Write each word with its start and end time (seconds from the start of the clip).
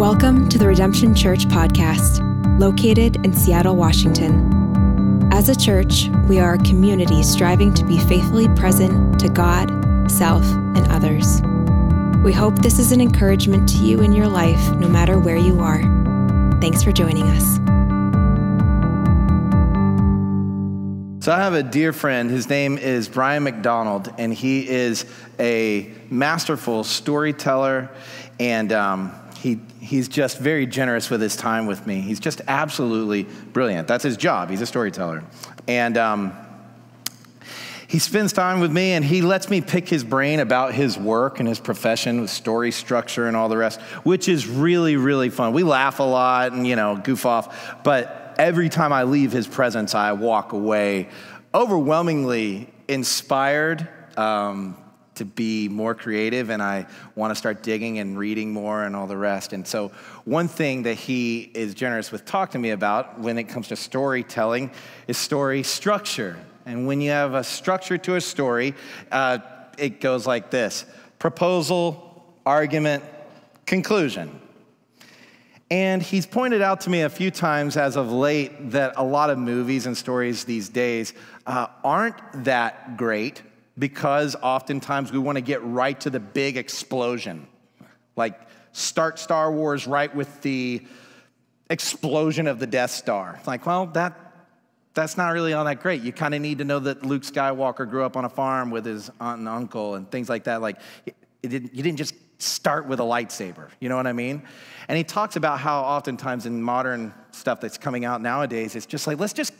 Welcome 0.00 0.48
to 0.48 0.56
the 0.56 0.66
Redemption 0.66 1.14
Church 1.14 1.44
podcast, 1.48 2.58
located 2.58 3.16
in 3.16 3.34
Seattle, 3.34 3.76
Washington. 3.76 5.28
As 5.30 5.50
a 5.50 5.54
church, 5.54 6.08
we 6.26 6.38
are 6.38 6.54
a 6.54 6.58
community 6.60 7.22
striving 7.22 7.74
to 7.74 7.84
be 7.84 7.98
faithfully 7.98 8.48
present 8.56 9.20
to 9.20 9.28
God, 9.28 9.68
self, 10.10 10.42
and 10.42 10.90
others. 10.90 11.42
We 12.24 12.32
hope 12.32 12.62
this 12.62 12.78
is 12.78 12.92
an 12.92 13.02
encouragement 13.02 13.68
to 13.68 13.76
you 13.84 14.00
in 14.00 14.14
your 14.14 14.26
life, 14.26 14.70
no 14.76 14.88
matter 14.88 15.18
where 15.18 15.36
you 15.36 15.60
are. 15.60 15.82
Thanks 16.62 16.82
for 16.82 16.92
joining 16.92 17.24
us. 17.24 17.56
So, 21.22 21.30
I 21.30 21.36
have 21.36 21.52
a 21.52 21.62
dear 21.62 21.92
friend. 21.92 22.30
His 22.30 22.48
name 22.48 22.78
is 22.78 23.06
Brian 23.06 23.42
McDonald, 23.42 24.10
and 24.16 24.32
he 24.32 24.66
is 24.66 25.04
a 25.38 25.92
masterful 26.08 26.84
storyteller 26.84 27.90
and 28.38 28.72
um, 28.72 29.12
he, 29.40 29.58
he's 29.80 30.06
just 30.06 30.38
very 30.38 30.66
generous 30.66 31.08
with 31.08 31.22
his 31.22 31.34
time 31.34 31.64
with 31.64 31.86
me. 31.86 32.02
He's 32.02 32.20
just 32.20 32.42
absolutely 32.46 33.22
brilliant. 33.54 33.88
That's 33.88 34.04
his 34.04 34.18
job. 34.18 34.50
He's 34.50 34.60
a 34.60 34.66
storyteller. 34.66 35.24
And 35.66 35.96
um, 35.96 36.36
he 37.88 37.98
spends 37.98 38.34
time 38.34 38.60
with 38.60 38.70
me 38.70 38.92
and 38.92 39.02
he 39.02 39.22
lets 39.22 39.48
me 39.48 39.62
pick 39.62 39.88
his 39.88 40.04
brain 40.04 40.40
about 40.40 40.74
his 40.74 40.98
work 40.98 41.40
and 41.40 41.48
his 41.48 41.58
profession 41.58 42.20
with 42.20 42.28
story 42.28 42.70
structure 42.70 43.28
and 43.28 43.36
all 43.36 43.48
the 43.48 43.56
rest, 43.56 43.80
which 44.04 44.28
is 44.28 44.46
really, 44.46 44.96
really 44.96 45.30
fun. 45.30 45.54
We 45.54 45.62
laugh 45.62 46.00
a 46.00 46.04
lot 46.04 46.52
and, 46.52 46.66
you 46.66 46.76
know, 46.76 47.00
goof 47.02 47.24
off. 47.24 47.82
But 47.82 48.34
every 48.38 48.68
time 48.68 48.92
I 48.92 49.04
leave 49.04 49.32
his 49.32 49.46
presence, 49.46 49.94
I 49.94 50.12
walk 50.12 50.52
away 50.52 51.08
overwhelmingly 51.54 52.68
inspired. 52.88 53.88
Um, 54.18 54.76
to 55.20 55.26
be 55.26 55.68
more 55.68 55.94
creative 55.94 56.48
and 56.48 56.62
I 56.62 56.86
want 57.14 57.30
to 57.30 57.34
start 57.34 57.62
digging 57.62 57.98
and 57.98 58.18
reading 58.18 58.52
more 58.52 58.84
and 58.84 58.96
all 58.96 59.06
the 59.06 59.18
rest. 59.18 59.52
And 59.52 59.66
so, 59.66 59.88
one 60.24 60.48
thing 60.48 60.84
that 60.84 60.94
he 60.94 61.50
is 61.54 61.74
generous 61.74 62.10
with 62.10 62.24
talking 62.24 62.52
to 62.52 62.58
me 62.58 62.70
about 62.70 63.20
when 63.20 63.36
it 63.36 63.44
comes 63.44 63.68
to 63.68 63.76
storytelling 63.76 64.70
is 65.08 65.18
story 65.18 65.62
structure. 65.62 66.38
And 66.64 66.86
when 66.86 67.02
you 67.02 67.10
have 67.10 67.34
a 67.34 67.44
structure 67.44 67.98
to 67.98 68.14
a 68.14 68.20
story, 68.20 68.74
uh, 69.12 69.40
it 69.76 70.00
goes 70.00 70.26
like 70.26 70.50
this 70.50 70.86
proposal, 71.18 72.24
argument, 72.46 73.04
conclusion. 73.66 74.40
And 75.70 76.02
he's 76.02 76.24
pointed 76.24 76.62
out 76.62 76.80
to 76.82 76.90
me 76.90 77.02
a 77.02 77.10
few 77.10 77.30
times 77.30 77.76
as 77.76 77.96
of 77.96 78.10
late 78.10 78.70
that 78.70 78.94
a 78.96 79.04
lot 79.04 79.28
of 79.28 79.38
movies 79.38 79.84
and 79.84 79.94
stories 79.94 80.44
these 80.44 80.70
days 80.70 81.12
uh, 81.46 81.66
aren't 81.84 82.16
that 82.44 82.96
great 82.96 83.42
because 83.80 84.36
oftentimes 84.36 85.10
we 85.10 85.18
want 85.18 85.36
to 85.36 85.42
get 85.42 85.64
right 85.64 85.98
to 86.00 86.10
the 86.10 86.20
big 86.20 86.56
explosion. 86.56 87.48
Like, 88.14 88.38
start 88.72 89.18
Star 89.18 89.50
Wars 89.50 89.86
right 89.86 90.14
with 90.14 90.42
the 90.42 90.86
explosion 91.70 92.46
of 92.46 92.58
the 92.58 92.66
Death 92.66 92.90
Star. 92.90 93.40
Like, 93.46 93.64
well, 93.64 93.86
that, 93.86 94.16
that's 94.92 95.16
not 95.16 95.30
really 95.30 95.54
all 95.54 95.64
that 95.64 95.80
great. 95.80 96.02
You 96.02 96.12
kind 96.12 96.34
of 96.34 96.42
need 96.42 96.58
to 96.58 96.64
know 96.64 96.78
that 96.80 97.04
Luke 97.04 97.22
Skywalker 97.22 97.88
grew 97.88 98.04
up 98.04 98.16
on 98.16 98.24
a 98.24 98.28
farm 98.28 98.70
with 98.70 98.84
his 98.84 99.10
aunt 99.20 99.38
and 99.38 99.48
uncle 99.48 99.94
and 99.94 100.08
things 100.10 100.28
like 100.28 100.44
that. 100.44 100.60
Like, 100.60 100.76
it 101.06 101.48
didn't, 101.48 101.74
you 101.74 101.82
didn't 101.82 101.98
just 101.98 102.14
start 102.38 102.86
with 102.86 103.00
a 103.00 103.04
lightsaber. 103.04 103.70
You 103.80 103.88
know 103.88 103.96
what 103.96 104.06
I 104.06 104.12
mean? 104.12 104.42
And 104.88 104.98
he 104.98 105.04
talks 105.04 105.36
about 105.36 105.58
how 105.58 105.80
oftentimes 105.80 106.44
in 106.44 106.62
modern 106.62 107.14
stuff 107.30 107.60
that's 107.60 107.78
coming 107.78 108.04
out 108.04 108.20
nowadays, 108.20 108.76
it's 108.76 108.86
just 108.86 109.06
like, 109.06 109.18
let's 109.18 109.32
just 109.32 109.54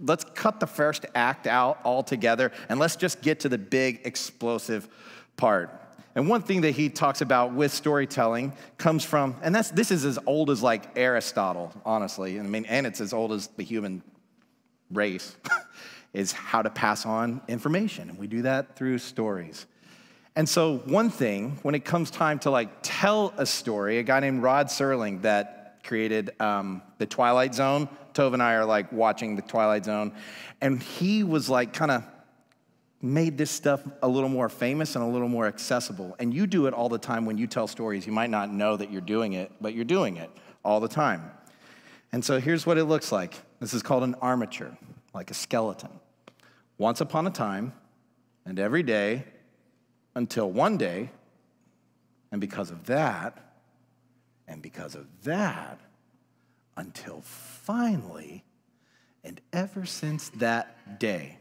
let's 0.00 0.24
cut 0.34 0.60
the 0.60 0.66
first 0.66 1.06
act 1.14 1.46
out 1.46 1.80
altogether 1.84 2.52
and 2.68 2.78
let's 2.78 2.96
just 2.96 3.22
get 3.22 3.40
to 3.40 3.48
the 3.48 3.58
big 3.58 4.00
explosive 4.04 4.88
part. 5.36 5.70
And 6.14 6.28
one 6.28 6.40
thing 6.40 6.62
that 6.62 6.70
he 6.70 6.88
talks 6.88 7.20
about 7.20 7.52
with 7.52 7.72
storytelling 7.72 8.54
comes 8.78 9.04
from, 9.04 9.36
and 9.42 9.54
that's 9.54 9.70
this 9.70 9.90
is 9.90 10.04
as 10.06 10.18
old 10.24 10.50
as 10.50 10.62
like 10.62 10.96
Aristotle, 10.96 11.72
honestly. 11.84 12.40
I 12.40 12.42
mean, 12.42 12.64
and 12.66 12.86
it's 12.86 13.02
as 13.02 13.12
old 13.12 13.32
as 13.32 13.48
the 13.48 13.62
human 13.62 14.02
race, 14.90 15.36
is 16.14 16.32
how 16.32 16.62
to 16.62 16.70
pass 16.70 17.04
on 17.04 17.42
information. 17.48 18.08
And 18.08 18.18
we 18.18 18.26
do 18.26 18.42
that 18.42 18.76
through 18.76 18.96
stories. 18.98 19.66
And 20.36 20.48
so, 20.48 20.78
one 20.86 21.10
thing, 21.10 21.58
when 21.62 21.74
it 21.74 21.84
comes 21.84 22.10
time 22.10 22.38
to 22.40 22.50
like 22.50 22.70
tell 22.82 23.34
a 23.36 23.44
story, 23.44 23.98
a 23.98 24.02
guy 24.02 24.20
named 24.20 24.42
Rod 24.42 24.68
Serling 24.68 25.20
that 25.22 25.80
created 25.84 26.38
um, 26.40 26.82
the 26.96 27.06
Twilight 27.06 27.54
Zone 27.54 27.88
Tove 28.16 28.32
and 28.32 28.42
I 28.42 28.54
are 28.54 28.64
like 28.64 28.90
watching 28.92 29.36
the 29.36 29.42
Twilight 29.42 29.84
Zone, 29.84 30.12
and 30.60 30.82
he 30.82 31.22
was 31.22 31.50
like 31.50 31.72
kind 31.72 31.90
of 31.90 32.02
made 33.02 33.36
this 33.36 33.50
stuff 33.50 33.82
a 34.02 34.08
little 34.08 34.30
more 34.30 34.48
famous 34.48 34.96
and 34.96 35.04
a 35.04 35.06
little 35.06 35.28
more 35.28 35.46
accessible. 35.46 36.16
And 36.18 36.32
you 36.32 36.46
do 36.46 36.66
it 36.66 36.72
all 36.72 36.88
the 36.88 36.98
time 36.98 37.26
when 37.26 37.36
you 37.36 37.46
tell 37.46 37.66
stories. 37.66 38.06
You 38.06 38.12
might 38.12 38.30
not 38.30 38.50
know 38.50 38.76
that 38.76 38.90
you're 38.90 39.02
doing 39.02 39.34
it, 39.34 39.52
but 39.60 39.74
you're 39.74 39.84
doing 39.84 40.16
it 40.16 40.30
all 40.64 40.80
the 40.80 40.88
time. 40.88 41.30
And 42.12 42.24
so 42.24 42.40
here's 42.40 42.66
what 42.66 42.78
it 42.78 42.84
looks 42.84 43.12
like 43.12 43.34
this 43.60 43.74
is 43.74 43.82
called 43.82 44.02
an 44.02 44.14
armature, 44.16 44.76
like 45.14 45.30
a 45.30 45.34
skeleton. 45.34 45.90
Once 46.78 47.00
upon 47.00 47.26
a 47.26 47.30
time, 47.30 47.72
and 48.44 48.58
every 48.58 48.82
day, 48.82 49.24
until 50.14 50.50
one 50.50 50.76
day, 50.76 51.10
and 52.32 52.40
because 52.40 52.70
of 52.70 52.86
that, 52.86 53.38
and 54.48 54.62
because 54.62 54.94
of 54.94 55.06
that, 55.24 55.80
until 56.76 57.22
finally, 57.66 58.44
and 59.24 59.40
ever 59.52 59.84
since 59.84 60.28
that 60.36 61.00
day. 61.00 61.36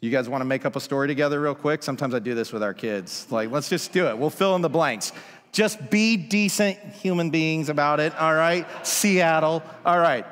You 0.00 0.10
guys 0.10 0.26
want 0.26 0.40
to 0.40 0.46
make 0.46 0.64
up 0.64 0.74
a 0.74 0.80
story 0.80 1.06
together 1.06 1.38
real 1.38 1.54
quick? 1.54 1.82
Sometimes 1.82 2.14
I 2.14 2.18
do 2.18 2.34
this 2.34 2.50
with 2.50 2.62
our 2.62 2.72
kids. 2.72 3.26
Like, 3.30 3.50
let's 3.50 3.68
just 3.68 3.92
do 3.92 4.06
it. 4.06 4.16
We'll 4.16 4.30
fill 4.30 4.56
in 4.56 4.62
the 4.62 4.70
blanks. 4.70 5.12
Just 5.52 5.90
be 5.90 6.16
decent 6.16 6.78
human 6.78 7.28
beings 7.28 7.68
about 7.68 8.00
it, 8.00 8.14
all 8.16 8.34
right? 8.34 8.66
Seattle, 8.86 9.62
all 9.84 9.98
right. 9.98 10.24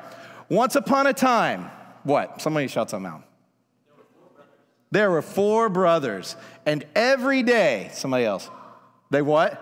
Once 0.49 0.75
upon 0.75 1.05
a 1.07 1.13
time, 1.13 1.69
what? 2.03 2.41
Somebody 2.41 2.67
shout 2.67 2.89
something 2.89 3.11
out. 3.11 3.23
There 4.89 5.11
were 5.11 5.21
four 5.21 5.69
brothers, 5.69 6.35
and 6.65 6.85
every 6.95 7.43
day, 7.43 7.89
somebody 7.93 8.25
else, 8.25 8.49
they 9.11 9.21
what? 9.21 9.61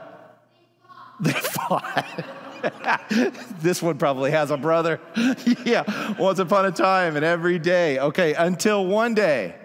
They 1.20 1.32
fought. 1.32 2.26
this 3.62 3.82
one 3.82 3.98
probably 3.98 4.32
has 4.32 4.52
a 4.52 4.58
brother. 4.58 5.00
yeah, 5.66 6.14
once 6.18 6.40
upon 6.40 6.66
a 6.66 6.72
time 6.72 7.16
and 7.16 7.26
every 7.26 7.60
day. 7.60 8.00
Okay, 8.00 8.34
until 8.34 8.86
one 8.86 9.14
day. 9.14 9.56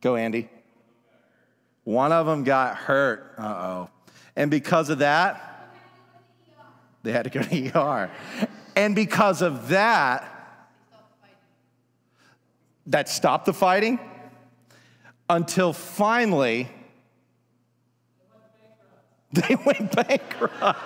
Go, 0.00 0.16
Andy. 0.16 0.48
One 1.84 2.12
of 2.12 2.26
them 2.26 2.44
got 2.44 2.76
hurt. 2.76 3.34
Uh 3.38 3.42
oh. 3.42 3.90
And 4.36 4.50
because 4.50 4.88
of 4.88 4.98
that, 4.98 5.70
they 7.02 7.12
had 7.12 7.24
to 7.24 7.30
go 7.30 7.42
to 7.42 7.70
ER. 7.78 8.10
And 8.74 8.94
because 8.94 9.42
of 9.42 9.68
that, 9.68 10.30
that 12.86 13.08
stopped 13.08 13.46
the 13.46 13.52
fighting 13.52 13.98
until 15.28 15.72
finally 15.72 16.68
they 19.32 19.56
went 19.64 19.94
bankrupt. 19.94 20.78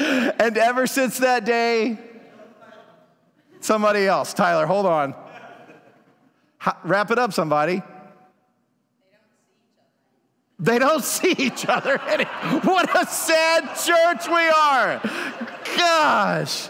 and 0.38 0.56
ever 0.56 0.86
since 0.86 1.18
that 1.18 1.44
day, 1.44 1.98
somebody 3.60 4.06
else. 4.06 4.32
Tyler, 4.32 4.64
hold 4.64 4.86
on. 4.86 5.14
wrap 6.84 7.10
it 7.10 7.18
up, 7.18 7.34
somebody. 7.34 7.82
They 10.58 10.78
don't 10.78 11.04
see 11.04 11.34
each 11.36 11.66
other. 11.66 11.98
what 12.64 12.96
a 12.96 13.06
sad 13.06 13.74
church 13.76 14.26
we 14.26 14.48
are. 14.48 15.00
Gosh. 15.76 16.68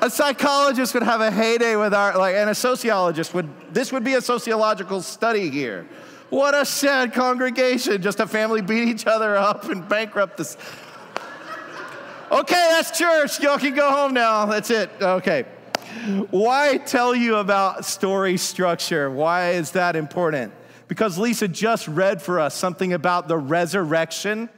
A 0.00 0.10
psychologist 0.10 0.94
would 0.94 1.02
have 1.02 1.20
a 1.20 1.30
heyday 1.30 1.74
with 1.74 1.94
our, 1.94 2.16
like, 2.16 2.36
and 2.36 2.50
a 2.50 2.54
sociologist 2.54 3.34
would, 3.34 3.48
this 3.72 3.92
would 3.92 4.04
be 4.04 4.14
a 4.14 4.20
sociological 4.20 5.00
study 5.02 5.50
here. 5.50 5.88
What 6.28 6.54
a 6.54 6.64
sad 6.64 7.12
congregation. 7.12 8.00
Just 8.00 8.18
a 8.18 8.26
family 8.26 8.62
beat 8.62 8.88
each 8.88 9.06
other 9.06 9.36
up 9.36 9.68
and 9.68 9.88
bankrupt 9.88 10.38
this. 10.38 10.56
Okay, 12.32 12.54
that's 12.70 12.96
church. 12.96 13.40
Y'all 13.40 13.58
can 13.58 13.74
go 13.74 13.90
home 13.90 14.14
now. 14.14 14.46
That's 14.46 14.70
it. 14.70 14.90
Okay. 15.02 15.44
Why 16.30 16.78
tell 16.78 17.14
you 17.14 17.36
about 17.36 17.84
story 17.84 18.38
structure? 18.38 19.10
Why 19.10 19.50
is 19.50 19.72
that 19.72 19.96
important? 19.96 20.54
Because 20.88 21.18
Lisa 21.18 21.46
just 21.46 21.86
read 21.88 22.22
for 22.22 22.40
us 22.40 22.54
something 22.54 22.94
about 22.94 23.28
the 23.28 23.36
resurrection. 23.36 24.48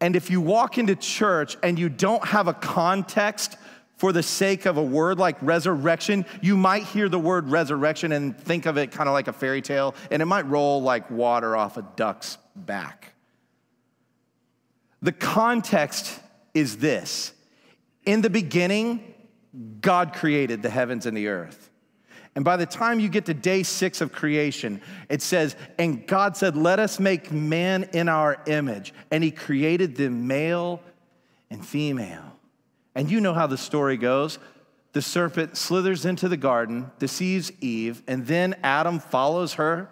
And 0.00 0.16
if 0.16 0.30
you 0.30 0.40
walk 0.40 0.78
into 0.78 0.96
church 0.96 1.58
and 1.62 1.78
you 1.78 1.90
don't 1.90 2.24
have 2.24 2.48
a 2.48 2.54
context 2.54 3.58
for 3.98 4.10
the 4.10 4.22
sake 4.22 4.64
of 4.64 4.78
a 4.78 4.82
word 4.82 5.18
like 5.18 5.36
resurrection, 5.42 6.24
you 6.40 6.56
might 6.56 6.84
hear 6.84 7.10
the 7.10 7.18
word 7.18 7.50
resurrection 7.50 8.12
and 8.12 8.36
think 8.38 8.64
of 8.64 8.78
it 8.78 8.90
kind 8.90 9.08
of 9.08 9.12
like 9.12 9.28
a 9.28 9.32
fairy 9.34 9.60
tale, 9.60 9.94
and 10.10 10.22
it 10.22 10.26
might 10.26 10.46
roll 10.46 10.82
like 10.82 11.10
water 11.10 11.54
off 11.54 11.76
a 11.76 11.82
duck's 11.94 12.38
back. 12.56 13.13
The 15.04 15.12
context 15.12 16.18
is 16.54 16.78
this 16.78 17.34
In 18.06 18.22
the 18.22 18.30
beginning, 18.30 19.14
God 19.82 20.14
created 20.14 20.62
the 20.62 20.70
heavens 20.70 21.04
and 21.04 21.14
the 21.14 21.28
earth. 21.28 21.70
And 22.34 22.42
by 22.42 22.56
the 22.56 22.64
time 22.64 22.98
you 22.98 23.10
get 23.10 23.26
to 23.26 23.34
day 23.34 23.62
six 23.64 24.00
of 24.00 24.12
creation, 24.12 24.80
it 25.10 25.20
says, 25.20 25.56
And 25.78 26.06
God 26.06 26.38
said, 26.38 26.56
Let 26.56 26.78
us 26.78 26.98
make 26.98 27.30
man 27.30 27.90
in 27.92 28.08
our 28.08 28.42
image. 28.46 28.94
And 29.10 29.22
he 29.22 29.30
created 29.30 29.94
them 29.94 30.26
male 30.26 30.80
and 31.50 31.64
female. 31.64 32.38
And 32.94 33.10
you 33.10 33.20
know 33.20 33.34
how 33.34 33.46
the 33.46 33.58
story 33.58 33.98
goes. 33.98 34.38
The 34.92 35.02
serpent 35.02 35.58
slithers 35.58 36.06
into 36.06 36.30
the 36.30 36.38
garden, 36.38 36.90
deceives 36.98 37.52
Eve, 37.60 38.02
and 38.08 38.26
then 38.26 38.54
Adam 38.62 39.00
follows 39.00 39.54
her 39.54 39.90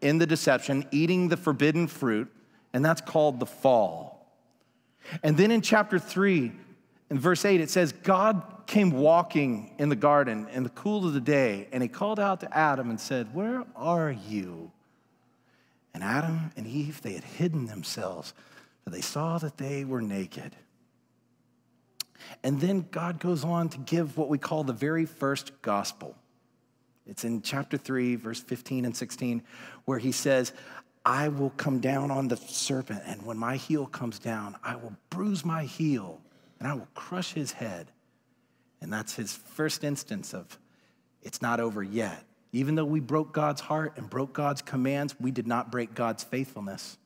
in 0.00 0.18
the 0.18 0.26
deception, 0.26 0.88
eating 0.90 1.28
the 1.28 1.36
forbidden 1.36 1.86
fruit, 1.86 2.32
and 2.72 2.84
that's 2.84 3.00
called 3.00 3.38
the 3.38 3.46
fall. 3.46 4.09
And 5.22 5.36
then 5.36 5.50
in 5.50 5.60
chapter 5.60 5.98
three, 5.98 6.52
in 7.10 7.18
verse 7.18 7.44
8, 7.44 7.60
it 7.60 7.70
says, 7.70 7.92
God 7.92 8.42
came 8.66 8.92
walking 8.92 9.74
in 9.78 9.88
the 9.88 9.96
garden 9.96 10.46
in 10.52 10.62
the 10.62 10.68
cool 10.70 11.06
of 11.06 11.12
the 11.12 11.20
day, 11.20 11.68
and 11.72 11.82
he 11.82 11.88
called 11.88 12.20
out 12.20 12.40
to 12.40 12.56
Adam 12.56 12.88
and 12.88 13.00
said, 13.00 13.34
Where 13.34 13.64
are 13.74 14.12
you? 14.12 14.70
And 15.92 16.04
Adam 16.04 16.52
and 16.56 16.66
Eve, 16.68 17.02
they 17.02 17.14
had 17.14 17.24
hidden 17.24 17.66
themselves, 17.66 18.32
for 18.84 18.90
they 18.90 19.00
saw 19.00 19.38
that 19.38 19.58
they 19.58 19.84
were 19.84 20.00
naked. 20.00 20.54
And 22.44 22.60
then 22.60 22.86
God 22.90 23.18
goes 23.18 23.44
on 23.44 23.68
to 23.70 23.78
give 23.78 24.16
what 24.16 24.28
we 24.28 24.38
call 24.38 24.62
the 24.62 24.72
very 24.72 25.04
first 25.04 25.62
gospel. 25.62 26.16
It's 27.06 27.24
in 27.24 27.42
chapter 27.42 27.76
3, 27.76 28.14
verse 28.16 28.40
15 28.40 28.84
and 28.84 28.96
16, 28.96 29.42
where 29.84 29.98
he 29.98 30.12
says, 30.12 30.52
I 31.04 31.28
will 31.28 31.50
come 31.50 31.80
down 31.80 32.10
on 32.10 32.28
the 32.28 32.36
serpent, 32.36 33.02
and 33.06 33.24
when 33.24 33.38
my 33.38 33.56
heel 33.56 33.86
comes 33.86 34.18
down, 34.18 34.56
I 34.62 34.76
will 34.76 34.94
bruise 35.08 35.44
my 35.44 35.64
heel 35.64 36.20
and 36.58 36.68
I 36.68 36.74
will 36.74 36.88
crush 36.94 37.32
his 37.32 37.52
head. 37.52 37.90
And 38.80 38.92
that's 38.92 39.14
his 39.14 39.32
first 39.32 39.82
instance 39.82 40.34
of 40.34 40.58
it's 41.22 41.42
not 41.42 41.58
over 41.58 41.82
yet. 41.82 42.24
Even 42.52 42.74
though 42.74 42.84
we 42.84 43.00
broke 43.00 43.32
God's 43.32 43.60
heart 43.60 43.94
and 43.96 44.08
broke 44.08 44.32
God's 44.32 44.60
commands, 44.62 45.14
we 45.18 45.30
did 45.30 45.46
not 45.46 45.70
break 45.70 45.94
God's 45.94 46.22
faithfulness. 46.22 46.98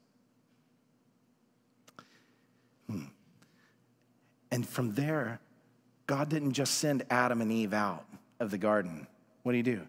Hmm. 2.88 3.04
And 4.50 4.66
from 4.66 4.94
there, 4.94 5.40
God 6.06 6.28
didn't 6.28 6.52
just 6.52 6.74
send 6.74 7.04
Adam 7.10 7.40
and 7.40 7.52
Eve 7.52 7.74
out 7.74 8.06
of 8.40 8.50
the 8.50 8.58
garden. 8.58 9.06
What 9.42 9.52
did 9.52 9.66
he 9.66 9.72
do? 9.74 9.82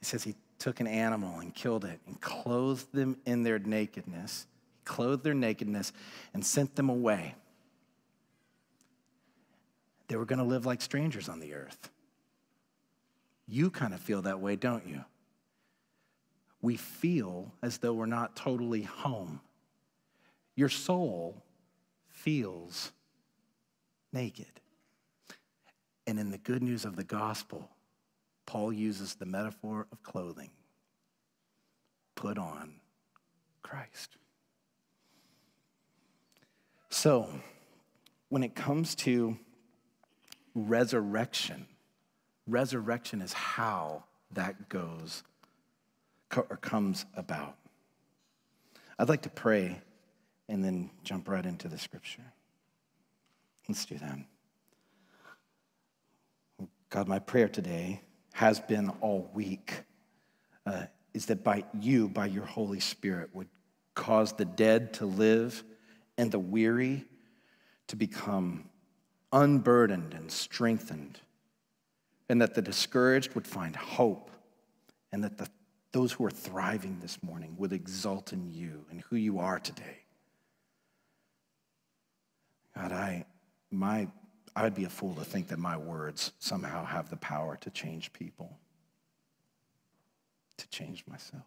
He 0.00 0.04
says 0.04 0.24
he 0.24 0.34
took 0.62 0.80
an 0.80 0.86
animal 0.86 1.40
and 1.40 1.54
killed 1.54 1.84
it 1.84 2.00
and 2.06 2.20
clothed 2.20 2.92
them 2.92 3.16
in 3.26 3.42
their 3.42 3.58
nakedness. 3.58 4.46
He 4.74 4.84
clothed 4.84 5.24
their 5.24 5.34
nakedness 5.34 5.92
and 6.34 6.44
sent 6.44 6.76
them 6.76 6.88
away 6.88 7.34
they 10.12 10.18
were 10.18 10.26
going 10.26 10.40
to 10.40 10.44
live 10.44 10.66
like 10.66 10.82
strangers 10.82 11.30
on 11.30 11.40
the 11.40 11.54
earth. 11.54 11.88
You 13.48 13.70
kind 13.70 13.94
of 13.94 14.00
feel 14.00 14.20
that 14.20 14.40
way, 14.40 14.56
don't 14.56 14.86
you? 14.86 15.06
We 16.60 16.76
feel 16.76 17.50
as 17.62 17.78
though 17.78 17.94
we're 17.94 18.04
not 18.04 18.36
totally 18.36 18.82
home. 18.82 19.40
Your 20.54 20.68
soul 20.68 21.42
feels 22.08 22.92
naked. 24.12 24.60
And 26.06 26.18
in 26.18 26.30
the 26.30 26.36
good 26.36 26.62
news 26.62 26.84
of 26.84 26.94
the 26.94 27.04
gospel, 27.04 27.70
Paul 28.46 28.72
uses 28.72 29.14
the 29.14 29.26
metaphor 29.26 29.86
of 29.92 30.02
clothing. 30.02 30.50
Put 32.14 32.38
on 32.38 32.74
Christ. 33.62 34.16
So, 36.90 37.28
when 38.28 38.42
it 38.42 38.54
comes 38.54 38.94
to 38.96 39.38
resurrection. 40.54 41.66
Resurrection 42.46 43.22
is 43.22 43.32
how 43.32 44.04
that 44.32 44.68
goes 44.68 45.22
or 46.36 46.56
comes 46.56 47.04
about. 47.14 47.56
I'd 48.98 49.08
like 49.08 49.22
to 49.22 49.30
pray 49.30 49.80
and 50.48 50.64
then 50.64 50.90
jump 51.04 51.28
right 51.28 51.44
into 51.44 51.68
the 51.68 51.78
scripture. 51.78 52.32
Let's 53.68 53.84
do 53.84 53.98
that. 53.98 54.18
God, 56.90 57.08
my 57.08 57.18
prayer 57.18 57.48
today 57.48 58.02
has 58.32 58.60
been 58.60 58.88
all 59.00 59.30
week 59.34 59.82
uh, 60.66 60.84
is 61.14 61.26
that 61.26 61.44
by 61.44 61.64
you, 61.78 62.08
by 62.08 62.26
your 62.26 62.44
Holy 62.44 62.80
Spirit, 62.80 63.30
would 63.34 63.48
cause 63.94 64.32
the 64.32 64.44
dead 64.44 64.94
to 64.94 65.06
live 65.06 65.62
and 66.16 66.30
the 66.30 66.38
weary 66.38 67.04
to 67.88 67.96
become 67.96 68.68
unburdened 69.32 70.14
and 70.14 70.30
strengthened, 70.30 71.20
and 72.28 72.40
that 72.40 72.54
the 72.54 72.62
discouraged 72.62 73.34
would 73.34 73.46
find 73.46 73.76
hope, 73.76 74.30
and 75.10 75.24
that 75.24 75.36
the, 75.36 75.48
those 75.92 76.12
who 76.12 76.24
are 76.24 76.30
thriving 76.30 76.98
this 77.00 77.22
morning 77.22 77.54
would 77.58 77.72
exult 77.72 78.32
in 78.32 78.50
you 78.50 78.84
and 78.90 79.02
who 79.02 79.16
you 79.16 79.38
are 79.38 79.58
today. 79.58 79.98
God, 82.74 82.92
I, 82.92 83.26
my, 83.70 84.08
I 84.54 84.64
would 84.64 84.74
be 84.74 84.84
a 84.84 84.90
fool 84.90 85.14
to 85.14 85.24
think 85.24 85.48
that 85.48 85.58
my 85.58 85.76
words 85.76 86.32
somehow 86.38 86.84
have 86.84 87.08
the 87.08 87.16
power 87.16 87.56
to 87.62 87.70
change 87.70 88.12
people, 88.12 88.58
to 90.58 90.68
change 90.68 91.04
myself. 91.06 91.44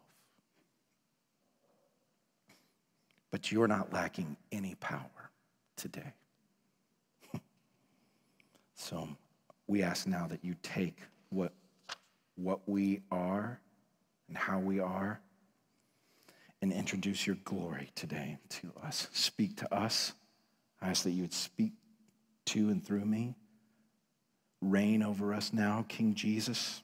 But 3.30 3.52
you're 3.52 3.68
not 3.68 3.92
lacking 3.92 4.36
any 4.50 4.74
power 4.76 5.30
today. 5.76 6.12
So 8.78 9.08
we 9.66 9.82
ask 9.82 10.06
now 10.06 10.26
that 10.26 10.44
you 10.44 10.54
take 10.62 10.98
what, 11.30 11.52
what 12.34 12.68
we 12.68 13.00
are 13.10 13.58
and 14.28 14.36
how 14.36 14.58
we 14.58 14.80
are 14.80 15.18
and 16.60 16.70
introduce 16.72 17.26
your 17.26 17.36
glory 17.44 17.90
today 17.94 18.36
to 18.50 18.70
us. 18.84 19.08
Speak 19.12 19.56
to 19.56 19.74
us. 19.74 20.12
I 20.82 20.90
ask 20.90 21.04
that 21.04 21.12
you 21.12 21.22
would 21.22 21.32
speak 21.32 21.72
to 22.46 22.70
and 22.70 22.84
through 22.84 23.04
me. 23.04 23.34
Reign 24.60 25.02
over 25.02 25.34
us 25.34 25.52
now, 25.52 25.84
King 25.88 26.14
Jesus. 26.14 26.82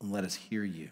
And 0.00 0.12
let 0.12 0.24
us 0.24 0.34
hear 0.34 0.64
you. 0.64 0.90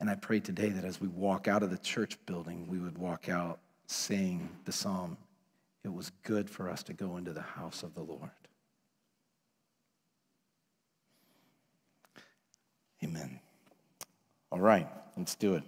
And 0.00 0.10
I 0.10 0.14
pray 0.14 0.40
today 0.40 0.68
that 0.68 0.84
as 0.84 1.00
we 1.00 1.08
walk 1.08 1.48
out 1.48 1.62
of 1.62 1.70
the 1.70 1.78
church 1.78 2.18
building, 2.26 2.66
we 2.68 2.78
would 2.78 2.98
walk 2.98 3.28
out 3.28 3.60
saying 3.86 4.48
the 4.64 4.72
psalm 4.72 5.16
it 5.86 5.92
was 5.94 6.10
good 6.24 6.50
for 6.50 6.68
us 6.68 6.82
to 6.82 6.92
go 6.92 7.16
into 7.16 7.32
the 7.32 7.42
house 7.42 7.84
of 7.84 7.94
the 7.94 8.02
Lord. 8.02 8.30
Amen. 13.04 13.38
All 14.50 14.58
right, 14.58 14.88
let's 15.16 15.36
do 15.36 15.54
it. 15.54 15.62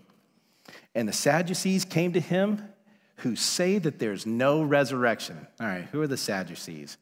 And 0.92 1.08
the 1.08 1.12
Sadducees 1.12 1.84
came 1.84 2.14
to 2.14 2.20
him 2.20 2.62
who 3.18 3.36
say 3.36 3.78
that 3.78 3.98
there's 3.98 4.26
no 4.26 4.62
resurrection. 4.62 5.46
All 5.60 5.66
right, 5.66 5.88
who 5.92 6.00
are 6.00 6.06
the 6.06 6.16
Sadducees? 6.16 6.98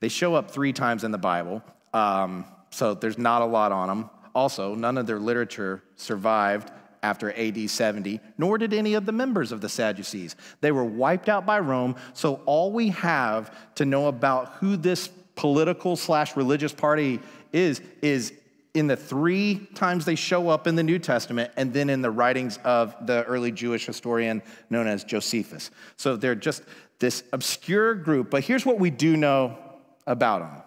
They 0.00 0.08
show 0.08 0.34
up 0.34 0.50
three 0.50 0.72
times 0.72 1.04
in 1.04 1.10
the 1.10 1.18
Bible, 1.18 1.62
um, 1.92 2.44
so 2.70 2.94
there's 2.94 3.18
not 3.18 3.42
a 3.42 3.46
lot 3.46 3.72
on 3.72 3.88
them. 3.88 4.10
Also, 4.34 4.74
none 4.74 4.98
of 4.98 5.06
their 5.06 5.18
literature 5.18 5.82
survived 5.96 6.70
after 7.02 7.32
AD 7.32 7.70
70, 7.70 8.20
nor 8.36 8.58
did 8.58 8.74
any 8.74 8.94
of 8.94 9.06
the 9.06 9.12
members 9.12 9.52
of 9.52 9.60
the 9.60 9.68
Sadducees. 9.68 10.36
They 10.60 10.72
were 10.72 10.84
wiped 10.84 11.28
out 11.28 11.46
by 11.46 11.60
Rome, 11.60 11.96
so 12.14 12.42
all 12.46 12.72
we 12.72 12.88
have 12.90 13.54
to 13.76 13.84
know 13.84 14.08
about 14.08 14.54
who 14.54 14.76
this 14.76 15.08
political 15.36 15.96
slash 15.96 16.36
religious 16.36 16.72
party 16.72 17.20
is, 17.52 17.80
is 18.02 18.32
in 18.76 18.86
the 18.86 18.96
three 18.96 19.66
times 19.74 20.04
they 20.04 20.14
show 20.14 20.50
up 20.50 20.66
in 20.66 20.76
the 20.76 20.82
New 20.82 20.98
Testament 20.98 21.50
and 21.56 21.72
then 21.72 21.88
in 21.88 22.02
the 22.02 22.10
writings 22.10 22.58
of 22.62 22.94
the 23.06 23.24
early 23.24 23.50
Jewish 23.50 23.86
historian 23.86 24.42
known 24.68 24.86
as 24.86 25.02
Josephus. 25.02 25.70
So 25.96 26.14
they're 26.16 26.34
just 26.34 26.62
this 26.98 27.24
obscure 27.32 27.94
group, 27.94 28.30
but 28.30 28.44
here's 28.44 28.66
what 28.66 28.78
we 28.78 28.90
do 28.90 29.16
know 29.16 29.56
about 30.06 30.40
them. 30.40 30.62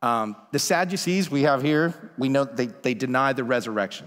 Um, 0.00 0.36
the 0.52 0.58
Sadducees 0.60 1.30
we 1.30 1.42
have 1.42 1.60
here, 1.60 2.12
we 2.16 2.28
know 2.28 2.44
they, 2.44 2.66
they 2.66 2.94
deny 2.94 3.32
the 3.32 3.42
resurrection. 3.42 4.06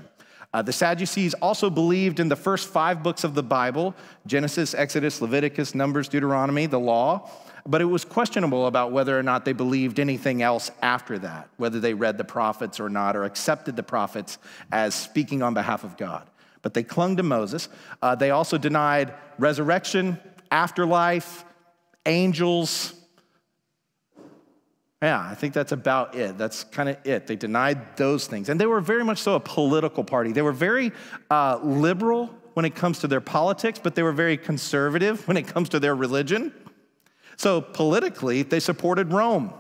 Uh, 0.54 0.62
the 0.62 0.74
Sadducees 0.74 1.34
also 1.36 1.70
believed 1.70 2.22
in 2.22 2.30
the 2.30 2.36
first 2.36 2.70
five 2.70 3.04
books 3.04 3.24
of 3.26 3.36
the 3.36 3.44
Bible 3.44 3.94
Genesis, 4.26 4.74
Exodus, 4.74 5.22
Leviticus, 5.22 5.76
Numbers, 5.76 6.08
Deuteronomy, 6.08 6.68
the 6.68 6.80
law. 6.80 7.30
But 7.66 7.82
it 7.82 7.86
was 7.86 8.06
questionable 8.06 8.68
about 8.68 8.92
whether 8.92 9.18
or 9.18 9.24
not 9.24 9.46
they 9.46 9.54
believed 9.54 10.00
anything 10.00 10.42
else 10.42 10.72
after 10.82 11.20
that, 11.20 11.50
whether 11.58 11.80
they 11.80 11.94
read 11.94 12.18
the 12.18 12.24
prophets 12.24 12.80
or 12.80 12.90
not, 12.90 13.16
or 13.16 13.24
accepted 13.24 13.76
the 13.76 13.84
prophets 13.84 14.38
as 14.72 14.96
speaking 14.96 15.44
on 15.44 15.54
behalf 15.54 15.84
of 15.84 15.98
God. 15.98 16.28
But 16.62 16.74
they 16.74 16.84
clung 16.84 17.18
to 17.18 17.24
Moses. 17.24 17.70
Uh, 18.02 18.16
they 18.16 18.32
also 18.32 18.58
denied 18.58 19.14
resurrection, 19.38 20.20
afterlife, 20.52 21.46
angels, 22.06 22.94
yeah, 25.02 25.20
I 25.20 25.34
think 25.34 25.56
that's 25.56 25.72
about 25.72 26.14
it. 26.14 26.38
That's 26.38 26.64
kind 26.64 26.88
of 26.88 26.98
it. 27.06 27.26
They 27.26 27.36
denied 27.36 27.98
those 27.98 28.28
things. 28.28 28.50
And 28.50 28.62
they 28.62 28.68
were 28.68 28.82
very 28.82 29.04
much 29.04 29.18
so 29.18 29.34
a 29.34 29.40
political 29.40 30.04
party. 30.04 30.32
They 30.32 30.44
were 30.44 30.52
very 30.52 30.92
uh, 31.32 31.60
liberal 31.64 32.30
when 32.54 32.66
it 32.66 32.76
comes 32.76 33.00
to 33.00 33.08
their 33.08 33.22
politics, 33.22 33.80
but 33.82 33.96
they 33.96 34.04
were 34.04 34.12
very 34.12 34.38
conservative 34.38 35.28
when 35.28 35.38
it 35.38 35.48
comes 35.48 35.70
to 35.70 35.80
their 35.80 35.96
religion. 35.96 36.54
So 37.42 37.60
politically, 37.60 38.44
they 38.44 38.60
supported 38.60 39.12
Rome 39.12 39.52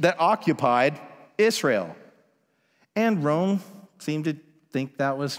that 0.00 0.18
occupied 0.18 0.98
Israel. 1.38 1.94
And 2.96 3.22
Rome 3.22 3.60
seemed 4.00 4.24
to 4.24 4.36
think 4.72 4.96
that 4.96 5.16
was 5.16 5.38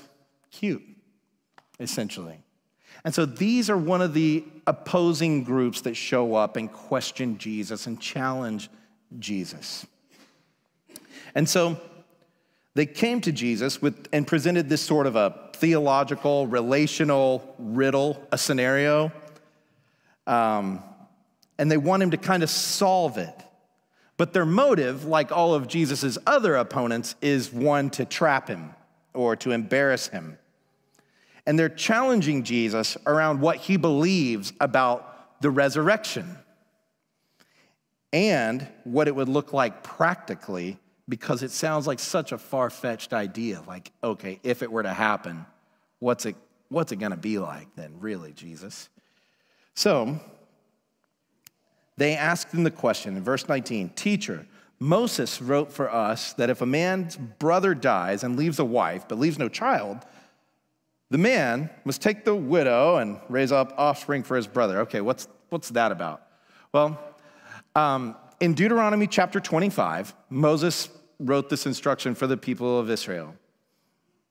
cute, 0.49 0.81
essentially. 1.77 2.39
And 3.03 3.13
so 3.13 3.25
these 3.25 3.69
are 3.69 3.75
one 3.75 4.01
of 4.01 4.13
the 4.13 4.45
opposing 4.65 5.43
groups 5.43 5.81
that 5.81 5.95
show 5.95 6.35
up 6.35 6.55
and 6.55 6.71
question 6.71 7.37
Jesus 7.37 7.85
and 7.85 7.99
challenge 7.99 8.69
Jesus. 9.19 9.85
And 11.35 11.49
so 11.49 11.77
they 12.75 12.85
came 12.85 13.19
to 13.19 13.33
Jesus 13.33 13.81
with, 13.81 14.07
and 14.13 14.25
presented 14.25 14.69
this 14.69 14.81
sort 14.81 15.05
of 15.05 15.17
a 15.17 15.49
theological, 15.57 16.47
relational 16.47 17.53
riddle, 17.59 18.25
a 18.31 18.37
scenario. 18.37 19.11
Um, 20.25 20.81
and 21.61 21.69
they 21.69 21.77
want 21.77 22.01
him 22.01 22.09
to 22.09 22.17
kind 22.17 22.41
of 22.41 22.49
solve 22.49 23.19
it. 23.19 23.43
But 24.17 24.33
their 24.33 24.47
motive, 24.47 25.05
like 25.05 25.31
all 25.31 25.53
of 25.53 25.67
Jesus' 25.67 26.17
other 26.25 26.55
opponents, 26.55 27.13
is 27.21 27.53
one 27.53 27.91
to 27.91 28.03
trap 28.03 28.47
him 28.47 28.73
or 29.13 29.35
to 29.35 29.51
embarrass 29.51 30.07
him. 30.07 30.39
And 31.45 31.59
they're 31.59 31.69
challenging 31.69 32.41
Jesus 32.41 32.97
around 33.05 33.41
what 33.41 33.57
he 33.57 33.77
believes 33.77 34.53
about 34.59 35.39
the 35.43 35.51
resurrection 35.51 36.35
and 38.11 38.67
what 38.83 39.07
it 39.07 39.15
would 39.15 39.29
look 39.29 39.53
like 39.53 39.83
practically 39.83 40.79
because 41.07 41.43
it 41.43 41.51
sounds 41.51 41.85
like 41.85 41.99
such 41.99 42.31
a 42.31 42.39
far-fetched 42.39 43.13
idea 43.13 43.61
like 43.67 43.91
okay 44.03 44.39
if 44.43 44.61
it 44.61 44.71
were 44.71 44.83
to 44.83 44.93
happen 44.93 45.45
what's 45.99 46.25
it 46.25 46.35
what's 46.69 46.91
it 46.91 46.97
going 46.97 47.11
to 47.11 47.17
be 47.17 47.39
like 47.39 47.67
then 47.75 47.93
really 47.99 48.33
jesus 48.33 48.89
so 49.73 50.19
they 51.97 52.15
asked 52.15 52.53
him 52.53 52.63
the 52.63 52.71
question 52.71 53.17
in 53.17 53.23
verse 53.23 53.47
19 53.47 53.89
teacher 53.89 54.45
moses 54.79 55.41
wrote 55.41 55.71
for 55.71 55.91
us 55.91 56.33
that 56.33 56.49
if 56.49 56.61
a 56.61 56.65
man's 56.65 57.17
brother 57.17 57.73
dies 57.75 58.23
and 58.23 58.35
leaves 58.37 58.59
a 58.59 58.65
wife 58.65 59.05
but 59.07 59.19
leaves 59.19 59.37
no 59.37 59.49
child 59.49 60.05
the 61.11 61.17
man 61.17 61.69
must 61.83 62.01
take 62.01 62.23
the 62.23 62.33
widow 62.33 62.95
and 62.95 63.19
raise 63.27 63.51
up 63.51 63.73
offspring 63.77 64.23
for 64.23 64.37
his 64.37 64.47
brother. 64.47 64.79
Okay 64.81 65.01
what's 65.01 65.27
what's 65.49 65.69
that 65.69 65.91
about? 65.91 66.23
Well 66.73 66.99
um, 67.75 68.15
in 68.39 68.53
Deuteronomy 68.53 69.07
chapter 69.07 69.39
25, 69.39 70.13
Moses 70.29 70.89
wrote 71.19 71.49
this 71.49 71.65
instruction 71.65 72.15
for 72.15 72.27
the 72.27 72.35
people 72.35 72.79
of 72.79 72.89
Israel 72.89 73.35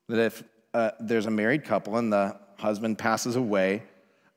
that 0.08 0.18
if 0.18 0.42
uh, 0.74 0.90
there's 0.98 1.26
a 1.26 1.30
married 1.30 1.64
couple 1.64 1.96
and 1.96 2.12
the 2.12 2.36
husband 2.58 2.98
passes 2.98 3.36
away, 3.36 3.82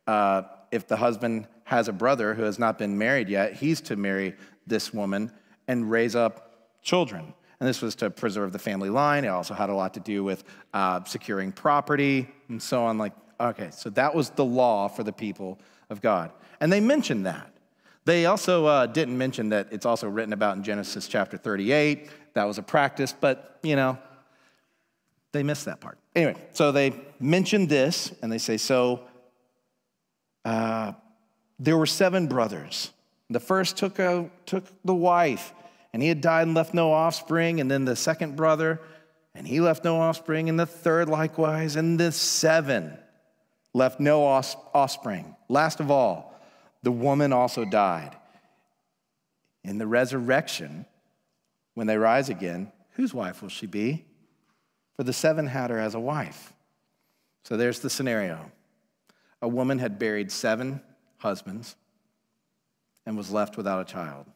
uh, 0.06 0.44
if 0.72 0.88
the 0.88 0.96
husband 0.96 1.48
has 1.74 1.88
a 1.88 1.94
brother 1.94 2.34
who 2.34 2.44
has 2.44 2.60
not 2.60 2.78
been 2.78 2.98
married 2.98 3.30
yet, 3.30 3.54
he's 3.54 3.82
to 3.82 3.96
marry 3.96 4.36
this 4.66 4.94
woman 4.94 5.32
and 5.68 5.90
raise 5.90 6.16
up 6.16 6.82
children. 6.82 7.34
And 7.60 7.70
this 7.70 7.82
was 7.82 7.96
to 7.96 8.10
preserve 8.10 8.52
the 8.52 8.60
family 8.60 8.90
line. 8.90 9.26
It 9.26 9.30
also 9.30 9.54
had 9.54 9.70
a 9.70 9.74
lot 9.74 9.94
to 9.94 10.00
do 10.00 10.24
with 10.24 10.44
uh, 10.74 11.04
securing 11.06 11.52
property 11.52 12.30
and 12.50 12.62
so 12.62 12.84
on. 12.84 12.98
Like, 12.98 13.14
okay, 13.40 13.70
so 13.72 13.90
that 13.92 14.14
was 14.14 14.30
the 14.32 14.46
law 14.46 14.88
for 14.88 15.04
the 15.04 15.14
people 15.14 15.60
of 15.90 16.02
God. 16.02 16.32
And 16.60 16.72
they 16.72 16.80
mentioned 16.80 17.26
that. 17.26 17.50
They 18.06 18.26
also 18.26 18.66
uh, 18.66 18.86
didn't 18.86 19.18
mention 19.18 19.50
that 19.50 19.70
it's 19.72 19.86
also 19.86 20.10
written 20.10 20.34
about 20.34 20.58
in 20.58 20.64
Genesis 20.64 21.08
chapter 21.08 21.38
38. 21.38 22.10
That 22.34 22.44
was 22.46 22.58
a 22.58 22.64
practice, 22.64 23.14
but 23.18 23.60
you 23.64 23.76
know, 23.76 23.98
they 25.32 25.42
missed 25.44 25.66
that 25.66 25.80
part. 25.80 25.98
Anyway, 26.16 26.36
so 26.52 26.72
they 26.72 26.94
mentioned 27.20 27.70
this 27.70 28.14
and 28.22 28.32
they 28.32 28.38
say, 28.38 28.58
so 28.58 29.06
uh, 30.44 30.94
there 31.60 31.78
were 31.78 31.86
seven 31.86 32.28
brothers. 32.28 32.92
The 33.30 33.40
first 33.40 33.78
took, 33.78 34.00
a, 34.00 34.30
took 34.46 34.66
the 34.84 34.94
wife, 34.94 35.54
and 35.94 36.02
he 36.02 36.10
had 36.10 36.22
died 36.22 36.48
and 36.48 36.56
left 36.56 36.74
no 36.74 36.92
offspring. 36.92 37.60
And 37.60 37.70
then 37.70 37.86
the 37.86 37.96
second 37.96 38.36
brother, 38.36 38.82
and 39.36 39.48
he 39.48 39.60
left 39.60 39.84
no 39.84 40.00
offspring. 40.00 40.50
And 40.50 40.60
the 40.60 40.66
third 40.66 41.10
likewise. 41.10 41.76
And 41.76 42.00
the 42.00 42.12
seven 42.12 42.98
left 43.74 44.00
no 44.00 44.24
offspring. 44.24 45.36
Last 45.50 45.80
of 45.80 45.90
all, 45.90 46.40
the 46.84 46.92
woman 46.92 47.34
also 47.34 47.66
died. 47.66 48.16
In 49.64 49.78
the 49.78 49.88
resurrection, 49.88 50.86
when 51.74 51.88
they 51.88 51.98
rise 51.98 52.30
again, 52.30 52.72
whose 52.92 53.14
wife 53.14 53.42
will 53.42 53.50
she 53.50 53.66
be? 53.66 54.06
For 54.96 55.04
the 55.04 55.14
seven 55.14 55.48
had 55.48 55.72
her 55.72 55.80
as 55.80 55.96
a 55.96 56.00
wife. 56.00 56.54
So 57.44 57.58
there's 57.58 57.80
the 57.80 57.90
scenario. 57.90 58.52
A 59.42 59.48
woman 59.48 59.80
had 59.80 59.98
buried 59.98 60.32
seven 60.32 60.82
husbands 61.24 61.76
and 63.06 63.18
was 63.18 63.32
left 63.32 63.58
without 63.58 63.82
a 63.82 63.86
child. 63.92 64.28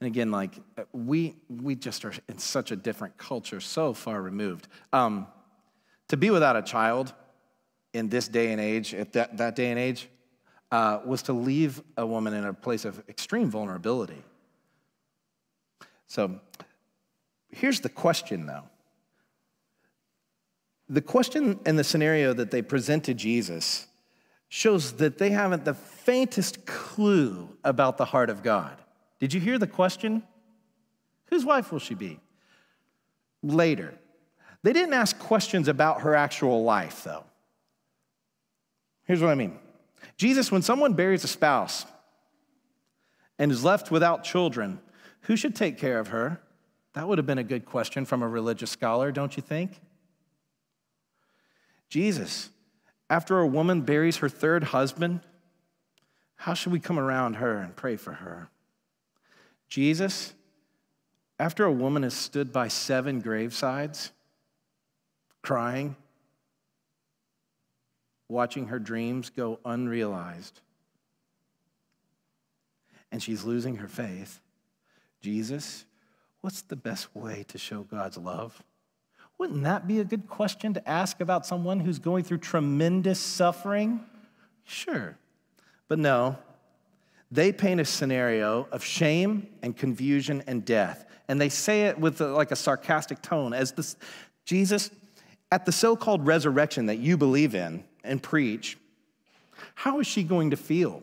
And 0.00 0.06
again, 0.06 0.30
like 0.30 0.60
we 0.92 1.36
we 1.48 1.74
just 1.74 2.04
are 2.04 2.12
in 2.28 2.38
such 2.38 2.70
a 2.70 2.76
different 2.76 3.16
culture, 3.16 3.60
so 3.60 3.94
far 3.94 4.22
removed. 4.22 4.68
Um, 4.92 5.26
to 6.08 6.16
be 6.16 6.30
without 6.30 6.56
a 6.56 6.62
child 6.62 7.12
in 7.92 8.08
this 8.08 8.28
day 8.28 8.52
and 8.52 8.60
age, 8.60 8.94
at 8.94 9.12
that, 9.14 9.36
that 9.38 9.56
day 9.56 9.70
and 9.70 9.78
age, 9.78 10.08
uh, 10.70 11.00
was 11.04 11.22
to 11.22 11.32
leave 11.32 11.82
a 11.96 12.06
woman 12.06 12.32
in 12.34 12.44
a 12.44 12.52
place 12.52 12.84
of 12.84 13.02
extreme 13.08 13.50
vulnerability. 13.50 14.22
So 16.06 16.40
here's 17.50 17.80
the 17.80 17.88
question, 17.88 18.46
though. 18.46 18.64
The 20.88 21.02
question 21.02 21.58
and 21.66 21.78
the 21.78 21.84
scenario 21.84 22.32
that 22.34 22.50
they 22.50 22.62
present 22.62 23.04
to 23.04 23.14
Jesus 23.14 23.87
shows 24.48 24.92
that 24.94 25.18
they 25.18 25.30
haven't 25.30 25.64
the 25.64 25.74
faintest 25.74 26.64
clue 26.66 27.56
about 27.64 27.98
the 27.98 28.04
heart 28.06 28.30
of 28.30 28.42
God. 28.42 28.76
Did 29.18 29.34
you 29.34 29.40
hear 29.40 29.58
the 29.58 29.66
question? 29.66 30.22
Whose 31.26 31.44
wife 31.44 31.70
will 31.70 31.78
she 31.78 31.94
be? 31.94 32.20
Later. 33.42 33.94
They 34.62 34.72
didn't 34.72 34.94
ask 34.94 35.18
questions 35.18 35.68
about 35.68 36.00
her 36.00 36.14
actual 36.14 36.64
life, 36.64 37.04
though. 37.04 37.24
Here's 39.04 39.20
what 39.20 39.30
I 39.30 39.34
mean 39.34 39.58
Jesus, 40.16 40.50
when 40.50 40.62
someone 40.62 40.94
buries 40.94 41.24
a 41.24 41.28
spouse 41.28 41.86
and 43.38 43.52
is 43.52 43.64
left 43.64 43.90
without 43.90 44.24
children, 44.24 44.80
who 45.22 45.36
should 45.36 45.54
take 45.54 45.78
care 45.78 45.98
of 45.98 46.08
her? 46.08 46.40
That 46.94 47.06
would 47.06 47.18
have 47.18 47.26
been 47.26 47.38
a 47.38 47.44
good 47.44 47.64
question 47.64 48.04
from 48.04 48.22
a 48.22 48.28
religious 48.28 48.70
scholar, 48.70 49.12
don't 49.12 49.36
you 49.36 49.42
think? 49.42 49.80
Jesus, 51.88 52.50
after 53.10 53.38
a 53.38 53.46
woman 53.46 53.82
buries 53.82 54.18
her 54.18 54.28
third 54.28 54.64
husband, 54.64 55.20
how 56.36 56.54
should 56.54 56.72
we 56.72 56.80
come 56.80 56.98
around 56.98 57.34
her 57.34 57.58
and 57.58 57.74
pray 57.74 57.96
for 57.96 58.12
her? 58.12 58.48
Jesus, 59.68 60.34
after 61.38 61.64
a 61.64 61.72
woman 61.72 62.02
has 62.02 62.14
stood 62.14 62.52
by 62.52 62.68
seven 62.68 63.22
gravesides, 63.22 64.10
crying, 65.42 65.96
watching 68.28 68.66
her 68.66 68.78
dreams 68.78 69.30
go 69.30 69.58
unrealized. 69.64 70.60
And 73.10 73.22
she's 73.22 73.44
losing 73.44 73.76
her 73.76 73.88
faith. 73.88 74.40
Jesus, 75.20 75.86
what's 76.40 76.62
the 76.62 76.76
best 76.76 77.14
way 77.14 77.44
to 77.48 77.58
show 77.58 77.82
God's 77.82 78.18
love? 78.18 78.62
Wouldn't 79.38 79.62
that 79.62 79.86
be 79.86 80.00
a 80.00 80.04
good 80.04 80.28
question 80.28 80.74
to 80.74 80.88
ask 80.88 81.20
about 81.20 81.46
someone 81.46 81.80
who's 81.80 81.98
going 81.98 82.24
through 82.24 82.38
tremendous 82.38 83.20
suffering? 83.20 84.04
Sure. 84.64 85.16
But 85.86 86.00
no, 86.00 86.36
they 87.30 87.52
paint 87.52 87.80
a 87.80 87.84
scenario 87.84 88.66
of 88.72 88.84
shame 88.84 89.46
and 89.62 89.76
confusion 89.76 90.42
and 90.46 90.64
death. 90.64 91.04
And 91.28 91.40
they 91.40 91.48
say 91.48 91.82
it 91.82 91.98
with 91.98 92.20
a, 92.20 92.26
like 92.26 92.50
a 92.50 92.56
sarcastic 92.56 93.22
tone 93.22 93.52
as 93.52 93.72
this 93.72 93.96
Jesus, 94.44 94.90
at 95.52 95.66
the 95.66 95.72
so 95.72 95.94
called 95.94 96.26
resurrection 96.26 96.86
that 96.86 96.98
you 96.98 97.18
believe 97.18 97.54
in, 97.54 97.84
and 98.02 98.22
preach, 98.22 98.78
how 99.74 100.00
is 100.00 100.06
she 100.06 100.22
going 100.22 100.50
to 100.50 100.56
feel? 100.56 101.02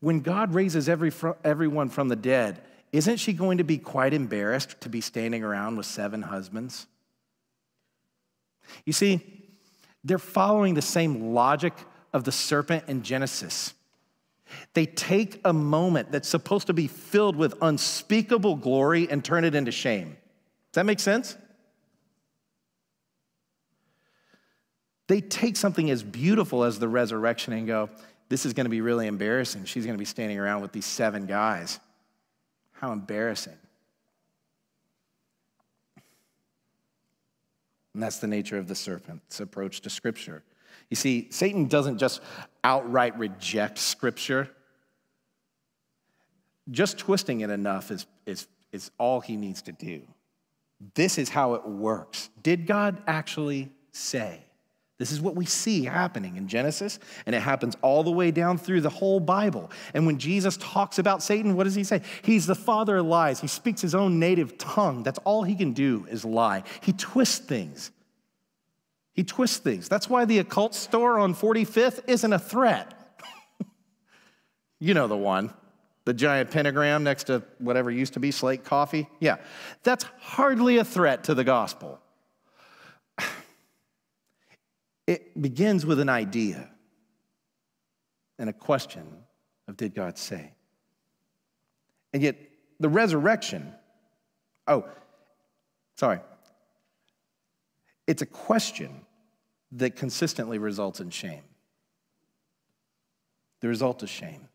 When 0.00 0.20
God 0.20 0.52
raises 0.52 0.88
every, 0.88 1.12
everyone 1.42 1.88
from 1.88 2.08
the 2.08 2.16
dead, 2.16 2.60
isn't 2.92 3.16
she 3.16 3.32
going 3.32 3.58
to 3.58 3.64
be 3.64 3.78
quite 3.78 4.12
embarrassed 4.12 4.80
to 4.82 4.88
be 4.88 5.00
standing 5.00 5.42
around 5.42 5.76
with 5.76 5.86
seven 5.86 6.22
husbands? 6.22 6.86
You 8.84 8.92
see, 8.92 9.20
they're 10.04 10.18
following 10.18 10.74
the 10.74 10.82
same 10.82 11.32
logic 11.32 11.72
of 12.12 12.24
the 12.24 12.32
serpent 12.32 12.84
in 12.88 13.02
Genesis. 13.02 13.72
They 14.74 14.84
take 14.84 15.40
a 15.44 15.52
moment 15.52 16.12
that's 16.12 16.28
supposed 16.28 16.66
to 16.66 16.74
be 16.74 16.86
filled 16.86 17.36
with 17.36 17.54
unspeakable 17.62 18.56
glory 18.56 19.10
and 19.10 19.24
turn 19.24 19.44
it 19.44 19.54
into 19.54 19.72
shame. 19.72 20.08
Does 20.08 20.74
that 20.74 20.86
make 20.86 21.00
sense? 21.00 21.36
They 25.08 25.20
take 25.20 25.56
something 25.56 25.90
as 25.90 26.02
beautiful 26.02 26.64
as 26.64 26.78
the 26.78 26.88
resurrection 26.88 27.52
and 27.52 27.66
go, 27.66 27.90
this 28.28 28.46
is 28.46 28.52
going 28.52 28.64
to 28.64 28.70
be 28.70 28.80
really 28.80 29.06
embarrassing. 29.06 29.64
She's 29.64 29.84
going 29.84 29.94
to 29.94 29.98
be 29.98 30.04
standing 30.06 30.38
around 30.38 30.62
with 30.62 30.72
these 30.72 30.86
seven 30.86 31.26
guys. 31.26 31.78
How 32.82 32.90
embarrassing. 32.92 33.56
And 37.94 38.02
that's 38.02 38.18
the 38.18 38.26
nature 38.26 38.58
of 38.58 38.66
the 38.66 38.74
serpent's 38.74 39.38
approach 39.38 39.82
to 39.82 39.90
Scripture. 39.90 40.42
You 40.90 40.96
see, 40.96 41.28
Satan 41.30 41.66
doesn't 41.66 41.98
just 41.98 42.20
outright 42.64 43.16
reject 43.16 43.78
Scripture, 43.78 44.50
just 46.70 46.98
twisting 46.98 47.42
it 47.42 47.50
enough 47.50 47.92
is, 47.92 48.06
is, 48.26 48.48
is 48.72 48.90
all 48.98 49.20
he 49.20 49.36
needs 49.36 49.62
to 49.62 49.72
do. 49.72 50.02
This 50.94 51.18
is 51.18 51.28
how 51.28 51.54
it 51.54 51.64
works. 51.64 52.30
Did 52.42 52.66
God 52.66 53.00
actually 53.06 53.70
say? 53.92 54.42
This 55.02 55.10
is 55.10 55.20
what 55.20 55.34
we 55.34 55.46
see 55.46 55.84
happening 55.84 56.36
in 56.36 56.46
Genesis, 56.46 57.00
and 57.26 57.34
it 57.34 57.42
happens 57.42 57.76
all 57.82 58.04
the 58.04 58.12
way 58.12 58.30
down 58.30 58.56
through 58.56 58.82
the 58.82 58.88
whole 58.88 59.18
Bible. 59.18 59.68
And 59.94 60.06
when 60.06 60.16
Jesus 60.16 60.56
talks 60.58 60.96
about 61.00 61.24
Satan, 61.24 61.56
what 61.56 61.64
does 61.64 61.74
he 61.74 61.82
say? 61.82 62.02
He's 62.22 62.46
the 62.46 62.54
father 62.54 62.98
of 62.98 63.06
lies. 63.06 63.40
He 63.40 63.48
speaks 63.48 63.80
his 63.80 63.96
own 63.96 64.20
native 64.20 64.58
tongue. 64.58 65.02
That's 65.02 65.18
all 65.24 65.42
he 65.42 65.56
can 65.56 65.72
do 65.72 66.06
is 66.08 66.24
lie. 66.24 66.62
He 66.82 66.92
twists 66.92 67.44
things. 67.44 67.90
He 69.12 69.24
twists 69.24 69.56
things. 69.56 69.88
That's 69.88 70.08
why 70.08 70.24
the 70.24 70.38
occult 70.38 70.72
store 70.72 71.18
on 71.18 71.34
45th 71.34 72.04
isn't 72.06 72.32
a 72.32 72.38
threat. 72.38 72.94
you 74.78 74.94
know 74.94 75.08
the 75.08 75.16
one. 75.16 75.52
The 76.04 76.14
giant 76.14 76.52
pentagram 76.52 77.02
next 77.02 77.24
to 77.24 77.42
whatever 77.58 77.90
used 77.90 78.12
to 78.12 78.20
be 78.20 78.30
Slate 78.30 78.62
Coffee. 78.62 79.08
Yeah, 79.18 79.38
that's 79.82 80.04
hardly 80.20 80.76
a 80.76 80.84
threat 80.84 81.24
to 81.24 81.34
the 81.34 81.42
gospel. 81.42 81.98
It 85.06 85.40
begins 85.40 85.84
with 85.84 85.98
an 86.00 86.08
idea 86.08 86.68
and 88.38 88.48
a 88.48 88.52
question 88.52 89.06
of 89.68 89.76
did 89.76 89.94
God 89.94 90.18
say? 90.18 90.52
And 92.12 92.22
yet, 92.22 92.36
the 92.78 92.88
resurrection, 92.88 93.72
oh, 94.66 94.86
sorry, 95.96 96.20
it's 98.06 98.22
a 98.22 98.26
question 98.26 99.06
that 99.72 99.96
consistently 99.96 100.58
results 100.58 101.00
in 101.00 101.10
shame. 101.10 101.42
The 103.60 103.68
result 103.68 104.02
is 104.02 104.10
shame. 104.10 104.48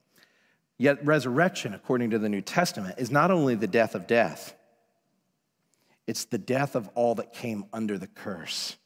Yet, 0.77 1.04
resurrection, 1.06 1.74
according 1.74 2.12
to 2.12 2.20
the 2.20 2.30
New 2.30 2.42
Testament, 2.42 2.96
is 3.00 3.10
not 3.10 3.32
only 3.32 3.56
the 3.56 3.68
death 3.68 3.96
of 3.96 4.06
death, 4.06 4.54
it's 6.06 6.25
the 6.25 6.38
death 6.38 6.75
of 6.75 6.89
all 6.94 7.16
that 7.16 7.34
came 7.34 7.66
under 7.74 7.98
the 7.98 8.08
curse 8.08 8.77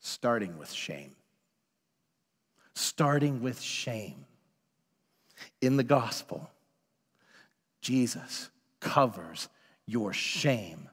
starting 0.00 0.58
with 0.58 0.70
shame. 0.70 1.14
Starting 2.74 3.42
with 3.42 3.60
shame. 3.60 4.26
In 5.60 5.76
the 5.76 5.84
gospel, 5.84 6.50
Jesus 7.80 8.50
covers 8.80 9.48
your 9.86 10.12
shame. 10.12 10.88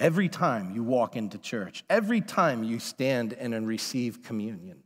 Every 0.00 0.28
time 0.28 0.74
you 0.74 0.82
walk 0.82 1.14
into 1.14 1.38
church, 1.38 1.84
every 1.88 2.20
time 2.20 2.64
you 2.64 2.80
stand 2.80 3.32
and 3.34 3.66
receive 3.66 4.22
communion. 4.22 4.82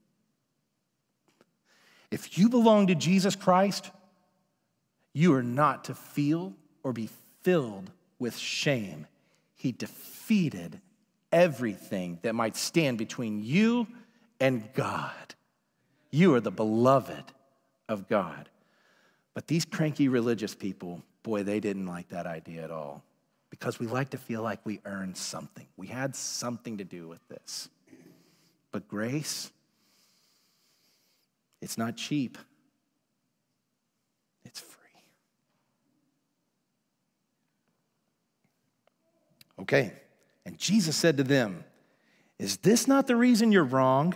If 2.10 2.38
you 2.38 2.48
belong 2.48 2.88
to 2.88 2.94
Jesus 2.94 3.34
Christ, 3.34 3.90
you 5.12 5.34
are 5.34 5.42
not 5.42 5.84
to 5.84 5.94
feel 5.94 6.54
or 6.82 6.92
be 6.92 7.08
filled 7.42 7.90
with 8.18 8.36
shame. 8.36 9.06
He 9.54 9.72
defeated 9.72 10.80
everything 11.36 12.18
that 12.22 12.34
might 12.34 12.56
stand 12.56 12.96
between 12.96 13.42
you 13.42 13.86
and 14.40 14.66
God. 14.72 15.34
You 16.10 16.34
are 16.34 16.40
the 16.40 16.50
beloved 16.50 17.24
of 17.90 18.08
God. 18.08 18.48
But 19.34 19.46
these 19.46 19.66
cranky 19.66 20.08
religious 20.08 20.54
people, 20.54 21.02
boy, 21.22 21.42
they 21.42 21.60
didn't 21.60 21.84
like 21.84 22.08
that 22.08 22.26
idea 22.26 22.64
at 22.64 22.70
all 22.70 23.04
because 23.50 23.78
we 23.78 23.86
like 23.86 24.08
to 24.10 24.16
feel 24.16 24.40
like 24.40 24.64
we 24.64 24.80
earned 24.86 25.18
something. 25.18 25.66
We 25.76 25.88
had 25.88 26.16
something 26.16 26.78
to 26.78 26.84
do 26.84 27.06
with 27.06 27.20
this. 27.28 27.68
But 28.72 28.88
grace, 28.88 29.52
it's 31.60 31.76
not 31.76 31.98
cheap, 31.98 32.38
it's 34.46 34.60
free. 34.60 35.02
Okay. 39.60 39.92
And 40.46 40.56
Jesus 40.56 40.96
said 40.96 41.16
to 41.16 41.24
them, 41.24 41.64
Is 42.38 42.58
this 42.58 42.86
not 42.86 43.08
the 43.08 43.16
reason 43.16 43.52
you're 43.52 43.64
wrong? 43.64 44.14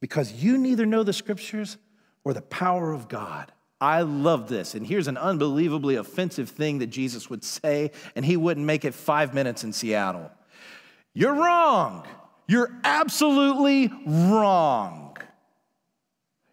Because 0.00 0.32
you 0.32 0.58
neither 0.58 0.84
know 0.84 1.04
the 1.04 1.12
scriptures 1.12 1.78
or 2.24 2.34
the 2.34 2.42
power 2.42 2.92
of 2.92 3.08
God. 3.08 3.52
I 3.80 4.02
love 4.02 4.48
this. 4.48 4.74
And 4.74 4.84
here's 4.84 5.06
an 5.08 5.16
unbelievably 5.16 5.94
offensive 5.94 6.48
thing 6.48 6.80
that 6.80 6.88
Jesus 6.88 7.30
would 7.30 7.44
say, 7.44 7.92
and 8.16 8.24
he 8.24 8.36
wouldn't 8.36 8.66
make 8.66 8.84
it 8.84 8.94
five 8.94 9.32
minutes 9.32 9.62
in 9.62 9.72
Seattle. 9.72 10.30
You're 11.14 11.34
wrong. 11.34 12.06
You're 12.48 12.70
absolutely 12.82 13.92
wrong. 14.06 15.16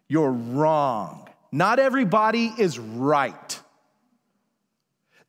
You're 0.08 0.32
wrong. 0.32 1.28
Not 1.50 1.80
everybody 1.80 2.52
is 2.56 2.78
right. 2.78 3.59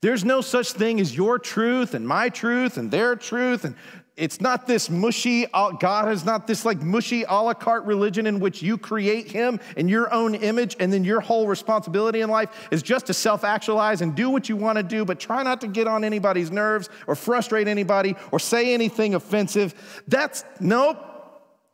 There's 0.02 0.26
no 0.26 0.42
such 0.42 0.72
thing 0.72 1.00
as 1.00 1.16
your 1.16 1.38
truth 1.38 1.94
and 1.94 2.08
my 2.08 2.30
truth 2.30 2.78
and 2.78 2.90
their 2.90 3.16
truth. 3.16 3.66
And 3.66 3.76
it's 4.18 4.42
not 4.42 4.68
this 4.68 4.90
mushy, 4.90 5.46
uh, 5.54 5.72
God 5.72 6.12
is 6.12 6.26
not 6.26 6.46
this 6.46 6.66
like 6.66 6.82
mushy 6.82 7.24
a 7.24 7.34
la 7.34 7.54
carte 7.54 7.86
religion 7.86 8.28
in 8.28 8.40
which 8.40 8.62
you 8.62 8.78
create 8.78 9.32
Him 9.32 9.60
in 9.78 9.88
your 9.88 10.12
own 10.14 10.36
image, 10.36 10.76
and 10.80 10.92
then 10.92 11.04
your 11.04 11.22
whole 11.22 11.48
responsibility 11.48 12.22
in 12.22 12.30
life 12.30 12.68
is 12.72 12.84
just 12.84 13.08
to 13.08 13.14
self 13.14 13.44
actualize 13.44 14.02
and 14.02 14.16
do 14.16 14.30
what 14.30 14.50
you 14.50 14.56
want 14.56 14.78
to 14.78 14.84
do, 14.84 15.06
but 15.06 15.20
try 15.20 15.44
not 15.44 15.62
to 15.62 15.68
get 15.68 15.88
on 15.88 16.04
anybody's 16.04 16.52
nerves 16.52 16.90
or 17.08 17.16
frustrate 17.16 17.68
anybody 17.68 18.16
or 18.32 18.40
say 18.40 18.74
anything 18.74 19.16
offensive. 19.16 20.04
That's 20.08 20.44
nope. 20.60 21.08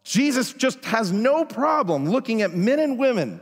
Jesus 0.03 0.53
just 0.53 0.85
has 0.85 1.11
no 1.11 1.43
problem 1.43 2.09
looking 2.09 2.41
at 2.41 2.53
men 2.53 2.79
and 2.79 2.97
women 2.97 3.41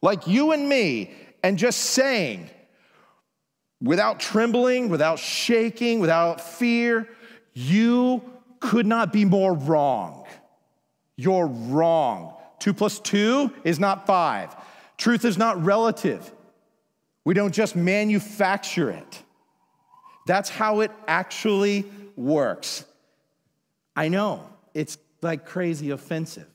like 0.00 0.28
you 0.28 0.52
and 0.52 0.68
me 0.68 1.12
and 1.42 1.58
just 1.58 1.80
saying, 1.80 2.50
without 3.80 4.20
trembling, 4.20 4.88
without 4.88 5.18
shaking, 5.18 6.00
without 6.00 6.40
fear, 6.40 7.08
you 7.54 8.22
could 8.60 8.86
not 8.86 9.12
be 9.12 9.24
more 9.24 9.54
wrong. 9.54 10.26
You're 11.16 11.46
wrong. 11.46 12.34
Two 12.58 12.74
plus 12.74 12.98
two 12.98 13.52
is 13.64 13.78
not 13.78 14.06
five. 14.06 14.54
Truth 14.96 15.24
is 15.24 15.38
not 15.38 15.62
relative. 15.64 16.32
We 17.24 17.34
don't 17.34 17.54
just 17.54 17.76
manufacture 17.76 18.90
it. 18.90 19.22
That's 20.26 20.48
how 20.48 20.80
it 20.80 20.90
actually 21.06 21.84
works. 22.16 22.84
I 23.94 24.08
know 24.08 24.48
it's 24.74 24.98
like 25.22 25.46
crazy 25.46 25.90
offensive. 25.90 26.48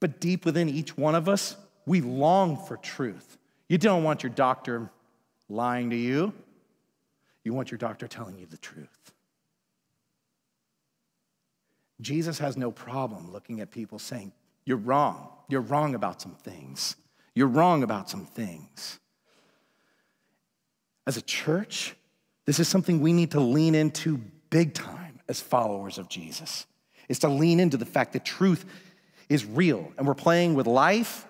But 0.00 0.20
deep 0.20 0.44
within 0.44 0.68
each 0.68 0.96
one 0.96 1.14
of 1.14 1.28
us, 1.28 1.56
we 1.86 2.00
long 2.00 2.56
for 2.56 2.76
truth. 2.76 3.38
You 3.68 3.78
don't 3.78 4.04
want 4.04 4.22
your 4.22 4.30
doctor 4.30 4.90
lying 5.48 5.90
to 5.90 5.96
you, 5.96 6.32
you 7.44 7.52
want 7.52 7.70
your 7.70 7.78
doctor 7.78 8.08
telling 8.08 8.38
you 8.38 8.46
the 8.46 8.56
truth. 8.56 9.12
Jesus 12.00 12.38
has 12.38 12.56
no 12.56 12.70
problem 12.70 13.32
looking 13.32 13.60
at 13.60 13.70
people 13.70 13.98
saying, 13.98 14.32
You're 14.64 14.76
wrong. 14.76 15.28
You're 15.48 15.60
wrong 15.60 15.94
about 15.94 16.20
some 16.20 16.34
things. 16.36 16.96
You're 17.34 17.48
wrong 17.48 17.82
about 17.82 18.08
some 18.08 18.26
things. 18.26 18.98
As 21.06 21.16
a 21.16 21.22
church, 21.22 21.94
this 22.46 22.58
is 22.58 22.68
something 22.68 23.00
we 23.00 23.12
need 23.12 23.32
to 23.32 23.40
lean 23.40 23.74
into 23.74 24.18
big 24.50 24.74
time 24.74 25.20
as 25.28 25.40
followers 25.40 25.98
of 25.98 26.08
Jesus. 26.08 26.66
Is 27.08 27.18
to 27.20 27.28
lean 27.28 27.60
into 27.60 27.76
the 27.76 27.84
fact 27.84 28.14
that 28.14 28.24
truth 28.24 28.64
is 29.28 29.44
real 29.44 29.92
and 29.98 30.06
we're 30.06 30.14
playing 30.14 30.54
with 30.54 30.66
life 30.66 31.26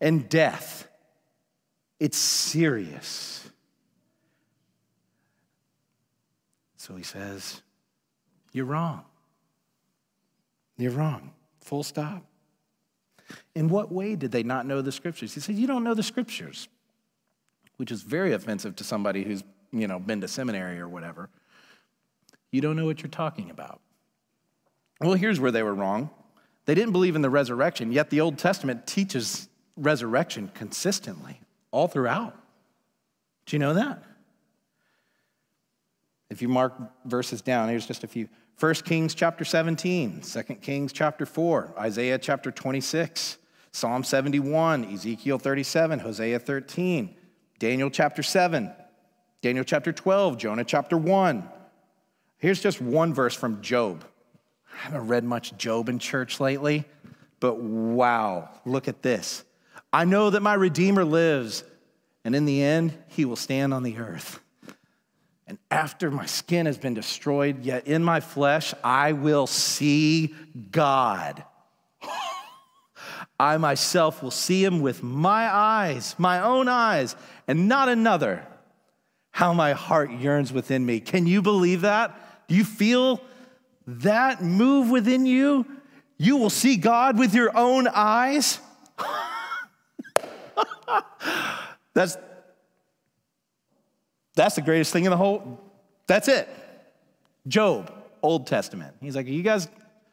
and 0.00 0.28
death. 0.28 0.88
It's 2.00 2.18
serious. 2.18 3.48
So 6.76 6.96
he 6.96 7.02
says, 7.02 7.62
You're 8.52 8.66
wrong. 8.66 9.04
You're 10.76 10.92
wrong. 10.92 11.32
Full 11.62 11.82
stop. 11.82 12.24
In 13.54 13.68
what 13.68 13.90
way 13.90 14.16
did 14.16 14.32
they 14.32 14.42
not 14.42 14.66
know 14.66 14.82
the 14.82 14.92
scriptures? 14.92 15.32
He 15.32 15.40
said, 15.40 15.54
You 15.54 15.66
don't 15.66 15.84
know 15.84 15.94
the 15.94 16.02
scriptures, 16.02 16.68
which 17.76 17.90
is 17.90 18.02
very 18.02 18.32
offensive 18.32 18.76
to 18.76 18.84
somebody 18.84 19.24
who's, 19.24 19.42
you 19.72 19.86
know, 19.86 19.98
been 19.98 20.20
to 20.20 20.28
seminary 20.28 20.78
or 20.78 20.88
whatever. 20.88 21.30
You 22.50 22.60
don't 22.60 22.76
know 22.76 22.84
what 22.84 23.02
you're 23.02 23.08
talking 23.08 23.50
about. 23.50 23.80
Well, 25.00 25.14
here's 25.14 25.40
where 25.40 25.50
they 25.50 25.62
were 25.62 25.74
wrong. 25.74 26.10
They 26.66 26.74
didn't 26.74 26.92
believe 26.92 27.16
in 27.16 27.22
the 27.22 27.30
resurrection, 27.30 27.92
yet 27.92 28.10
the 28.10 28.20
Old 28.20 28.38
Testament 28.38 28.86
teaches 28.86 29.48
resurrection 29.76 30.50
consistently 30.54 31.40
all 31.74 31.88
throughout. 31.88 32.36
Do 33.46 33.56
you 33.56 33.58
know 33.58 33.74
that? 33.74 34.04
If 36.30 36.40
you 36.40 36.48
mark 36.48 36.72
verses 37.04 37.42
down, 37.42 37.68
here's 37.68 37.86
just 37.86 38.04
a 38.04 38.06
few. 38.06 38.28
1 38.60 38.74
Kings 38.74 39.12
chapter 39.12 39.44
17, 39.44 40.20
2 40.20 40.42
Kings 40.54 40.92
chapter 40.92 41.26
4, 41.26 41.74
Isaiah 41.76 42.18
chapter 42.18 42.52
26, 42.52 43.38
Psalm 43.72 44.04
71, 44.04 44.84
Ezekiel 44.84 45.38
37, 45.38 45.98
Hosea 45.98 46.38
13, 46.38 47.16
Daniel 47.58 47.90
chapter 47.90 48.22
7, 48.22 48.70
Daniel 49.42 49.64
chapter 49.64 49.92
12, 49.92 50.38
Jonah 50.38 50.64
chapter 50.64 50.96
1. 50.96 51.48
Here's 52.38 52.62
just 52.62 52.80
one 52.80 53.12
verse 53.12 53.34
from 53.34 53.60
Job. 53.60 54.04
I 54.72 54.76
haven't 54.76 55.08
read 55.08 55.24
much 55.24 55.56
Job 55.56 55.88
in 55.88 55.98
church 55.98 56.38
lately, 56.38 56.84
but 57.40 57.58
wow, 57.58 58.48
look 58.64 58.86
at 58.86 59.02
this. 59.02 59.44
I 59.94 60.04
know 60.04 60.28
that 60.28 60.40
my 60.40 60.54
Redeemer 60.54 61.04
lives, 61.04 61.62
and 62.24 62.34
in 62.34 62.46
the 62.46 62.60
end, 62.60 62.98
he 63.06 63.24
will 63.24 63.36
stand 63.36 63.72
on 63.72 63.84
the 63.84 63.98
earth. 63.98 64.40
And 65.46 65.56
after 65.70 66.10
my 66.10 66.26
skin 66.26 66.66
has 66.66 66.76
been 66.76 66.94
destroyed, 66.94 67.64
yet 67.64 67.86
in 67.86 68.02
my 68.02 68.18
flesh, 68.18 68.74
I 68.82 69.12
will 69.12 69.46
see 69.46 70.34
God. 70.72 71.44
I 73.38 73.56
myself 73.58 74.20
will 74.20 74.32
see 74.32 74.64
him 74.64 74.80
with 74.80 75.04
my 75.04 75.48
eyes, 75.54 76.16
my 76.18 76.40
own 76.40 76.66
eyes, 76.66 77.14
and 77.46 77.68
not 77.68 77.88
another. 77.88 78.44
How 79.30 79.52
my 79.52 79.74
heart 79.74 80.10
yearns 80.10 80.52
within 80.52 80.84
me. 80.84 80.98
Can 80.98 81.28
you 81.28 81.40
believe 81.40 81.82
that? 81.82 82.48
Do 82.48 82.56
you 82.56 82.64
feel 82.64 83.20
that 83.86 84.42
move 84.42 84.90
within 84.90 85.24
you? 85.24 85.66
You 86.18 86.36
will 86.36 86.50
see 86.50 86.78
God 86.78 87.16
with 87.16 87.32
your 87.32 87.56
own 87.56 87.86
eyes? 87.86 88.58
That's, 91.94 92.16
that's 94.34 94.54
the 94.56 94.62
greatest 94.62 94.92
thing 94.92 95.04
in 95.04 95.10
the 95.10 95.16
whole, 95.16 95.60
that's 96.06 96.28
it. 96.28 96.48
Job, 97.46 97.92
Old 98.22 98.46
Testament. 98.46 98.96
He's 99.00 99.16
like, 99.16 99.26
you 99.26 99.42
guys, 99.42 99.68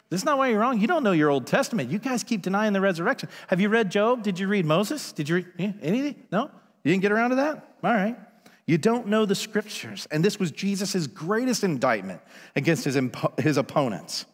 this 0.10 0.22
is 0.22 0.26
not 0.26 0.38
why 0.38 0.50
you're 0.50 0.60
wrong. 0.60 0.80
You 0.80 0.88
don't 0.88 1.04
know 1.04 1.14
your 1.14 1.30
Old 1.30 1.48
Testament. 1.48 1.90
You 1.90 1.98
guys 1.98 2.24
keep 2.24 2.42
denying 2.42 2.74
the 2.74 2.82
resurrection. 2.82 3.30
Have 3.48 3.62
you 3.62 3.70
read 3.70 3.90
Job? 3.90 4.24
Did 4.24 4.40
you 4.40 4.48
read 4.48 4.66
Moses? 4.66 5.14
Did 5.14 5.30
you 5.30 5.36
read 5.36 5.76
anything? 5.82 6.16
No? 6.32 6.52
You 6.84 6.92
didn't 6.92 7.02
get 7.02 7.12
around 7.12 7.30
to 7.30 7.38
that? 7.38 7.76
All 7.84 7.94
right. 7.94 8.18
You 8.66 8.78
don't 8.78 9.08
know 9.08 9.26
the 9.26 9.36
scriptures. 9.36 10.08
And 10.12 10.24
this 10.24 10.40
was 10.40 10.52
Jesus' 10.52 11.08
greatest 11.08 11.64
indictment 11.64 12.22
against 12.56 12.84
his, 12.86 12.96
impo- 12.96 13.38
his 13.40 13.58
opponents. 13.58 14.26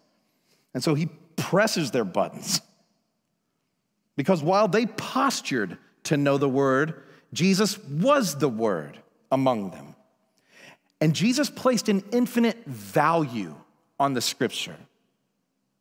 And 0.74 0.84
so 0.84 0.96
he 0.96 1.10
presses 1.36 1.92
their 1.92 2.06
buttons. 2.06 2.62
Because 4.16 4.42
while 4.44 4.68
they 4.68 4.86
postured 4.86 5.78
to 6.08 6.18
know 6.18 6.38
the 6.38 6.50
word, 6.50 7.04
Jesus 7.34 7.78
was 7.80 8.36
the 8.36 8.50
word 8.50 9.00
among 9.32 9.72
them. 9.72 9.96
And 11.00 11.14
Jesus 11.14 11.50
placed 11.50 11.90
an 11.90 12.04
infinite 12.12 12.66
value 12.66 13.56
on 14.00 14.14
the 14.14 14.22
scripture, 14.22 14.76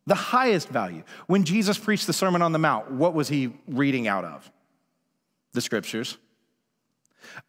the 0.05 0.15
highest 0.15 0.69
value. 0.69 1.03
When 1.27 1.43
Jesus 1.43 1.77
preached 1.77 2.07
the 2.07 2.13
Sermon 2.13 2.41
on 2.41 2.51
the 2.51 2.59
Mount, 2.59 2.91
what 2.91 3.13
was 3.13 3.27
he 3.27 3.53
reading 3.67 4.07
out 4.07 4.25
of? 4.25 4.49
The 5.53 5.61
scriptures. 5.61 6.17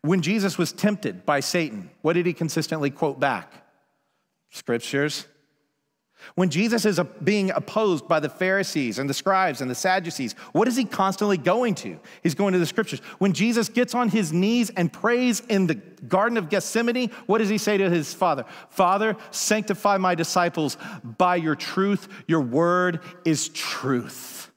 When 0.00 0.22
Jesus 0.22 0.56
was 0.56 0.72
tempted 0.72 1.26
by 1.26 1.40
Satan, 1.40 1.90
what 2.02 2.14
did 2.14 2.26
he 2.26 2.32
consistently 2.32 2.90
quote 2.90 3.20
back? 3.20 3.52
Scriptures. 4.50 5.26
When 6.34 6.50
Jesus 6.50 6.84
is 6.84 6.98
uh, 6.98 7.04
being 7.22 7.50
opposed 7.50 8.08
by 8.08 8.20
the 8.20 8.28
Pharisees 8.28 8.98
and 8.98 9.08
the 9.08 9.14
scribes 9.14 9.60
and 9.60 9.70
the 9.70 9.74
Sadducees, 9.74 10.34
what 10.52 10.68
is 10.68 10.76
he 10.76 10.84
constantly 10.84 11.36
going 11.36 11.74
to? 11.76 11.98
He's 12.22 12.34
going 12.34 12.52
to 12.52 12.58
the 12.58 12.66
scriptures. 12.66 13.00
When 13.18 13.32
Jesus 13.32 13.68
gets 13.68 13.94
on 13.94 14.08
his 14.08 14.32
knees 14.32 14.70
and 14.70 14.92
prays 14.92 15.40
in 15.40 15.66
the 15.66 15.74
Garden 15.74 16.36
of 16.36 16.48
Gethsemane, 16.48 17.10
what 17.26 17.38
does 17.38 17.48
he 17.48 17.58
say 17.58 17.78
to 17.78 17.90
his 17.90 18.12
Father? 18.14 18.44
Father, 18.68 19.16
sanctify 19.30 19.96
my 19.98 20.14
disciples 20.14 20.76
by 21.02 21.36
your 21.36 21.54
truth. 21.54 22.08
Your 22.26 22.40
word 22.40 23.00
is 23.24 23.48
truth. 23.48 24.50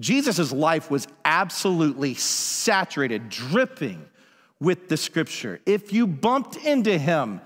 Jesus' 0.00 0.52
life 0.52 0.90
was 0.90 1.08
absolutely 1.24 2.14
saturated, 2.14 3.28
dripping 3.28 4.04
with 4.60 4.88
the 4.88 4.96
scripture. 4.96 5.60
If 5.66 5.92
you 5.92 6.06
bumped 6.06 6.56
into 6.56 6.96
him, 6.96 7.40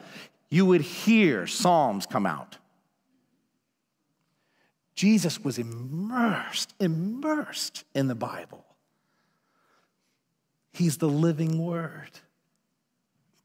you 0.50 0.66
would 0.66 0.82
hear 0.82 1.46
Psalms 1.46 2.06
come 2.06 2.26
out. 2.26 2.58
Jesus 4.94 5.42
was 5.42 5.58
immersed, 5.58 6.74
immersed 6.78 7.84
in 7.94 8.08
the 8.08 8.14
Bible. 8.14 8.64
He's 10.72 10.98
the 10.98 11.08
living 11.08 11.58
Word. 11.58 12.10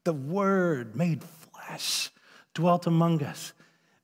The 0.04 0.12
Word 0.12 0.96
made 0.96 1.22
flesh 1.22 2.10
dwelt 2.54 2.86
among 2.86 3.22
us, 3.22 3.52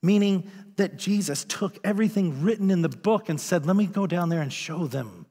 meaning 0.01 0.49
that 0.75 0.97
Jesus 0.97 1.43
took 1.45 1.77
everything 1.83 2.43
written 2.43 2.69
in 2.69 2.81
the 2.81 2.89
book 2.89 3.29
and 3.29 3.39
said, 3.39 3.65
Let 3.65 3.75
me 3.75 3.87
go 3.87 4.07
down 4.07 4.29
there 4.29 4.41
and 4.41 4.53
show 4.53 4.87
them 4.87 5.25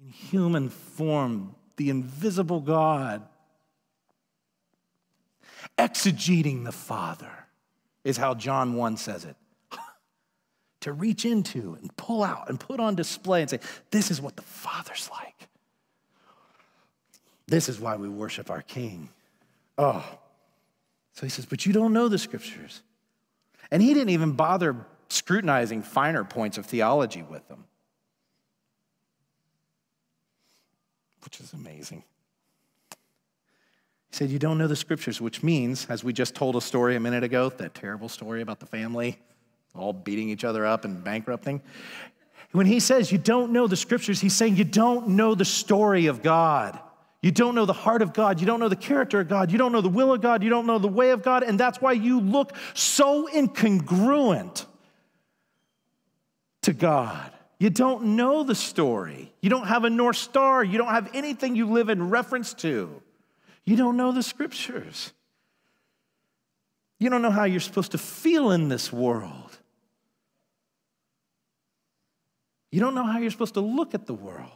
in 0.00 0.10
human 0.10 0.68
form 0.68 1.54
the 1.76 1.90
invisible 1.90 2.60
God. 2.60 3.22
Exegeting 5.78 6.64
the 6.64 6.72
Father 6.72 7.30
is 8.04 8.16
how 8.16 8.34
John 8.34 8.74
1 8.74 8.96
says 8.96 9.24
it 9.24 9.36
to 10.80 10.92
reach 10.92 11.24
into 11.24 11.76
and 11.80 11.94
pull 11.96 12.22
out 12.22 12.48
and 12.48 12.58
put 12.58 12.80
on 12.80 12.94
display 12.94 13.42
and 13.42 13.50
say, 13.50 13.60
This 13.90 14.10
is 14.10 14.20
what 14.20 14.36
the 14.36 14.42
Father's 14.42 15.08
like. 15.10 15.48
This 17.46 17.68
is 17.68 17.80
why 17.80 17.96
we 17.96 18.08
worship 18.08 18.50
our 18.50 18.62
King. 18.62 19.08
Oh. 19.76 20.04
So 21.14 21.26
he 21.26 21.30
says, 21.30 21.46
But 21.46 21.66
you 21.66 21.72
don't 21.72 21.92
know 21.92 22.08
the 22.08 22.18
scriptures. 22.18 22.82
And 23.70 23.82
he 23.82 23.94
didn't 23.94 24.10
even 24.10 24.32
bother 24.32 24.76
scrutinizing 25.08 25.82
finer 25.82 26.24
points 26.24 26.58
of 26.58 26.66
theology 26.66 27.22
with 27.22 27.46
them, 27.48 27.64
which 31.24 31.40
is 31.40 31.52
amazing. 31.52 32.04
He 34.10 34.16
said, 34.16 34.30
You 34.30 34.38
don't 34.38 34.56
know 34.56 34.66
the 34.66 34.76
scriptures, 34.76 35.20
which 35.20 35.42
means, 35.42 35.86
as 35.90 36.02
we 36.02 36.12
just 36.12 36.34
told 36.34 36.56
a 36.56 36.60
story 36.60 36.96
a 36.96 37.00
minute 37.00 37.22
ago, 37.22 37.50
that 37.50 37.74
terrible 37.74 38.08
story 38.08 38.40
about 38.40 38.60
the 38.60 38.66
family 38.66 39.18
all 39.74 39.92
beating 39.92 40.28
each 40.30 40.44
other 40.44 40.66
up 40.66 40.84
and 40.84 41.02
bankrupting. 41.02 41.60
When 42.52 42.66
he 42.66 42.80
says 42.80 43.12
you 43.12 43.18
don't 43.18 43.52
know 43.52 43.66
the 43.66 43.76
scriptures, 43.76 44.20
he's 44.20 44.34
saying 44.34 44.56
you 44.56 44.64
don't 44.64 45.08
know 45.08 45.34
the 45.34 45.44
story 45.44 46.06
of 46.06 46.22
God. 46.22 46.78
You 47.22 47.30
don't 47.30 47.54
know 47.54 47.66
the 47.66 47.74
heart 47.74 48.02
of 48.02 48.12
God. 48.12 48.40
You 48.40 48.46
don't 48.46 48.60
know 48.60 48.68
the 48.68 48.76
character 48.76 49.20
of 49.20 49.28
God. 49.28 49.52
You 49.52 49.58
don't 49.58 49.72
know 49.72 49.82
the 49.82 49.90
will 49.90 50.12
of 50.12 50.22
God. 50.22 50.42
You 50.42 50.48
don't 50.48 50.66
know 50.66 50.78
the 50.78 50.88
way 50.88 51.10
of 51.10 51.22
God. 51.22 51.42
And 51.42 51.60
that's 51.60 51.80
why 51.80 51.92
you 51.92 52.20
look 52.20 52.56
so 52.72 53.28
incongruent 53.28 54.64
to 56.62 56.72
God. 56.72 57.30
You 57.58 57.68
don't 57.68 58.16
know 58.16 58.42
the 58.42 58.54
story. 58.54 59.32
You 59.42 59.50
don't 59.50 59.66
have 59.66 59.84
a 59.84 59.90
North 59.90 60.16
Star. 60.16 60.64
You 60.64 60.78
don't 60.78 60.88
have 60.88 61.10
anything 61.12 61.56
you 61.56 61.66
live 61.66 61.90
in 61.90 62.08
reference 62.08 62.54
to. 62.54 63.02
You 63.66 63.76
don't 63.76 63.98
know 63.98 64.12
the 64.12 64.22
scriptures. 64.22 65.12
You 66.98 67.10
don't 67.10 67.20
know 67.20 67.30
how 67.30 67.44
you're 67.44 67.60
supposed 67.60 67.92
to 67.92 67.98
feel 67.98 68.50
in 68.50 68.70
this 68.70 68.90
world. 68.90 69.49
You 72.70 72.80
don't 72.80 72.94
know 72.94 73.04
how 73.04 73.18
you're 73.18 73.30
supposed 73.30 73.54
to 73.54 73.60
look 73.60 73.94
at 73.94 74.06
the 74.06 74.14
world. 74.14 74.50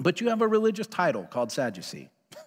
But 0.00 0.20
you 0.20 0.28
have 0.28 0.42
a 0.42 0.46
religious 0.46 0.86
title 0.86 1.24
called 1.24 1.50
Sadducee. 1.50 2.08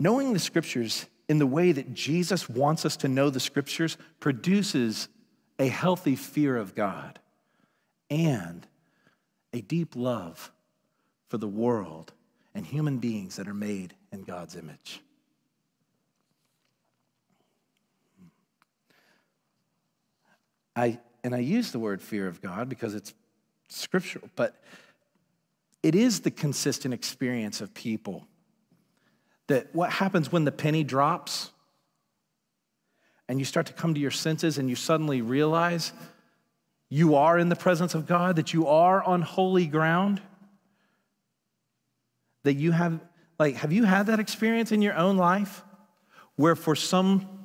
Knowing 0.00 0.32
the 0.32 0.38
scriptures 0.38 1.06
in 1.28 1.38
the 1.38 1.46
way 1.46 1.72
that 1.72 1.94
Jesus 1.94 2.48
wants 2.48 2.84
us 2.84 2.96
to 2.98 3.08
know 3.08 3.30
the 3.30 3.40
scriptures 3.40 3.96
produces 4.20 5.08
a 5.58 5.68
healthy 5.68 6.16
fear 6.16 6.56
of 6.56 6.74
God 6.74 7.18
and 8.10 8.66
a 9.52 9.60
deep 9.60 9.94
love 9.96 10.52
for 11.28 11.38
the 11.38 11.48
world 11.48 12.12
and 12.54 12.66
human 12.66 12.98
beings 12.98 13.36
that 13.36 13.48
are 13.48 13.54
made 13.54 13.94
in 14.12 14.24
God's 14.24 14.56
image. 14.56 15.00
I, 20.78 21.00
and 21.24 21.34
I 21.34 21.38
use 21.38 21.72
the 21.72 21.78
word 21.78 22.00
fear 22.00 22.28
of 22.28 22.40
God 22.40 22.68
because 22.68 22.94
it's 22.94 23.12
scriptural, 23.68 24.28
but 24.36 24.60
it 25.82 25.94
is 25.94 26.20
the 26.20 26.30
consistent 26.30 26.94
experience 26.94 27.60
of 27.60 27.74
people 27.74 28.26
that 29.48 29.74
what 29.74 29.90
happens 29.90 30.30
when 30.30 30.44
the 30.44 30.52
penny 30.52 30.84
drops 30.84 31.50
and 33.28 33.38
you 33.38 33.44
start 33.44 33.66
to 33.66 33.72
come 33.72 33.94
to 33.94 34.00
your 34.00 34.10
senses 34.10 34.58
and 34.58 34.70
you 34.70 34.76
suddenly 34.76 35.20
realize 35.20 35.92
you 36.88 37.16
are 37.16 37.38
in 37.38 37.48
the 37.48 37.56
presence 37.56 37.94
of 37.94 38.06
God, 38.06 38.36
that 38.36 38.54
you 38.54 38.66
are 38.66 39.02
on 39.02 39.20
holy 39.20 39.66
ground, 39.66 40.22
that 42.44 42.54
you 42.54 42.72
have, 42.72 43.00
like, 43.38 43.56
have 43.56 43.72
you 43.72 43.84
had 43.84 44.06
that 44.06 44.20
experience 44.20 44.72
in 44.72 44.80
your 44.80 44.94
own 44.94 45.16
life 45.16 45.62
where 46.36 46.56
for 46.56 46.74
some 46.74 47.37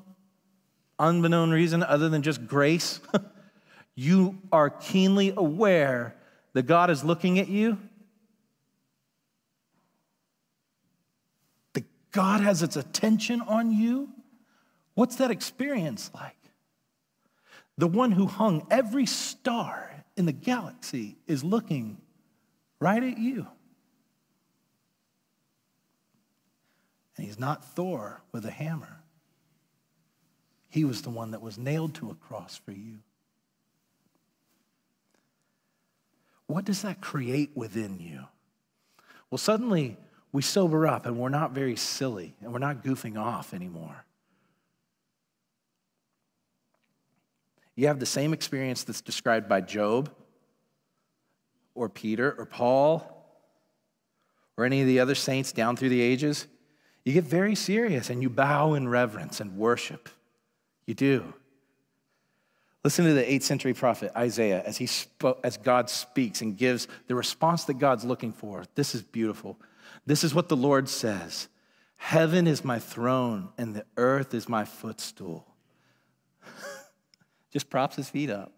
unbeknown 0.99 1.51
reason 1.51 1.83
other 1.83 2.09
than 2.09 2.21
just 2.21 2.45
grace, 2.47 2.99
you 3.95 4.39
are 4.51 4.69
keenly 4.69 5.33
aware 5.35 6.15
that 6.53 6.63
God 6.63 6.89
is 6.89 7.03
looking 7.03 7.39
at 7.39 7.47
you. 7.47 7.77
That 11.73 11.85
God 12.11 12.41
has 12.41 12.63
its 12.63 12.75
attention 12.75 13.41
on 13.41 13.71
you. 13.71 14.09
What's 14.95 15.15
that 15.17 15.31
experience 15.31 16.11
like? 16.13 16.37
The 17.77 17.87
one 17.87 18.11
who 18.11 18.27
hung 18.27 18.67
every 18.69 19.07
star 19.07 20.05
in 20.15 20.25
the 20.25 20.31
galaxy 20.31 21.17
is 21.25 21.43
looking 21.43 21.97
right 22.79 23.01
at 23.01 23.17
you. 23.17 23.47
And 27.17 27.25
he's 27.25 27.39
not 27.39 27.63
Thor 27.75 28.21
with 28.31 28.45
a 28.45 28.51
hammer. 28.51 29.02
He 30.73 30.85
was 30.85 31.03
the 31.03 31.11
one 31.11 31.29
that 31.31 31.41
was 31.43 31.59
nailed 31.59 31.93
to 31.95 32.09
a 32.09 32.15
cross 32.15 32.57
for 32.57 32.71
you. 32.71 32.97
what 36.47 36.65
does 36.65 36.81
that 36.81 36.99
create 36.99 37.51
within 37.55 37.99
you? 37.99 38.21
Well, 39.29 39.37
suddenly 39.37 39.97
we 40.31 40.41
sober 40.41 40.87
up 40.87 41.05
and 41.05 41.17
we're 41.17 41.29
not 41.29 41.51
very 41.51 41.75
silly 41.75 42.35
and 42.41 42.51
we're 42.51 42.57
not 42.59 42.83
goofing 42.83 43.19
off 43.19 43.53
anymore. 43.53 44.03
You 47.75 47.85
have 47.85 47.99
the 47.99 48.07
same 48.07 48.33
experience 48.33 48.83
that's 48.83 49.01
described 49.01 49.47
by 49.47 49.61
Job 49.61 50.11
or 51.75 51.87
Peter 51.87 52.33
or 52.35 52.47
Paul 52.47 53.25
or 54.57 54.65
any 54.65 54.81
of 54.81 54.87
the 54.87 54.99
other 54.99 55.15
saints 55.15 55.51
down 55.51 55.75
through 55.75 55.89
the 55.89 56.01
ages. 56.01 56.47
You 57.05 57.13
get 57.13 57.25
very 57.25 57.53
serious 57.53 58.09
and 58.09 58.23
you 58.23 58.29
bow 58.31 58.73
in 58.73 58.87
reverence 58.87 59.39
and 59.39 59.55
worship. 59.55 60.09
You 60.85 60.93
do. 60.93 61.33
Listen 62.83 63.05
to 63.05 63.13
the 63.13 63.23
8th 63.23 63.43
century 63.43 63.73
prophet 63.73 64.11
Isaiah 64.15 64.61
as, 64.65 64.77
he 64.77 64.85
spoke, 64.87 65.39
as 65.43 65.55
God 65.55 65.89
speaks 65.89 66.41
and 66.41 66.57
gives 66.57 66.87
the 67.07 67.15
response 67.15 67.63
that 67.65 67.75
God's 67.75 68.03
looking 68.03 68.33
for. 68.33 68.65
This 68.75 68.93
is 68.93 69.01
beautiful. 69.01 69.57
This 70.05 70.23
is 70.23 70.35
what 70.35 70.49
the 70.49 70.57
Lord 70.57 70.89
says 70.89 71.47
Heaven 71.95 72.47
is 72.47 72.65
my 72.65 72.79
throne, 72.79 73.49
and 73.57 73.73
the 73.73 73.85
earth 73.95 74.33
is 74.33 74.49
my 74.49 74.65
footstool. 74.65 75.47
Just 77.51 77.69
props 77.69 77.95
his 77.95 78.09
feet 78.09 78.29
up, 78.29 78.51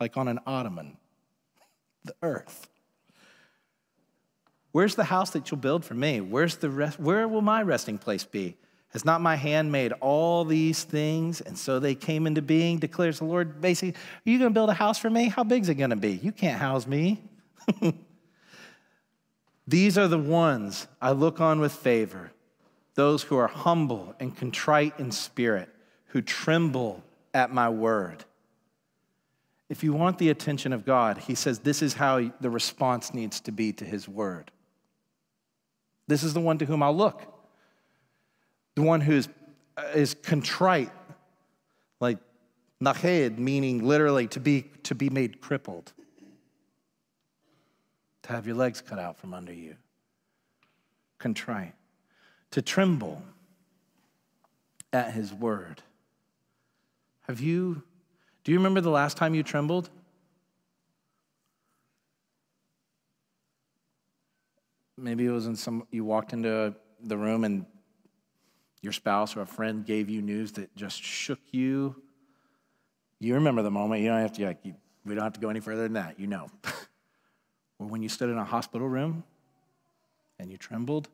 like 0.00 0.16
on 0.16 0.28
an 0.28 0.38
ottoman. 0.46 0.96
The 2.04 2.16
earth. 2.20 2.68
Where's 4.72 4.96
the 4.96 5.04
house 5.04 5.30
that 5.30 5.48
you'll 5.48 5.60
build 5.60 5.84
for 5.84 5.94
me? 5.94 6.20
Where's 6.20 6.56
the 6.56 6.68
rest, 6.68 6.98
where 6.98 7.28
will 7.28 7.42
my 7.42 7.62
resting 7.62 7.96
place 7.96 8.24
be? 8.24 8.56
Has 8.92 9.06
not 9.06 9.22
my 9.22 9.36
hand 9.36 9.72
made 9.72 9.92
all 10.00 10.44
these 10.44 10.84
things? 10.84 11.40
And 11.40 11.56
so 11.56 11.78
they 11.78 11.94
came 11.94 12.26
into 12.26 12.42
being, 12.42 12.78
declares 12.78 13.18
the 13.18 13.24
Lord. 13.24 13.60
Basically, 13.60 13.94
are 13.94 14.30
you 14.30 14.38
going 14.38 14.50
to 14.50 14.54
build 14.54 14.68
a 14.68 14.74
house 14.74 14.98
for 14.98 15.08
me? 15.08 15.28
How 15.28 15.44
big 15.44 15.62
is 15.62 15.70
it 15.70 15.76
going 15.76 15.90
to 15.90 15.96
be? 15.96 16.12
You 16.12 16.30
can't 16.30 16.60
house 16.60 16.86
me. 16.86 17.22
these 19.66 19.96
are 19.96 20.08
the 20.08 20.18
ones 20.18 20.86
I 21.00 21.12
look 21.12 21.40
on 21.40 21.60
with 21.60 21.72
favor 21.72 22.32
those 22.94 23.22
who 23.22 23.38
are 23.38 23.48
humble 23.48 24.14
and 24.20 24.36
contrite 24.36 25.00
in 25.00 25.10
spirit, 25.10 25.70
who 26.08 26.20
tremble 26.20 27.02
at 27.32 27.50
my 27.50 27.66
word. 27.70 28.22
If 29.70 29.82
you 29.82 29.94
want 29.94 30.18
the 30.18 30.28
attention 30.28 30.74
of 30.74 30.84
God, 30.84 31.16
he 31.16 31.34
says 31.34 31.60
this 31.60 31.80
is 31.80 31.94
how 31.94 32.30
the 32.42 32.50
response 32.50 33.14
needs 33.14 33.40
to 33.40 33.50
be 33.50 33.72
to 33.72 33.86
his 33.86 34.06
word. 34.06 34.50
This 36.06 36.22
is 36.22 36.34
the 36.34 36.40
one 36.40 36.58
to 36.58 36.66
whom 36.66 36.82
I'll 36.82 36.94
look 36.94 37.31
the 38.74 38.82
one 38.82 39.00
who 39.00 39.12
is, 39.12 39.28
uh, 39.76 39.82
is 39.94 40.14
contrite, 40.14 40.90
like 42.00 42.18
nached, 42.82 43.38
meaning 43.38 43.84
literally 43.84 44.26
to 44.28 44.40
be, 44.40 44.62
to 44.82 44.94
be 44.94 45.10
made 45.10 45.40
crippled, 45.40 45.92
to 48.22 48.32
have 48.32 48.46
your 48.46 48.56
legs 48.56 48.80
cut 48.80 48.98
out 48.98 49.18
from 49.18 49.34
under 49.34 49.52
you. 49.52 49.76
Contrite, 51.18 51.74
to 52.50 52.62
tremble 52.62 53.22
at 54.92 55.12
his 55.12 55.32
word. 55.32 55.82
Have 57.28 57.40
you, 57.40 57.82
do 58.44 58.52
you 58.52 58.58
remember 58.58 58.80
the 58.80 58.90
last 58.90 59.16
time 59.16 59.34
you 59.34 59.42
trembled? 59.42 59.88
Maybe 64.98 65.24
it 65.24 65.30
was 65.30 65.46
in 65.46 65.56
some, 65.56 65.86
you 65.90 66.04
walked 66.04 66.32
into 66.32 66.74
the 67.02 67.16
room 67.16 67.44
and 67.44 67.66
your 68.82 68.92
spouse 68.92 69.36
or 69.36 69.40
a 69.40 69.46
friend 69.46 69.86
gave 69.86 70.10
you 70.10 70.20
news 70.20 70.52
that 70.52 70.74
just 70.76 71.02
shook 71.02 71.40
you, 71.50 71.96
you 73.20 73.34
remember 73.34 73.62
the 73.62 73.70
moment. 73.70 74.02
You 74.02 74.08
don't 74.08 74.20
have 74.20 74.32
to, 74.32 74.44
like, 74.44 74.58
you, 74.64 74.74
we 75.04 75.14
don't 75.14 75.24
have 75.24 75.34
to 75.34 75.40
go 75.40 75.48
any 75.48 75.60
further 75.60 75.84
than 75.84 75.94
that. 75.94 76.20
You 76.20 76.26
know. 76.26 76.48
or 77.78 77.86
when 77.86 78.02
you 78.02 78.08
stood 78.08 78.28
in 78.28 78.38
a 78.38 78.44
hospital 78.44 78.88
room 78.88 79.24
and 80.38 80.50
you 80.50 80.56
trembled. 80.56 81.08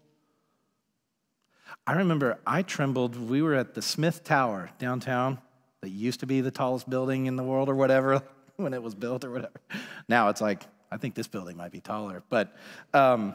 I 1.86 1.92
remember 1.92 2.38
I 2.46 2.62
trembled. 2.62 3.16
We 3.16 3.42
were 3.42 3.54
at 3.54 3.74
the 3.74 3.82
Smith 3.82 4.24
Tower 4.24 4.70
downtown, 4.78 5.38
that 5.80 5.90
used 5.90 6.20
to 6.20 6.26
be 6.26 6.40
the 6.40 6.50
tallest 6.50 6.88
building 6.88 7.26
in 7.26 7.36
the 7.36 7.42
world 7.42 7.68
or 7.68 7.74
whatever 7.74 8.22
when 8.56 8.74
it 8.74 8.82
was 8.82 8.94
built 8.94 9.24
or 9.24 9.30
whatever. 9.30 9.60
Now 10.08 10.28
it's 10.28 10.40
like 10.40 10.62
I 10.90 10.96
think 10.96 11.14
this 11.14 11.26
building 11.26 11.56
might 11.56 11.72
be 11.72 11.80
taller, 11.80 12.22
but 12.30 12.56
um, 12.94 13.34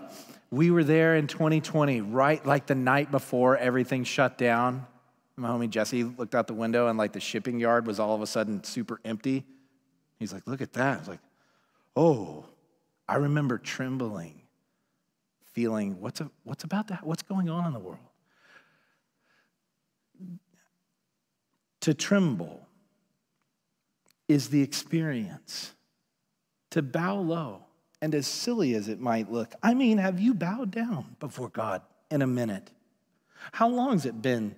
we 0.49 0.71
were 0.71 0.83
there 0.83 1.15
in 1.15 1.27
2020, 1.27 2.01
right 2.01 2.43
like 2.45 2.65
the 2.65 2.75
night 2.75 3.11
before 3.11 3.57
everything 3.57 4.03
shut 4.03 4.37
down. 4.37 4.87
My 5.35 5.49
homie 5.49 5.69
Jesse 5.69 6.03
looked 6.03 6.35
out 6.35 6.47
the 6.47 6.53
window 6.53 6.87
and 6.87 6.97
like 6.97 7.13
the 7.13 7.19
shipping 7.19 7.59
yard 7.59 7.87
was 7.87 7.99
all 7.99 8.15
of 8.15 8.21
a 8.21 8.27
sudden 8.27 8.63
super 8.63 8.99
empty. 9.05 9.45
He's 10.19 10.33
like, 10.33 10.47
look 10.47 10.61
at 10.61 10.73
that. 10.73 10.95
I 10.95 10.99
was 10.99 11.07
like, 11.07 11.19
oh, 11.95 12.45
I 13.07 13.15
remember 13.15 13.57
trembling, 13.57 14.41
feeling, 15.43 15.99
what's, 15.99 16.21
a, 16.21 16.29
what's 16.43 16.63
about 16.63 16.87
that? 16.87 17.05
What's 17.05 17.23
going 17.23 17.49
on 17.49 17.65
in 17.65 17.73
the 17.73 17.79
world? 17.79 17.99
To 21.81 21.93
tremble 21.93 22.65
is 24.27 24.49
the 24.49 24.61
experience 24.61 25.73
to 26.73 26.81
bow 26.81 27.15
low. 27.17 27.61
And 28.01 28.13
as 28.15 28.25
silly 28.27 28.73
as 28.73 28.89
it 28.89 28.99
might 28.99 29.31
look, 29.31 29.53
I 29.61 29.75
mean, 29.75 29.99
have 29.99 30.19
you 30.19 30.33
bowed 30.33 30.71
down 30.71 31.15
before 31.19 31.49
God 31.49 31.83
in 32.11 32.21
a 32.21 32.27
minute? 32.27 32.71
How 33.51 33.69
long 33.69 33.91
has 33.91 34.05
it 34.05 34.21
been 34.21 34.55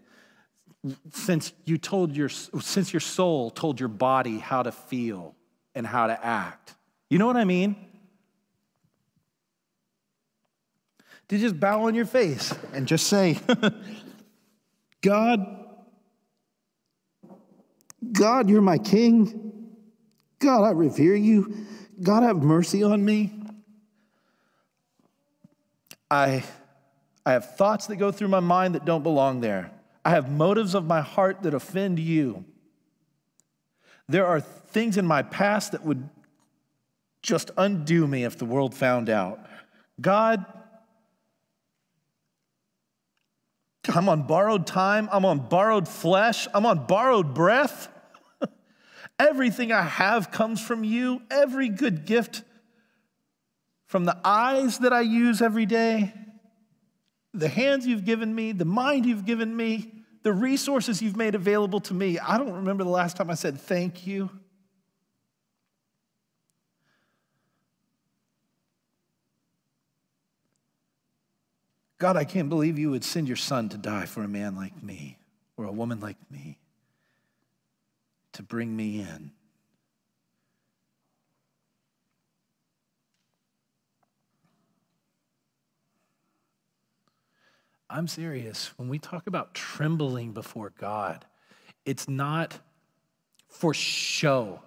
since 1.12 1.52
you 1.66 1.78
told 1.78 2.16
your 2.16 2.30
since 2.30 2.94
your 2.94 3.02
soul 3.02 3.50
told 3.50 3.80
your 3.80 3.90
body 3.90 4.40
how 4.40 4.64
to 4.64 4.72
feel 4.72 5.36
and 5.76 5.86
how 5.86 6.08
to 6.08 6.26
act? 6.26 6.74
You 7.10 7.20
know 7.20 7.28
what 7.28 7.38
I 7.38 7.44
mean? 7.44 7.76
To 11.28 11.38
just 11.38 11.60
bow 11.60 11.84
on 11.84 11.96
your 11.96 12.06
face 12.06 12.54
and 12.74 12.88
just 12.88 13.08
say, 13.08 13.38
God, 15.02 15.68
God, 18.12 18.50
you're 18.50 18.62
my 18.62 18.78
king. 18.78 19.68
God, 20.40 20.64
I 20.64 20.72
revere 20.72 21.16
you. 21.16 21.66
God 22.02 22.24
have 22.24 22.38
mercy 22.38 22.84
on 22.84 23.04
me. 23.04 23.34
I, 26.12 26.44
I 27.26 27.32
have 27.32 27.56
thoughts 27.56 27.88
that 27.88 27.96
go 27.96 28.12
through 28.12 28.28
my 28.28 28.40
mind 28.40 28.76
that 28.76 28.86
don't 28.86 29.04
belong 29.04 29.42
there. 29.42 29.72
I 30.04 30.12
have 30.12 30.30
motives 30.30 30.76
of 30.76 30.86
my 30.86 31.02
heart 31.02 31.42
that 31.44 31.54
offend 31.54 32.00
you. 32.00 32.46
There 34.08 34.26
are 34.26 34.40
things 34.40 34.98
in 34.98 35.08
my 35.08 35.24
past 35.24 35.72
that 35.72 35.84
would 35.84 36.10
just 37.24 37.50
undo 37.58 38.06
me 38.06 38.24
if 38.24 38.38
the 38.38 38.46
world 38.46 38.76
found 38.76 39.10
out. 39.10 39.40
God, 40.00 40.46
I'm 43.88 44.10
on 44.10 44.24
borrowed 44.24 44.68
time, 44.68 45.10
I'm 45.12 45.26
on 45.26 45.40
borrowed 45.50 45.88
flesh, 45.88 46.48
I'm 46.54 46.66
on 46.66 46.86
borrowed 46.86 47.34
breath. 47.34 47.90
Everything 49.18 49.72
I 49.72 49.84
have 49.84 50.32
comes 50.32 50.62
from 50.62 50.84
you, 50.84 51.22
every 51.32 51.70
good 51.70 52.06
gift 52.06 52.44
from 53.86 54.06
the 54.06 54.18
eyes 54.26 54.80
that 54.80 54.92
I 54.92 55.02
use 55.02 55.42
every 55.42 55.66
day, 55.66 56.14
the 57.34 57.48
hands 57.48 57.88
you've 57.88 58.04
given 58.04 58.34
me, 58.34 58.52
the 58.52 58.66
mind 58.66 59.06
you've 59.06 59.26
given 59.26 59.56
me, 59.56 59.92
the 60.24 60.34
resources 60.34 61.02
you've 61.02 61.16
made 61.16 61.36
available 61.36 61.80
to 61.82 61.94
me. 61.94 62.20
I 62.20 62.38
don't 62.38 62.52
remember 62.52 62.84
the 62.84 62.90
last 62.90 63.16
time 63.16 63.30
I 63.30 63.36
said 63.36 63.60
thank 63.60 64.06
you. 64.06 64.30
God, 71.98 72.18
I 72.18 72.26
can't 72.26 72.50
believe 72.50 72.78
you 72.78 72.92
would 72.92 73.06
send 73.06 73.28
your 73.28 73.38
son 73.38 73.70
to 73.70 73.78
die 73.78 74.06
for 74.06 74.24
a 74.24 74.28
man 74.28 74.56
like 74.56 74.84
me 74.84 75.18
or 75.56 75.66
a 75.66 75.72
woman 75.72 76.02
like 76.02 76.18
me 76.30 76.58
to 78.36 78.44
bring 78.44 78.76
me 78.76 79.00
in. 79.00 79.32
I'm 87.90 88.08
serious. 88.08 88.72
When 88.78 88.90
we 88.90 89.00
talk 89.00 89.28
about 89.28 89.54
trembling 89.54 90.34
before 90.34 90.74
God, 90.78 91.26
it's 91.86 92.10
not 92.10 92.60
for 93.48 93.74
show. 93.74 94.62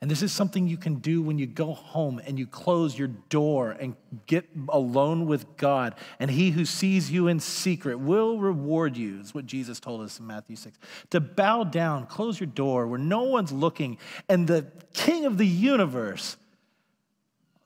And 0.00 0.08
this 0.08 0.22
is 0.22 0.32
something 0.32 0.68
you 0.68 0.76
can 0.76 0.96
do 0.96 1.22
when 1.22 1.38
you 1.38 1.46
go 1.46 1.74
home 1.74 2.20
and 2.24 2.38
you 2.38 2.46
close 2.46 2.96
your 2.96 3.08
door 3.08 3.72
and 3.72 3.96
get 4.26 4.48
alone 4.68 5.26
with 5.26 5.56
God. 5.56 5.96
And 6.20 6.30
he 6.30 6.50
who 6.50 6.64
sees 6.64 7.10
you 7.10 7.26
in 7.26 7.40
secret 7.40 7.98
will 7.98 8.38
reward 8.38 8.96
you, 8.96 9.20
is 9.20 9.34
what 9.34 9.46
Jesus 9.46 9.80
told 9.80 10.02
us 10.02 10.20
in 10.20 10.26
Matthew 10.26 10.54
6. 10.54 10.78
To 11.10 11.18
bow 11.18 11.64
down, 11.64 12.06
close 12.06 12.38
your 12.38 12.46
door 12.46 12.86
where 12.86 12.98
no 12.98 13.24
one's 13.24 13.50
looking, 13.50 13.98
and 14.28 14.46
the 14.46 14.66
king 14.92 15.24
of 15.26 15.36
the 15.36 15.46
universe 15.46 16.36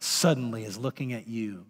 suddenly 0.01 0.65
is 0.65 0.79
looking 0.79 1.13
at 1.13 1.29
you 1.29 1.67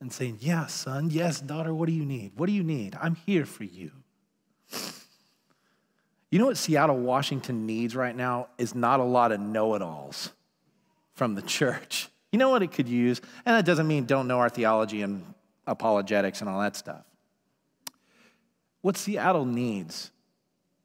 and 0.00 0.12
saying, 0.12 0.38
Yes, 0.40 0.72
son, 0.72 1.10
yes, 1.10 1.40
daughter, 1.40 1.72
what 1.72 1.86
do 1.86 1.92
you 1.92 2.04
need? 2.04 2.32
What 2.34 2.46
do 2.46 2.52
you 2.52 2.64
need? 2.64 2.96
I'm 3.00 3.14
here 3.14 3.46
for 3.46 3.64
you. 3.64 3.92
You 6.30 6.38
know 6.38 6.46
what 6.46 6.56
Seattle, 6.58 6.98
Washington 6.98 7.66
needs 7.66 7.96
right 7.96 8.14
now 8.14 8.48
is 8.58 8.74
not 8.74 9.00
a 9.00 9.04
lot 9.04 9.32
of 9.32 9.40
know 9.40 9.74
it 9.74 9.82
alls 9.82 10.32
from 11.14 11.34
the 11.34 11.42
church. 11.42 12.08
You 12.32 12.38
know 12.38 12.50
what 12.50 12.62
it 12.62 12.72
could 12.72 12.88
use? 12.88 13.20
And 13.46 13.56
that 13.56 13.64
doesn't 13.64 13.88
mean 13.88 14.04
don't 14.04 14.28
know 14.28 14.38
our 14.38 14.50
theology 14.50 15.02
and 15.02 15.24
apologetics 15.66 16.40
and 16.40 16.50
all 16.50 16.60
that 16.60 16.76
stuff. 16.76 17.02
What 18.82 18.96
Seattle 18.96 19.46
needs 19.46 20.10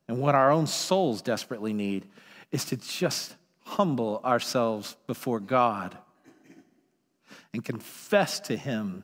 and 0.07 0.19
what 0.19 0.35
our 0.35 0.51
own 0.51 0.67
souls 0.67 1.21
desperately 1.21 1.73
need 1.73 2.05
is 2.51 2.65
to 2.65 2.77
just 2.77 3.35
humble 3.65 4.21
ourselves 4.23 4.95
before 5.07 5.39
God 5.39 5.97
and 7.53 7.63
confess 7.63 8.39
to 8.41 8.55
Him 8.57 9.03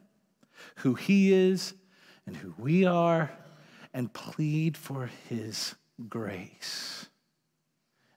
who 0.78 0.93
He 0.95 1.34
is 1.34 1.73
and 2.25 2.36
who 2.36 2.54
we 2.58 2.86
are 2.86 3.32
and 3.93 4.12
plead 4.13 4.78
for 4.78 5.10
His 5.28 5.75
grace. 6.08 7.08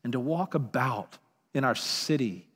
And 0.05 0.13
to 0.13 0.21
walk 0.21 0.55
about 0.55 1.19
in 1.55 1.65
our 1.65 1.75
city 1.75 2.49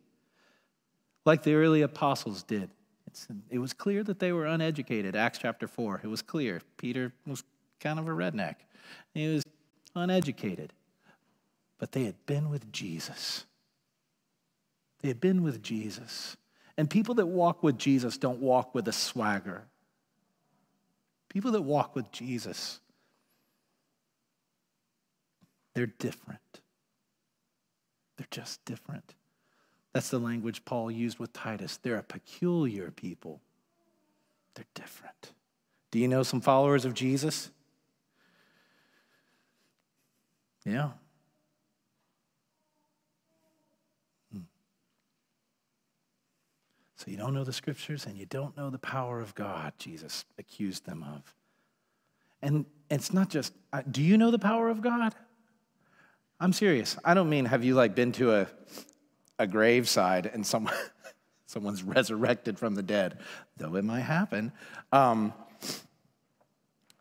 like 1.25 1.43
the 1.43 1.55
early 1.55 1.83
apostles 1.83 2.43
did. 2.43 2.71
It's, 3.09 3.27
it 3.51 3.59
was 3.59 3.73
clear 3.73 4.03
that 4.05 4.19
they 4.19 4.33
were 4.33 4.47
uneducated. 4.47 5.17
Acts 5.17 5.39
chapter 5.39 5.67
4, 5.67 6.01
it 6.05 6.07
was 6.07 6.23
clear. 6.23 6.61
Peter 6.77 7.13
was 7.27 7.43
kind 7.81 7.99
of 7.99 8.07
a 8.09 8.13
redneck, 8.13 8.57
he 9.13 9.35
was 9.35 9.45
uneducated. 9.95 10.73
But 11.79 11.93
they 11.93 12.05
had 12.05 12.25
been 12.25 12.49
with 12.49 12.73
Jesus. 12.73 13.45
They 15.03 15.09
had 15.09 15.21
been 15.21 15.43
with 15.43 15.63
Jesus. 15.63 16.37
And 16.79 16.89
people 16.89 17.15
that 17.17 17.27
walk 17.27 17.63
with 17.63 17.77
Jesus 17.77 18.17
don't 18.17 18.41
walk 18.41 18.75
with 18.75 18.89
a 18.89 18.93
swagger. 18.93 19.65
People 21.29 21.53
that 21.53 21.63
walk 21.63 21.95
with 21.95 22.11
Jesus, 22.13 22.81
they're 25.77 25.85
different. 25.85 26.41
They're 28.17 28.27
just 28.31 28.65
different. 28.65 29.15
That's 29.93 30.09
the 30.09 30.19
language 30.19 30.65
Paul 30.65 30.91
used 30.91 31.19
with 31.19 31.35
Titus. 31.35 31.77
They're 31.77 31.99
a 31.99 32.03
peculiar 32.03 32.91
people, 32.91 33.43
they're 34.55 34.65
different. 34.75 35.33
Do 35.91 35.99
you 35.99 36.09
know 36.09 36.23
some 36.23 36.41
followers 36.41 36.87
of 36.87 36.95
Jesus? 36.95 37.51
Yeah. 40.65 40.93
Hmm. 44.33 44.41
So 46.97 47.11
you 47.11 47.19
don't 47.19 47.35
know 47.35 47.45
the 47.45 47.53
scriptures 47.53 48.07
and 48.07 48.17
you 48.17 48.25
don't 48.25 48.57
know 48.57 48.71
the 48.71 48.79
power 48.79 49.21
of 49.21 49.35
God, 49.35 49.75
Jesus 49.77 50.25
accused 50.39 50.87
them 50.87 51.03
of. 51.03 51.35
And 52.41 52.65
it's 52.91 53.13
not 53.13 53.29
just, 53.29 53.53
uh, 53.75 53.83
do 53.91 54.03
you 54.03 54.17
know 54.17 54.31
the 54.31 54.39
power 54.39 54.71
of 54.71 54.81
God? 54.81 55.15
I'm 56.39 56.53
serious. 56.53 56.97
I 57.05 57.15
don't 57.15 57.31
mean 57.31 57.47
have 57.47 57.65
you 57.65 57.75
like 57.75 57.95
been 57.95 58.13
to 58.13 58.35
a, 58.35 58.47
a 59.39 59.47
graveside 59.47 60.27
and 60.27 60.47
someone, 60.47 60.75
someone's 61.47 61.83
resurrected 61.83 62.59
from 62.59 62.75
the 62.75 62.83
dead, 62.83 63.19
though 63.57 63.77
it 63.77 63.85
might 63.85 64.01
happen. 64.01 64.53
Um, 64.93 65.33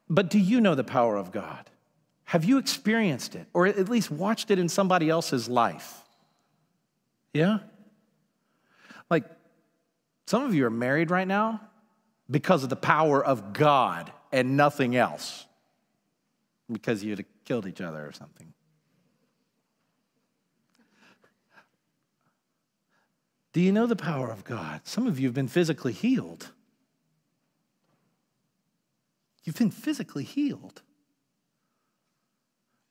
but 0.10 0.30
do 0.30 0.40
you 0.40 0.62
know 0.62 0.76
the 0.76 0.84
power 0.84 1.18
of 1.18 1.32
God? 1.32 1.70
Have 2.26 2.46
you 2.46 2.58
experienced 2.58 3.36
it 3.36 3.48
or 3.54 3.68
at 3.68 3.90
least 3.90 4.10
watched 4.10 4.52
it 4.52 4.60
in 4.60 4.70
somebody 4.70 5.10
else's 5.10 5.50
life? 5.50 6.02
Yeah? 7.34 7.60
Like, 9.10 9.26
some 10.26 10.44
of 10.44 10.56
you 10.56 10.66
are 10.66 10.72
married 10.72 11.12
right 11.12 11.28
now 11.28 11.62
because 12.30 12.64
of 12.64 12.70
the 12.70 12.76
power 12.76 13.24
of 13.24 13.54
God 13.54 14.12
and 14.32 14.58
nothing 14.58 14.96
else, 14.96 15.46
because 16.72 17.04
you'd 17.04 17.20
have 17.20 17.28
killed 17.44 17.68
each 17.68 17.82
other 17.82 18.06
or 18.06 18.12
something. 18.12 18.54
Do 23.56 23.62
you 23.62 23.72
know 23.72 23.88
the 23.88 23.96
power 23.96 24.30
of 24.30 24.44
God? 24.44 24.82
Some 24.84 25.08
of 25.08 25.18
you 25.18 25.28
have 25.30 25.34
been 25.34 25.48
physically 25.48 25.94
healed. 25.94 26.52
You've 29.46 29.56
been 29.56 29.72
physically 29.72 30.26
healed. 30.26 30.82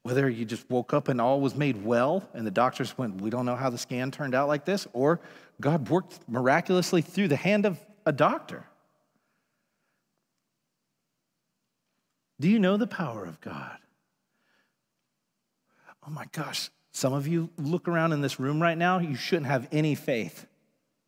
Whether 0.05 0.27
you 0.27 0.47
just 0.47 0.71
woke 0.71 0.95
up 0.95 1.09
and 1.09 1.21
all 1.21 1.43
was 1.43 1.55
made 1.55 1.85
well, 1.85 2.27
and 2.33 2.47
the 2.47 2.51
doctors 2.51 2.97
went, 2.97 3.21
We 3.21 3.29
don't 3.29 3.45
know 3.45 3.57
how 3.57 3.69
the 3.69 3.77
scan 3.77 4.11
turned 4.11 4.35
out 4.35 4.49
like 4.49 4.65
this, 4.65 4.87
or 4.95 5.21
God 5.61 5.91
worked 5.91 6.21
miraculously 6.27 7.03
through 7.03 7.29
the 7.29 7.37
hand 7.37 7.67
of 7.67 7.79
a 8.07 8.13
doctor. 8.13 8.65
Do 12.41 12.49
you 12.49 12.59
know 12.59 12.79
the 12.79 12.87
power 12.87 13.27
of 13.27 13.39
God? 13.43 13.77
Oh 16.09 16.11
my 16.11 16.25
gosh, 16.33 16.71
some 16.91 17.13
of 17.13 17.29
you 17.29 17.51
look 17.59 17.87
around 17.87 18.15
in 18.15 18.23
this 18.23 18.41
room 18.41 18.63
right 18.63 18.79
now, 18.79 18.99
you 18.99 19.15
shouldn't 19.15 19.49
have 19.49 19.69
any 19.71 19.95
faith 19.95 20.47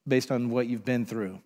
based 0.07 0.31
on 0.31 0.51
what 0.51 0.67
you've 0.67 0.85
been 0.85 1.05
through. 1.05 1.41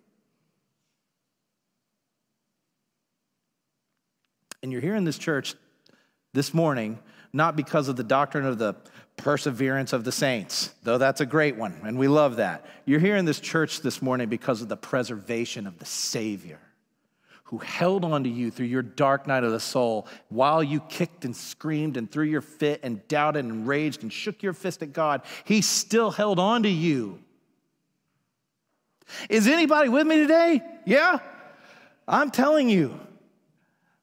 And 4.63 4.71
you're 4.71 4.81
here 4.81 4.95
in 4.95 5.03
this 5.03 5.17
church 5.17 5.55
this 6.33 6.53
morning 6.53 6.99
not 7.33 7.55
because 7.55 7.87
of 7.87 7.95
the 7.95 8.03
doctrine 8.03 8.45
of 8.45 8.57
the 8.57 8.75
perseverance 9.17 9.93
of 9.93 10.03
the 10.03 10.11
saints, 10.11 10.73
though 10.83 10.97
that's 10.97 11.21
a 11.21 11.25
great 11.25 11.55
one, 11.55 11.79
and 11.83 11.97
we 11.97 12.07
love 12.07 12.37
that. 12.37 12.65
You're 12.85 12.99
here 12.99 13.15
in 13.15 13.25
this 13.25 13.39
church 13.39 13.81
this 13.81 14.01
morning 14.01 14.29
because 14.29 14.61
of 14.61 14.67
the 14.67 14.77
preservation 14.77 15.67
of 15.67 15.79
the 15.79 15.85
Savior 15.85 16.59
who 17.51 17.57
held 17.57 18.05
on 18.05 18.23
to 18.23 18.29
you 18.29 18.49
through 18.49 18.65
your 18.65 18.81
dark 18.81 19.27
night 19.27 19.43
of 19.43 19.51
the 19.51 19.59
soul 19.59 20.07
while 20.29 20.63
you 20.63 20.79
kicked 20.87 21.25
and 21.25 21.35
screamed 21.35 21.97
and 21.97 22.09
threw 22.09 22.23
your 22.23 22.39
fit 22.39 22.79
and 22.81 23.05
doubted 23.09 23.43
and 23.43 23.67
raged 23.67 24.03
and 24.03 24.13
shook 24.13 24.41
your 24.41 24.53
fist 24.53 24.81
at 24.81 24.93
God. 24.93 25.21
He 25.43 25.61
still 25.61 26.11
held 26.11 26.39
on 26.39 26.63
to 26.63 26.69
you. 26.69 27.19
Is 29.29 29.47
anybody 29.47 29.89
with 29.89 30.07
me 30.07 30.17
today? 30.17 30.61
Yeah? 30.85 31.19
I'm 32.07 32.31
telling 32.31 32.69
you. 32.69 32.99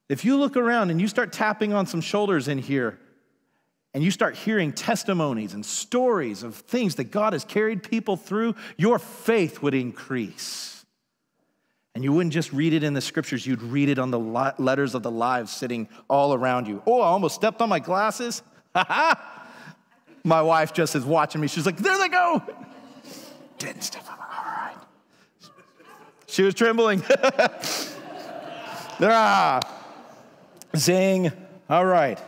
If 0.09 0.25
you 0.25 0.37
look 0.37 0.57
around 0.57 0.89
and 0.89 0.99
you 0.99 1.07
start 1.07 1.31
tapping 1.31 1.71
on 1.71 1.85
some 1.85 2.01
shoulders 2.01 2.47
in 2.47 2.57
here, 2.57 2.97
and 3.93 4.03
you 4.03 4.11
start 4.11 4.35
hearing 4.35 4.71
testimonies 4.71 5.53
and 5.53 5.65
stories 5.65 6.43
of 6.43 6.55
things 6.55 6.95
that 6.95 7.05
God 7.05 7.33
has 7.33 7.43
carried 7.43 7.83
people 7.83 8.17
through, 8.17 8.55
your 8.77 8.99
faith 8.99 9.61
would 9.61 9.73
increase. 9.73 10.85
And 11.95 12.03
you 12.03 12.13
wouldn't 12.13 12.33
just 12.33 12.53
read 12.53 12.73
it 12.73 12.83
in 12.83 12.93
the 12.93 13.01
scriptures, 13.01 13.45
you'd 13.47 13.63
read 13.63 13.89
it 13.89 13.97
on 13.97 14.11
the 14.11 14.19
letters 14.19 14.93
of 14.93 15.01
the 15.01 15.11
lives 15.11 15.51
sitting 15.51 15.89
all 16.07 16.33
around 16.33 16.67
you. 16.67 16.83
Oh, 16.85 17.01
I 17.01 17.07
almost 17.07 17.35
stepped 17.35 17.61
on 17.61 17.69
my 17.69 17.79
glasses. 17.79 18.43
my 20.23 20.41
wife 20.41 20.71
just 20.71 20.95
is 20.95 21.03
watching 21.03 21.41
me. 21.41 21.47
She's 21.47 21.65
like, 21.65 21.77
there 21.77 21.97
they 21.97 22.09
go. 22.09 22.43
Didn't 23.57 23.81
step 23.81 24.09
on 24.09 24.19
my. 24.19 24.28
She 26.29 26.43
was 26.43 26.53
trembling. 26.53 27.03
ah, 29.01 29.59
zing. 30.75 31.31
All 31.69 31.85
right 31.85 32.19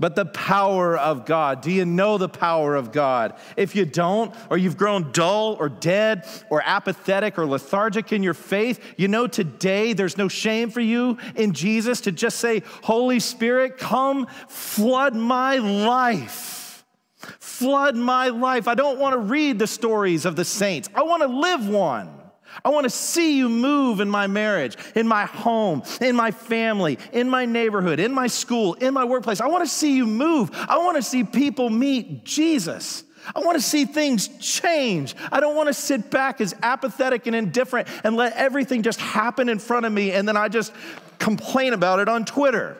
but 0.00 0.16
the 0.16 0.24
power 0.24 0.96
of 0.96 1.26
God. 1.26 1.60
Do 1.60 1.70
you 1.70 1.84
know 1.84 2.16
the 2.16 2.28
power 2.28 2.74
of 2.74 2.90
God? 2.90 3.34
If 3.56 3.76
you 3.76 3.84
don't, 3.84 4.34
or 4.48 4.56
you've 4.56 4.78
grown 4.78 5.12
dull 5.12 5.56
or 5.60 5.68
dead 5.68 6.26
or 6.48 6.62
apathetic 6.64 7.38
or 7.38 7.44
lethargic 7.46 8.10
in 8.10 8.22
your 8.22 8.34
faith, 8.34 8.82
you 8.96 9.06
know 9.06 9.26
today 9.26 9.92
there's 9.92 10.16
no 10.16 10.26
shame 10.26 10.70
for 10.70 10.80
you 10.80 11.18
in 11.36 11.52
Jesus 11.52 12.00
to 12.02 12.12
just 12.12 12.38
say, 12.38 12.62
Holy 12.82 13.20
Spirit, 13.20 13.76
come 13.76 14.26
flood 14.48 15.14
my 15.14 15.58
life. 15.58 16.82
Flood 17.18 17.94
my 17.94 18.28
life. 18.28 18.66
I 18.66 18.74
don't 18.74 18.98
want 18.98 19.12
to 19.12 19.18
read 19.18 19.58
the 19.58 19.66
stories 19.66 20.24
of 20.24 20.34
the 20.34 20.46
saints, 20.46 20.88
I 20.94 21.02
want 21.02 21.22
to 21.22 21.28
live 21.28 21.68
one. 21.68 22.19
I 22.64 22.70
want 22.70 22.84
to 22.84 22.90
see 22.90 23.36
you 23.36 23.48
move 23.48 24.00
in 24.00 24.08
my 24.10 24.26
marriage, 24.26 24.76
in 24.94 25.06
my 25.06 25.24
home, 25.24 25.82
in 26.00 26.16
my 26.16 26.30
family, 26.30 26.98
in 27.12 27.28
my 27.28 27.44
neighborhood, 27.44 28.00
in 28.00 28.12
my 28.12 28.26
school, 28.26 28.74
in 28.74 28.94
my 28.94 29.04
workplace. 29.04 29.40
I 29.40 29.46
want 29.46 29.64
to 29.64 29.70
see 29.70 29.96
you 29.96 30.06
move. 30.06 30.50
I 30.52 30.78
want 30.78 30.96
to 30.96 31.02
see 31.02 31.24
people 31.24 31.70
meet 31.70 32.24
Jesus. 32.24 33.04
I 33.34 33.40
want 33.40 33.56
to 33.56 33.62
see 33.62 33.84
things 33.84 34.28
change. 34.38 35.14
I 35.30 35.40
don't 35.40 35.54
want 35.54 35.68
to 35.68 35.74
sit 35.74 36.10
back 36.10 36.40
as 36.40 36.54
apathetic 36.62 37.26
and 37.26 37.36
indifferent 37.36 37.88
and 38.02 38.16
let 38.16 38.34
everything 38.34 38.82
just 38.82 39.00
happen 39.00 39.48
in 39.48 39.58
front 39.58 39.86
of 39.86 39.92
me 39.92 40.12
and 40.12 40.26
then 40.26 40.36
I 40.36 40.48
just 40.48 40.72
complain 41.18 41.72
about 41.72 42.00
it 42.00 42.08
on 42.08 42.24
Twitter. 42.24 42.76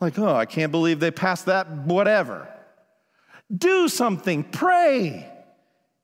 Like, 0.00 0.18
oh, 0.18 0.34
I 0.34 0.46
can't 0.46 0.72
believe 0.72 0.98
they 0.98 1.10
passed 1.10 1.46
that, 1.46 1.70
whatever. 1.70 2.48
Do 3.54 3.88
something, 3.88 4.44
pray. 4.44 5.29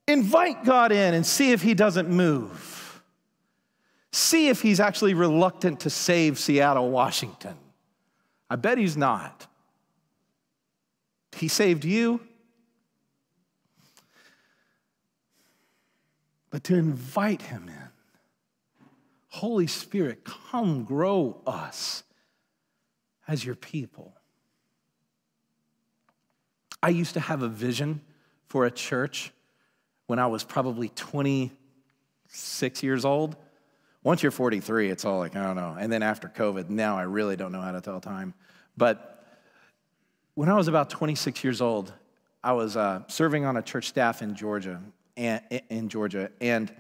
Invite 0.08 0.64
God 0.64 0.92
in 0.92 1.14
and 1.14 1.26
see 1.26 1.52
if 1.52 1.62
He 1.62 1.74
doesn't 1.74 2.08
move. 2.08 3.02
See 4.12 4.48
if 4.48 4.62
He's 4.62 4.80
actually 4.80 5.14
reluctant 5.14 5.80
to 5.80 5.90
save 5.90 6.38
Seattle, 6.38 6.90
Washington. 6.90 7.56
I 8.48 8.56
bet 8.56 8.78
He's 8.78 8.96
not. 8.96 9.46
He 11.34 11.48
saved 11.48 11.84
you. 11.84 12.20
But 16.50 16.64
to 16.64 16.76
invite 16.76 17.42
Him 17.42 17.68
in, 17.68 17.88
Holy 19.28 19.66
Spirit, 19.66 20.24
come 20.24 20.84
grow 20.84 21.42
us 21.46 22.04
as 23.28 23.44
your 23.44 23.56
people. 23.56 24.14
I 26.82 26.90
used 26.90 27.14
to 27.14 27.20
have 27.20 27.42
a 27.42 27.48
vision 27.48 28.00
for 28.46 28.64
a 28.64 28.70
church 28.70 29.32
when 30.06 30.18
I 30.18 30.26
was 30.26 30.44
probably 30.44 30.88
26 30.90 32.82
years 32.82 33.04
old. 33.04 33.36
Once 34.02 34.22
you're 34.22 34.32
43, 34.32 34.90
it's 34.90 35.04
all 35.04 35.18
like, 35.18 35.34
I 35.34 35.42
don't 35.42 35.56
know. 35.56 35.76
And 35.78 35.92
then 35.92 36.02
after 36.02 36.28
COVID, 36.28 36.70
now 36.70 36.96
I 36.96 37.02
really 37.02 37.36
don't 37.36 37.52
know 37.52 37.60
how 37.60 37.72
to 37.72 37.80
tell 37.80 38.00
time. 38.00 38.34
But 38.76 39.24
when 40.34 40.48
I 40.48 40.54
was 40.54 40.68
about 40.68 40.90
26 40.90 41.42
years 41.42 41.60
old, 41.60 41.92
I 42.44 42.52
was 42.52 42.76
uh, 42.76 43.02
serving 43.08 43.44
on 43.44 43.56
a 43.56 43.62
church 43.62 43.88
staff 43.88 44.22
in 44.22 44.36
Georgia, 44.36 44.80
and, 45.16 45.42
in 45.68 45.88
Georgia, 45.88 46.30
and 46.40 46.72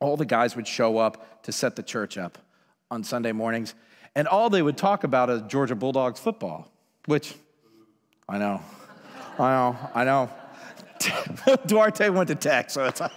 all 0.00 0.16
the 0.16 0.26
guys 0.26 0.56
would 0.56 0.66
show 0.66 0.98
up 0.98 1.42
to 1.44 1.52
set 1.52 1.76
the 1.76 1.82
church 1.82 2.18
up 2.18 2.38
on 2.90 3.04
Sunday 3.04 3.32
mornings, 3.32 3.74
and 4.14 4.26
all 4.26 4.50
they 4.50 4.62
would 4.62 4.76
talk 4.76 5.04
about 5.04 5.30
is 5.30 5.42
Georgia 5.42 5.74
Bulldogs 5.74 6.18
football, 6.18 6.70
which 7.06 7.34
I 8.28 8.38
know, 8.38 8.60
I 9.38 9.54
know, 9.54 9.90
I 9.94 10.04
know. 10.04 10.30
Duarte 11.66 12.08
went 12.10 12.28
to 12.28 12.34
Tech, 12.34 12.70
so 12.70 12.84
it's. 12.86 13.00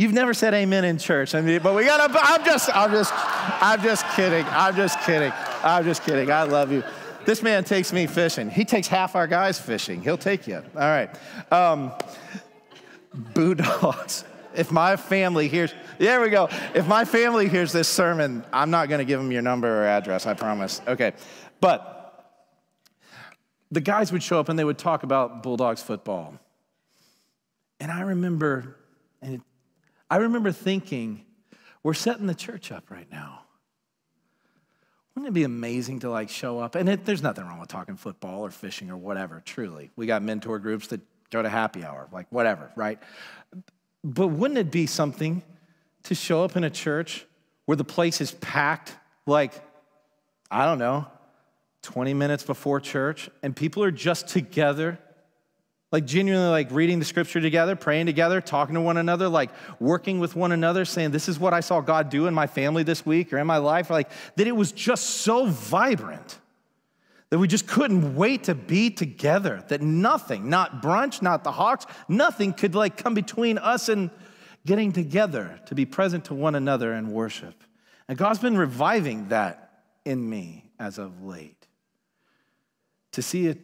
You've 0.00 0.14
never 0.14 0.32
said 0.32 0.54
amen 0.54 0.86
in 0.86 0.96
church. 0.96 1.34
I 1.34 1.42
mean, 1.42 1.60
but 1.62 1.74
we 1.74 1.84
gotta, 1.84 2.10
I'm 2.22 2.42
just, 2.42 2.74
I'm 2.74 2.90
just, 2.90 3.12
I'm 3.14 3.82
just 3.82 4.06
kidding. 4.16 4.46
I'm 4.48 4.74
just 4.74 4.98
kidding. 5.00 5.30
I'm 5.62 5.84
just 5.84 6.02
kidding. 6.04 6.30
I 6.30 6.44
love 6.44 6.72
you. 6.72 6.82
This 7.26 7.42
man 7.42 7.64
takes 7.64 7.92
me 7.92 8.06
fishing. 8.06 8.48
He 8.48 8.64
takes 8.64 8.88
half 8.88 9.14
our 9.14 9.26
guys 9.26 9.60
fishing. 9.60 10.02
He'll 10.02 10.16
take 10.16 10.46
you. 10.46 10.56
All 10.56 10.80
right. 10.80 11.10
Um, 11.52 11.92
Bulldogs. 13.34 14.24
If 14.54 14.72
my 14.72 14.96
family 14.96 15.48
hears, 15.48 15.74
there 15.98 16.22
we 16.22 16.30
go. 16.30 16.48
If 16.74 16.88
my 16.88 17.04
family 17.04 17.48
hears 17.48 17.70
this 17.70 17.86
sermon, 17.86 18.42
I'm 18.54 18.70
not 18.70 18.88
going 18.88 19.00
to 19.00 19.04
give 19.04 19.20
them 19.20 19.30
your 19.30 19.42
number 19.42 19.82
or 19.82 19.86
address, 19.86 20.26
I 20.26 20.32
promise. 20.32 20.80
Okay. 20.88 21.12
But 21.60 21.99
the 23.70 23.80
guys 23.80 24.12
would 24.12 24.22
show 24.22 24.40
up 24.40 24.48
and 24.48 24.58
they 24.58 24.64
would 24.64 24.78
talk 24.78 25.02
about 25.02 25.42
Bulldogs 25.42 25.82
football. 25.82 26.38
And 27.78 27.90
I 27.90 28.02
remember, 28.02 28.76
and 29.22 29.42
I 30.10 30.16
remember 30.16 30.52
thinking, 30.52 31.24
we're 31.82 31.94
setting 31.94 32.26
the 32.26 32.34
church 32.34 32.72
up 32.72 32.90
right 32.90 33.10
now. 33.10 33.42
Wouldn't 35.14 35.28
it 35.28 35.34
be 35.34 35.44
amazing 35.44 36.00
to 36.00 36.10
like 36.10 36.28
show 36.28 36.58
up? 36.58 36.74
And 36.74 36.88
it, 36.88 37.04
there's 37.04 37.22
nothing 37.22 37.44
wrong 37.44 37.60
with 37.60 37.68
talking 37.68 37.96
football 37.96 38.42
or 38.42 38.50
fishing 38.50 38.90
or 38.90 38.96
whatever, 38.96 39.42
truly. 39.44 39.90
We 39.96 40.06
got 40.06 40.22
mentor 40.22 40.58
groups 40.58 40.88
that 40.88 41.00
go 41.30 41.42
to 41.42 41.48
happy 41.48 41.84
hour, 41.84 42.08
like 42.12 42.26
whatever, 42.30 42.70
right? 42.76 42.98
But 44.02 44.28
wouldn't 44.28 44.58
it 44.58 44.70
be 44.70 44.86
something 44.86 45.42
to 46.04 46.14
show 46.14 46.44
up 46.44 46.56
in 46.56 46.64
a 46.64 46.70
church 46.70 47.26
where 47.66 47.76
the 47.76 47.84
place 47.84 48.20
is 48.20 48.32
packed, 48.32 48.96
like, 49.26 49.52
I 50.50 50.64
don't 50.64 50.78
know, 50.78 51.06
20 51.82 52.14
minutes 52.14 52.42
before 52.42 52.80
church, 52.80 53.30
and 53.42 53.54
people 53.54 53.82
are 53.82 53.90
just 53.90 54.28
together 54.28 54.98
like 55.92 56.06
genuinely 56.06 56.50
like 56.50 56.70
reading 56.70 57.00
the 57.00 57.04
scripture 57.04 57.40
together, 57.40 57.74
praying 57.74 58.06
together, 58.06 58.40
talking 58.40 58.76
to 58.76 58.80
one 58.80 58.96
another, 58.96 59.28
like 59.28 59.50
working 59.80 60.20
with 60.20 60.36
one 60.36 60.52
another, 60.52 60.84
saying, 60.84 61.10
This 61.10 61.28
is 61.28 61.38
what 61.38 61.52
I 61.52 61.60
saw 61.60 61.80
God 61.80 62.10
do 62.10 62.26
in 62.26 62.34
my 62.34 62.46
family 62.46 62.84
this 62.84 63.04
week 63.04 63.32
or 63.32 63.38
in 63.38 63.46
my 63.46 63.56
life. 63.56 63.90
Like 63.90 64.10
that 64.36 64.46
it 64.46 64.54
was 64.54 64.70
just 64.70 65.04
so 65.04 65.46
vibrant 65.46 66.38
that 67.30 67.38
we 67.38 67.48
just 67.48 67.66
couldn't 67.66 68.14
wait 68.14 68.44
to 68.44 68.54
be 68.54 68.90
together. 68.90 69.64
That 69.68 69.82
nothing, 69.82 70.48
not 70.48 70.80
brunch, 70.80 71.22
not 71.22 71.42
the 71.42 71.52
Hawks, 71.52 71.86
nothing 72.08 72.52
could 72.52 72.76
like 72.76 72.96
come 72.96 73.14
between 73.14 73.58
us 73.58 73.88
and 73.88 74.10
getting 74.64 74.92
together 74.92 75.58
to 75.66 75.74
be 75.74 75.86
present 75.86 76.26
to 76.26 76.34
one 76.34 76.54
another 76.54 76.92
and 76.92 77.10
worship. 77.12 77.64
And 78.06 78.16
God's 78.16 78.38
been 78.38 78.56
reviving 78.56 79.28
that 79.28 79.82
in 80.04 80.28
me 80.28 80.66
as 80.78 80.98
of 80.98 81.24
late. 81.24 81.59
To 83.12 83.22
see 83.22 83.48
a 83.48 83.56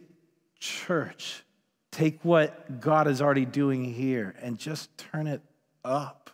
church 0.59 1.43
take 1.91 2.23
what 2.23 2.79
God 2.79 3.07
is 3.07 3.21
already 3.21 3.45
doing 3.45 3.83
here 3.83 4.35
and 4.41 4.57
just 4.57 4.95
turn 4.97 5.27
it 5.27 5.41
up 5.83 6.29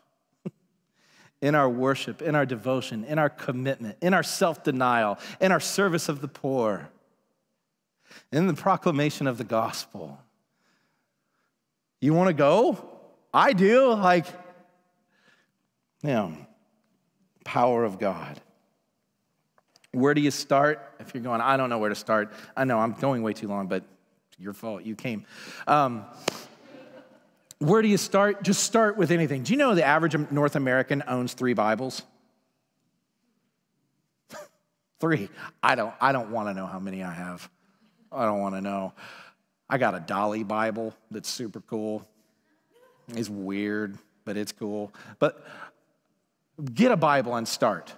in 1.41 1.55
our 1.55 1.70
worship, 1.70 2.22
in 2.22 2.36
our 2.36 2.45
devotion, 2.45 3.03
in 3.05 3.20
our 3.20 3.30
commitment, 3.30 3.97
in 4.01 4.14
our 4.14 4.24
self 4.24 4.64
denial, 4.64 5.20
in 5.39 5.51
our 5.51 5.59
service 5.59 6.09
of 6.09 6.22
the 6.22 6.28
poor, 6.28 6.89
in 8.32 8.47
the 8.47 8.53
proclamation 8.53 9.28
of 9.28 9.38
the 9.38 9.43
gospel. 9.43 10.20
You 12.01 12.14
want 12.14 12.28
to 12.28 12.34
go? 12.34 12.89
I 13.34 13.53
do. 13.53 13.93
Like, 13.93 14.26
know, 16.03 16.36
power 17.45 17.84
of 17.84 17.99
God. 17.99 18.41
Where 19.91 20.14
do 20.14 20.22
you 20.22 20.32
start? 20.32 20.92
If 21.08 21.14
you're 21.14 21.24
going, 21.24 21.41
I 21.41 21.58
don't 21.58 21.70
know 21.70 21.78
where 21.78 21.89
to 21.89 21.95
start. 21.95 22.34
I 22.56 22.64
know 22.64 22.80
I'm 22.80 22.93
going 22.93 23.24
way 23.24 23.34
too 23.34 23.47
long, 23.47 23.68
but 23.68 23.84
your 24.38 24.54
fault. 24.54 24.84
You 24.84 24.95
came. 24.95 25.26
Um, 25.68 26.06
where 27.60 27.82
do 27.82 27.88
you 27.88 27.97
start? 27.97 28.43
Just 28.43 28.64
start 28.64 28.97
with 28.97 29.12
anything. 29.12 29.43
Do 29.43 29.54
you 29.54 29.58
know 29.58 29.76
the 29.76 29.86
average 29.86 30.16
North 30.32 30.56
American 30.56 31.04
owns 31.08 31.34
three 31.34 31.54
Bibles? 31.54 32.04
three. 34.99 35.30
I 35.62 35.76
don't. 35.76 35.93
I 36.01 36.12
don't 36.12 36.32
want 36.32 36.49
to 36.49 36.54
know 36.54 36.66
how 36.66 36.80
many 36.80 37.04
I 37.04 37.14
have. 37.14 37.49
I 38.12 38.26
don't 38.26 38.39
want 38.39 38.56
to 38.56 38.62
know. 38.62 38.93
I 39.70 39.78
got 39.78 39.95
a 39.95 39.99
Dalí 39.99 40.47
Bible 40.47 40.93
that's 41.10 41.30
super 41.30 41.62
cool. 41.62 42.08
It's 43.10 43.30
weird, 43.30 43.97
but 44.26 44.38
it's 44.38 44.51
cool. 44.51 44.93
But 45.20 45.45
get 46.74 46.91
a 46.91 46.97
Bible 46.97 47.36
and 47.36 47.47
start. 47.47 47.93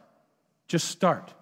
Just 0.67 0.89
start. 0.89 1.33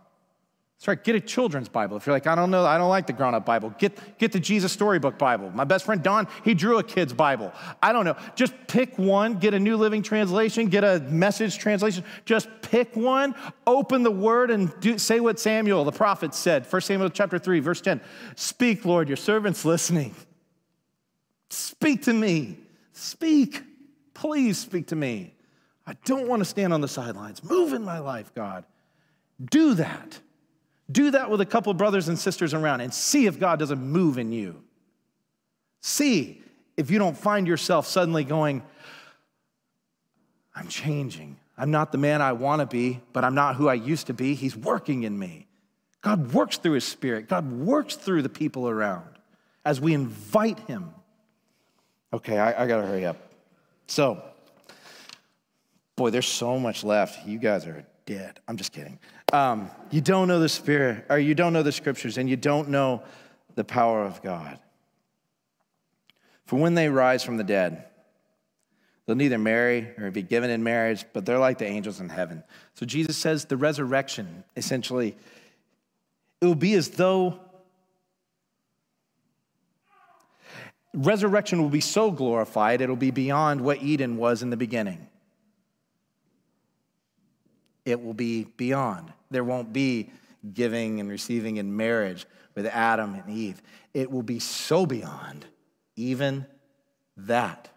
Sorry, 0.84 0.98
get 1.02 1.16
a 1.16 1.22
children's 1.22 1.70
Bible. 1.70 1.96
If 1.96 2.06
you're 2.06 2.14
like, 2.14 2.28
I 2.28 2.36
don't 2.36 2.52
know, 2.52 2.66
I 2.66 2.78
don't 2.78 2.90
like 2.90 3.08
the 3.08 3.14
grown 3.14 3.34
up 3.34 3.46
Bible, 3.46 3.74
get, 3.78 3.98
get 4.18 4.34
the 4.34 4.40
Jesus 4.42 4.74
Storybook 4.74 5.18
Bible. 5.18 5.50
My 5.52 5.64
best 5.64 5.86
friend 5.86 6.04
Don, 6.04 6.28
he 6.44 6.54
drew 6.54 6.78
a 6.78 6.84
kid's 6.84 7.14
Bible. 7.14 7.54
I 7.82 7.94
don't 7.94 8.04
know. 8.04 8.18
Just 8.36 8.54
pick 8.68 9.00
one, 9.00 9.36
get 9.36 9.54
a 9.54 9.60
New 9.62 9.78
Living 9.78 10.04
Translation, 10.04 10.68
get 10.68 10.84
a 10.84 11.00
message 11.00 11.58
translation. 11.58 12.04
Just 12.26 12.50
pick 12.62 12.98
one, 12.98 13.34
open 13.66 14.04
the 14.04 14.12
word, 14.12 14.52
and 14.52 14.78
do, 14.82 14.98
say 14.98 15.22
what 15.22 15.40
Samuel, 15.40 15.86
the 15.86 15.94
prophet, 15.94 16.34
said. 16.34 16.70
1 16.70 16.82
Samuel 16.82 17.10
chapter 17.10 17.40
3, 17.40 17.62
verse 17.62 17.80
10. 17.80 18.02
Speak, 18.36 18.84
Lord, 18.84 19.08
your 19.08 19.16
servant's 19.16 19.64
listening. 19.64 20.14
Speak 21.50 22.02
to 22.04 22.14
me. 22.14 22.58
Speak. 22.92 23.64
Please 24.14 24.58
speak 24.58 24.88
to 24.88 24.98
me. 24.98 25.34
I 25.88 25.94
don't 26.04 26.28
want 26.28 26.42
to 26.42 26.46
stand 26.46 26.74
on 26.74 26.82
the 26.82 26.90
sidelines. 26.90 27.42
Move 27.42 27.72
in 27.72 27.86
my 27.86 28.00
life, 28.00 28.36
God. 28.36 28.66
Do 29.50 29.76
that. 29.76 30.20
Do 30.92 31.12
that 31.12 31.30
with 31.30 31.42
a 31.42 31.46
couple 31.46 31.74
brothers 31.74 32.08
and 32.08 32.20
sisters 32.20 32.54
around 32.54 32.82
and 32.82 32.94
see 32.94 33.26
if 33.26 33.40
God 33.40 33.60
doesn't 33.60 33.82
move 33.82 34.18
in 34.18 34.32
you. 34.32 34.62
See 35.82 36.42
if 36.78 36.92
you 36.92 37.00
don't 37.00 37.18
find 37.18 37.48
yourself 37.48 37.88
suddenly 37.88 38.24
going, 38.24 38.64
I'm 40.56 40.68
changing. 40.68 41.38
I'm 41.58 41.72
not 41.72 41.92
the 41.92 41.98
man 41.98 42.22
I 42.22 42.34
want 42.34 42.62
to 42.62 42.66
be, 42.66 43.00
but 43.12 43.24
I'm 43.24 43.36
not 43.36 43.56
who 43.56 43.68
I 43.68 43.76
used 43.76 44.08
to 44.08 44.14
be. 44.14 44.34
He's 44.34 44.56
working 44.56 45.04
in 45.04 45.18
me. 45.18 45.48
God 46.02 46.34
works 46.34 46.58
through 46.58 46.74
His 46.74 46.86
Spirit, 46.86 47.30
God 47.30 47.50
works 47.52 47.96
through 47.96 48.24
the 48.24 48.30
people 48.30 48.68
around 48.68 49.08
as 49.66 49.80
we 49.80 49.94
invite 49.94 50.60
Him. 50.62 50.94
Okay, 52.12 52.38
I, 52.38 52.64
I 52.64 52.68
got 52.68 52.82
to 52.82 52.88
hurry 52.88 53.06
up. 53.06 53.18
So, 53.88 54.22
boy, 55.96 56.10
there's 56.10 56.28
so 56.28 56.60
much 56.60 56.84
left. 56.84 57.26
You 57.26 57.40
guys 57.40 57.66
are 57.66 57.86
dead. 58.06 58.40
I'm 58.48 58.58
just 58.58 58.72
kidding. 58.72 59.00
Um, 59.34 59.72
you 59.90 60.00
don't 60.00 60.28
know 60.28 60.40
the 60.40 60.48
Spirit, 60.48 61.06
or 61.10 61.18
you 61.18 61.34
don't 61.34 61.54
know 61.54 61.64
the 61.64 61.72
Scriptures, 61.72 62.20
and 62.20 62.30
you 62.30 62.38
don't 62.38 62.70
know 62.70 63.02
the 63.56 63.64
power 63.64 64.04
of 64.04 64.22
God. 64.22 64.60
For 66.46 66.60
when 66.60 66.76
they 66.76 66.88
rise 66.88 67.24
from 67.24 67.38
the 67.38 67.44
dead, 67.44 67.86
they'll 69.06 69.16
neither 69.16 69.40
marry 69.40 69.90
or 69.98 70.12
be 70.12 70.22
given 70.22 70.52
in 70.52 70.64
marriage, 70.64 71.04
but 71.14 71.26
they're 71.26 71.40
like 71.40 71.58
the 71.58 71.66
angels 71.66 72.00
in 72.00 72.10
heaven. 72.10 72.44
So 72.76 72.86
Jesus 72.86 73.18
says 73.18 73.46
the 73.46 73.58
resurrection, 73.58 74.44
essentially, 74.56 75.18
it 76.40 76.46
will 76.46 76.54
be 76.54 76.76
as 76.76 76.90
though 76.90 77.40
resurrection 80.94 81.60
will 81.60 81.70
be 81.70 81.82
so 81.82 82.12
glorified, 82.12 82.82
it'll 82.82 82.96
be 82.96 83.10
beyond 83.10 83.62
what 83.62 83.82
Eden 83.82 84.18
was 84.18 84.44
in 84.44 84.52
the 84.52 84.58
beginning 84.58 85.08
it 87.86 88.02
will 88.02 88.14
be 88.14 88.46
beyond. 88.58 89.12
There 89.32 89.44
won't 89.44 89.74
be 89.74 90.10
giving 90.54 91.00
and 91.00 91.10
receiving 91.10 91.58
in 91.58 91.76
marriage 91.76 92.26
with 92.56 92.66
Adam 92.68 93.16
and 93.16 93.30
Eve. 93.30 93.62
It 93.94 94.12
will 94.12 94.24
be 94.24 94.40
so 94.40 94.86
beyond 94.86 95.46
even 95.96 96.46
that. 97.18 97.70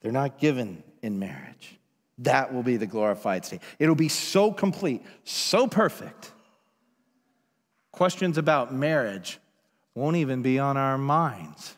They're 0.00 0.12
not 0.12 0.38
given 0.38 0.82
in 1.02 1.18
marriage. 1.18 1.78
That 2.18 2.52
will 2.52 2.62
be 2.62 2.76
the 2.76 2.86
glorified 2.86 3.44
state. 3.44 3.60
It'll 3.78 3.94
be 3.94 4.08
so 4.08 4.52
complete, 4.52 5.02
so 5.24 5.66
perfect. 5.66 6.32
Questions 7.92 8.38
about 8.38 8.74
marriage 8.74 9.38
won't 9.94 10.16
even 10.16 10.42
be 10.42 10.58
on 10.58 10.76
our 10.76 10.98
minds. 10.98 11.76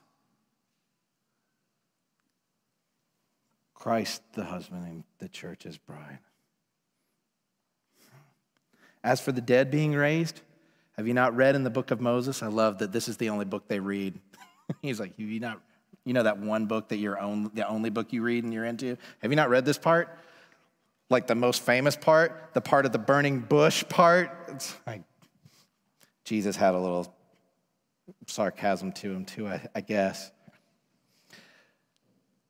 Christ, 3.74 4.22
the 4.34 4.44
husband, 4.44 4.86
and 4.86 5.04
the 5.18 5.28
church, 5.28 5.64
is 5.64 5.78
bride. 5.78 6.18
As 9.08 9.22
for 9.22 9.32
the 9.32 9.40
dead 9.40 9.70
being 9.70 9.94
raised, 9.94 10.42
have 10.98 11.08
you 11.08 11.14
not 11.14 11.34
read 11.34 11.54
in 11.54 11.64
the 11.64 11.70
book 11.70 11.90
of 11.90 11.98
Moses? 11.98 12.42
I 12.42 12.48
love 12.48 12.80
that 12.80 12.92
this 12.92 13.08
is 13.08 13.16
the 13.16 13.30
only 13.30 13.46
book 13.46 13.66
they 13.66 13.80
read. 13.80 14.20
He's 14.82 15.00
like, 15.00 15.16
have 15.18 15.26
you 15.26 15.40
not, 15.40 15.62
You 16.04 16.12
know 16.12 16.24
that 16.24 16.38
one 16.38 16.66
book 16.66 16.88
that 16.88 16.98
you're 16.98 17.14
the 17.54 17.66
only 17.66 17.88
book 17.88 18.12
you 18.12 18.20
read 18.20 18.44
and 18.44 18.52
you're 18.52 18.66
into? 18.66 18.98
Have 19.22 19.32
you 19.32 19.36
not 19.36 19.48
read 19.48 19.64
this 19.64 19.78
part? 19.78 20.14
Like 21.08 21.26
the 21.26 21.34
most 21.34 21.62
famous 21.62 21.96
part, 21.96 22.50
the 22.52 22.60
part 22.60 22.84
of 22.84 22.92
the 22.92 22.98
burning 22.98 23.40
bush 23.40 23.82
part. 23.88 24.30
It's 24.48 24.76
like 24.86 25.04
Jesus 26.26 26.54
had 26.54 26.74
a 26.74 26.78
little 26.78 27.16
sarcasm 28.26 28.92
to 28.92 29.10
him, 29.10 29.24
too, 29.24 29.48
I, 29.48 29.66
I 29.74 29.80
guess 29.80 30.30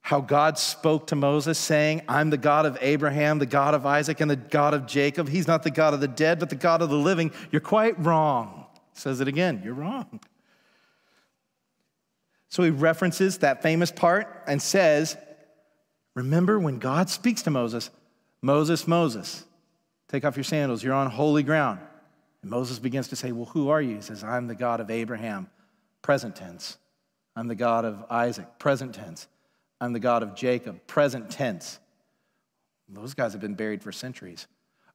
how 0.09 0.23
God 0.23 0.57
spoke 0.57 1.09
to 1.09 1.15
Moses, 1.15 1.59
saying, 1.59 2.01
I'm 2.09 2.31
the 2.31 2.39
God 2.39 2.65
of 2.65 2.79
Abraham, 2.81 3.39
the 3.39 3.45
God 3.45 3.75
of 3.75 3.85
Isaac, 3.85 4.23
and 4.23 4.31
the 4.31 4.37
God 4.37 4.73
of 4.73 4.87
Jacob. 4.87 5.29
He's 5.29 5.47
not 5.47 5.63
the 5.63 5.71
God 5.71 5.93
of 5.93 6.01
the 6.01 6.09
dead, 6.09 6.39
but 6.39 6.49
the 6.49 6.57
God 6.57 6.81
of 6.81 6.89
the 6.89 6.97
living. 6.97 7.31
You're 7.51 7.61
quite 7.61 8.03
wrong. 8.03 8.65
Says 8.95 9.21
it 9.21 9.29
again, 9.29 9.61
you're 9.63 9.75
wrong. 9.75 10.19
So 12.49 12.63
he 12.63 12.71
references 12.71 13.37
that 13.41 13.61
famous 13.63 13.91
part 13.91 14.45
and 14.47 14.63
says, 14.63 15.15
Remember 16.15 16.59
when 16.59 16.79
God 16.79 17.11
speaks 17.11 17.43
to 17.43 17.51
Moses, 17.51 17.91
Moses, 18.41 18.89
Moses, 18.89 19.45
take 20.09 20.25
off 20.25 20.39
your 20.39 20.45
sandals, 20.45 20.83
you're 20.83 20.95
on 20.95 21.11
holy 21.11 21.43
ground. 21.43 21.81
And 22.41 22.51
Moses 22.51 22.79
begins 22.79 23.09
to 23.09 23.17
say, 23.17 23.31
Well, 23.31 23.45
who 23.45 23.69
are 23.69 23.83
you? 23.83 23.97
He 23.97 24.01
says, 24.01 24.25
I'm 24.25 24.47
the 24.47 24.55
God 24.55 24.81
of 24.81 24.91
Abraham, 24.91 25.51
present 26.01 26.35
tense. 26.35 26.79
I'm 27.37 27.47
the 27.47 27.55
God 27.55 27.85
of 27.85 28.07
Isaac, 28.09 28.59
present 28.59 28.95
tense. 28.95 29.29
I'm 29.81 29.93
the 29.93 30.01
God 30.01 30.23
of 30.23 30.35
Jacob, 30.35 30.87
present 30.87 31.31
tense. 31.31 31.79
Those 32.89 33.15
guys 33.15 33.33
have 33.33 33.41
been 33.41 33.55
buried 33.55 33.83
for 33.83 33.93
centuries. 33.93 34.47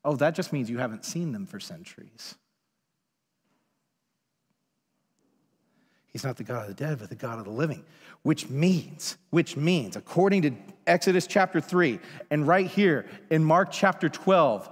Oh, 0.03 0.15
that 0.15 0.35
just 0.35 0.51
means 0.51 0.69
you 0.69 0.79
haven't 0.79 1.05
seen 1.05 1.31
them 1.31 1.45
for 1.45 1.59
centuries. 1.59 2.35
He's 6.07 6.23
not 6.23 6.37
the 6.37 6.43
God 6.43 6.63
of 6.63 6.67
the 6.67 6.73
dead, 6.73 6.99
but 6.99 7.09
the 7.09 7.15
God 7.15 7.39
of 7.39 7.45
the 7.45 7.51
living, 7.51 7.83
which 8.21 8.49
means, 8.49 9.17
which 9.31 9.57
means, 9.57 9.95
according 9.95 10.43
to 10.43 10.51
Exodus 10.85 11.25
chapter 11.25 11.59
3, 11.59 11.99
and 12.29 12.47
right 12.47 12.67
here 12.67 13.07
in 13.31 13.43
Mark 13.43 13.69
chapter 13.71 14.09
12, 14.09 14.69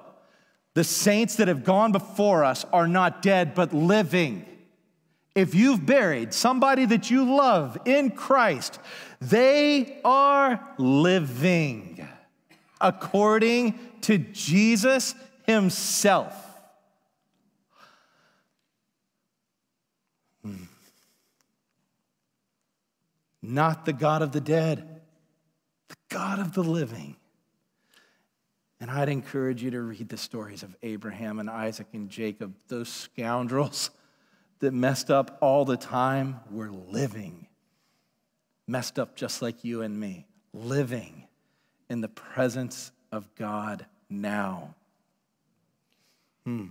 the 0.75 0.83
saints 0.83 1.37
that 1.37 1.47
have 1.47 1.63
gone 1.63 1.91
before 1.91 2.43
us 2.43 2.63
are 2.71 2.87
not 2.87 3.21
dead, 3.21 3.55
but 3.55 3.73
living. 3.73 4.45
If 5.33 5.55
you've 5.55 5.85
buried 5.85 6.33
somebody 6.33 6.85
that 6.85 7.09
you 7.09 7.35
love 7.35 7.77
in 7.85 8.11
Christ, 8.11 8.79
they 9.21 9.99
are 10.03 10.73
living 10.79 12.07
according 12.81 13.79
to 14.01 14.17
Jesus 14.17 15.13
Himself. 15.45 16.33
Hmm. 20.43 20.63
Not 23.43 23.85
the 23.85 23.93
God 23.93 24.23
of 24.23 24.31
the 24.31 24.41
dead, 24.41 25.01
the 25.89 25.95
God 26.09 26.39
of 26.39 26.53
the 26.53 26.63
living. 26.63 27.15
And 28.79 28.89
I'd 28.89 29.09
encourage 29.09 29.61
you 29.61 29.69
to 29.69 29.81
read 29.81 30.09
the 30.09 30.17
stories 30.17 30.63
of 30.63 30.75
Abraham 30.81 31.37
and 31.37 31.47
Isaac 31.47 31.85
and 31.93 32.09
Jacob, 32.09 32.55
those 32.67 32.89
scoundrels 32.89 33.91
that 34.61 34.73
messed 34.73 35.11
up 35.11 35.37
all 35.41 35.63
the 35.63 35.77
time 35.77 36.39
were 36.49 36.71
living 36.71 37.45
messed 38.71 38.97
up 38.97 39.17
just 39.17 39.41
like 39.41 39.65
you 39.65 39.81
and 39.81 39.99
me, 39.99 40.25
living 40.53 41.27
in 41.89 41.99
the 41.99 42.07
presence 42.07 42.93
of 43.11 43.27
God 43.35 43.85
now. 44.09 44.73
Hmm. 46.45 46.67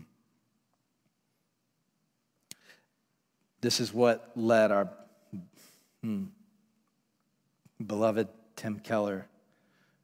This 3.61 3.81
is 3.81 3.93
what 3.93 4.31
led 4.35 4.73
our 4.73 4.89
hmm, 6.03 6.25
beloved 7.87 8.29
Tim 8.57 8.79
Keller, 8.79 9.27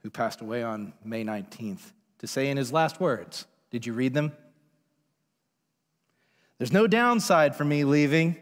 who 0.03 0.11
passed 0.11 0.43
away 0.43 0.63
on 0.63 0.93
May 1.03 1.25
19th, 1.25 1.93
to 2.19 2.27
say 2.27 2.51
in 2.51 2.59
his 2.59 2.71
last 2.75 3.01
words 3.01 3.47
Did 3.71 3.87
you 3.87 3.95
read 3.95 4.13
them? 4.13 4.33
There's 6.59 6.73
no 6.73 6.87
downside 6.87 7.57
for 7.57 7.65
me 7.65 7.85
leaving, 7.85 8.37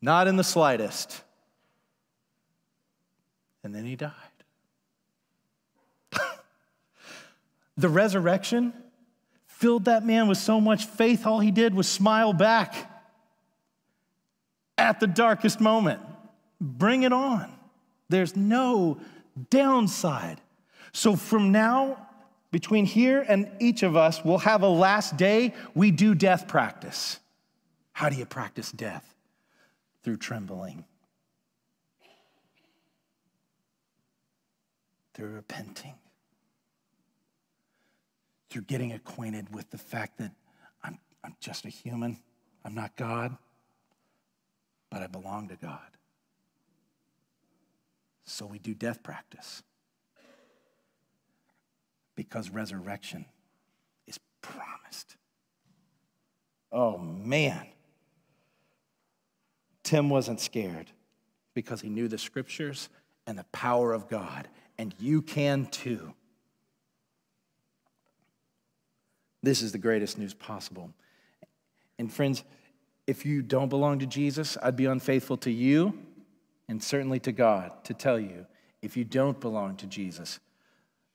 not 0.00 0.28
in 0.28 0.36
the 0.36 0.44
slightest 0.44 1.24
and 3.64 3.74
then 3.74 3.84
he 3.84 3.96
died. 3.96 4.12
the 7.76 7.88
resurrection 7.88 8.72
filled 9.46 9.86
that 9.86 10.04
man 10.04 10.28
with 10.28 10.38
so 10.38 10.60
much 10.60 10.84
faith, 10.84 11.26
all 11.26 11.40
he 11.40 11.50
did 11.50 11.74
was 11.74 11.88
smile 11.88 12.32
back 12.32 12.90
at 14.76 15.00
the 15.00 15.06
darkest 15.06 15.60
moment. 15.60 16.00
Bring 16.60 17.02
it 17.02 17.12
on. 17.12 17.50
There's 18.08 18.36
no 18.36 18.98
downside. 19.50 20.40
So 20.92 21.16
from 21.16 21.50
now, 21.50 22.06
between 22.50 22.84
here 22.84 23.24
and 23.26 23.50
each 23.58 23.82
of 23.82 23.96
us, 23.96 24.24
we'll 24.24 24.38
have 24.38 24.62
a 24.62 24.68
last 24.68 25.16
day. 25.16 25.54
We 25.74 25.90
do 25.90 26.14
death 26.14 26.46
practice. 26.46 27.18
How 27.92 28.08
do 28.08 28.16
you 28.16 28.26
practice 28.26 28.70
death? 28.70 29.14
Through 30.02 30.18
trembling. 30.18 30.84
Through 35.14 35.30
repenting, 35.30 35.94
through 38.50 38.62
getting 38.62 38.92
acquainted 38.92 39.54
with 39.54 39.70
the 39.70 39.78
fact 39.78 40.18
that 40.18 40.32
I'm, 40.82 40.98
I'm 41.22 41.36
just 41.40 41.64
a 41.64 41.68
human, 41.68 42.18
I'm 42.64 42.74
not 42.74 42.96
God, 42.96 43.36
but 44.90 45.02
I 45.02 45.06
belong 45.06 45.48
to 45.48 45.56
God. 45.56 45.80
So 48.24 48.46
we 48.46 48.58
do 48.58 48.74
death 48.74 49.02
practice 49.02 49.62
because 52.16 52.50
resurrection 52.50 53.26
is 54.06 54.18
promised. 54.40 55.16
Oh 56.72 56.98
man. 56.98 57.66
Tim 59.82 60.08
wasn't 60.08 60.40
scared 60.40 60.90
because 61.52 61.82
he 61.82 61.88
knew 61.88 62.08
the 62.08 62.18
scriptures 62.18 62.88
and 63.26 63.38
the 63.38 63.44
power 63.52 63.92
of 63.92 64.08
God 64.08 64.48
and 64.78 64.94
you 64.98 65.22
can 65.22 65.66
too. 65.66 66.14
This 69.42 69.62
is 69.62 69.72
the 69.72 69.78
greatest 69.78 70.18
news 70.18 70.34
possible. 70.34 70.90
And 71.98 72.12
friends, 72.12 72.42
if 73.06 73.26
you 73.26 73.42
don't 73.42 73.68
belong 73.68 73.98
to 73.98 74.06
Jesus, 74.06 74.56
I'd 74.62 74.76
be 74.76 74.86
unfaithful 74.86 75.36
to 75.38 75.50
you 75.50 75.98
and 76.68 76.82
certainly 76.82 77.20
to 77.20 77.32
God 77.32 77.84
to 77.84 77.94
tell 77.94 78.18
you 78.18 78.46
if 78.80 78.96
you 78.96 79.04
don't 79.04 79.40
belong 79.40 79.76
to 79.76 79.86
Jesus, 79.86 80.40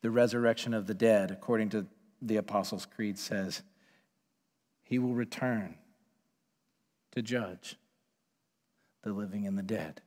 the 0.01 0.11
resurrection 0.11 0.73
of 0.73 0.87
the 0.87 0.93
dead, 0.93 1.31
according 1.31 1.69
to 1.69 1.87
the 2.21 2.37
Apostles' 2.37 2.85
Creed, 2.85 3.17
says 3.17 3.63
he 4.83 4.99
will 4.99 5.13
return 5.13 5.75
to 7.11 7.21
judge 7.21 7.75
the 9.03 9.11
living 9.11 9.47
and 9.47 9.57
the 9.57 9.63
dead. 9.63 10.01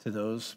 To 0.00 0.10
those 0.10 0.56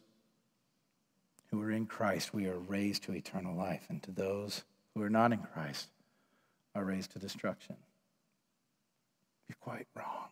who 1.52 1.62
are 1.62 1.72
in 1.72 1.86
Christ, 1.86 2.34
we 2.34 2.48
are 2.48 2.58
raised 2.58 3.04
to 3.04 3.14
eternal 3.14 3.56
life, 3.56 3.86
and 3.90 4.02
to 4.04 4.12
those 4.12 4.64
who 4.96 5.02
are 5.04 5.10
not 5.10 5.34
in 5.34 5.40
Christ 5.40 5.90
are 6.74 6.86
raised 6.86 7.12
to 7.12 7.20
destruction. 7.20 7.76
You're 9.48 9.58
quite 9.60 9.88
wrong. 9.96 10.30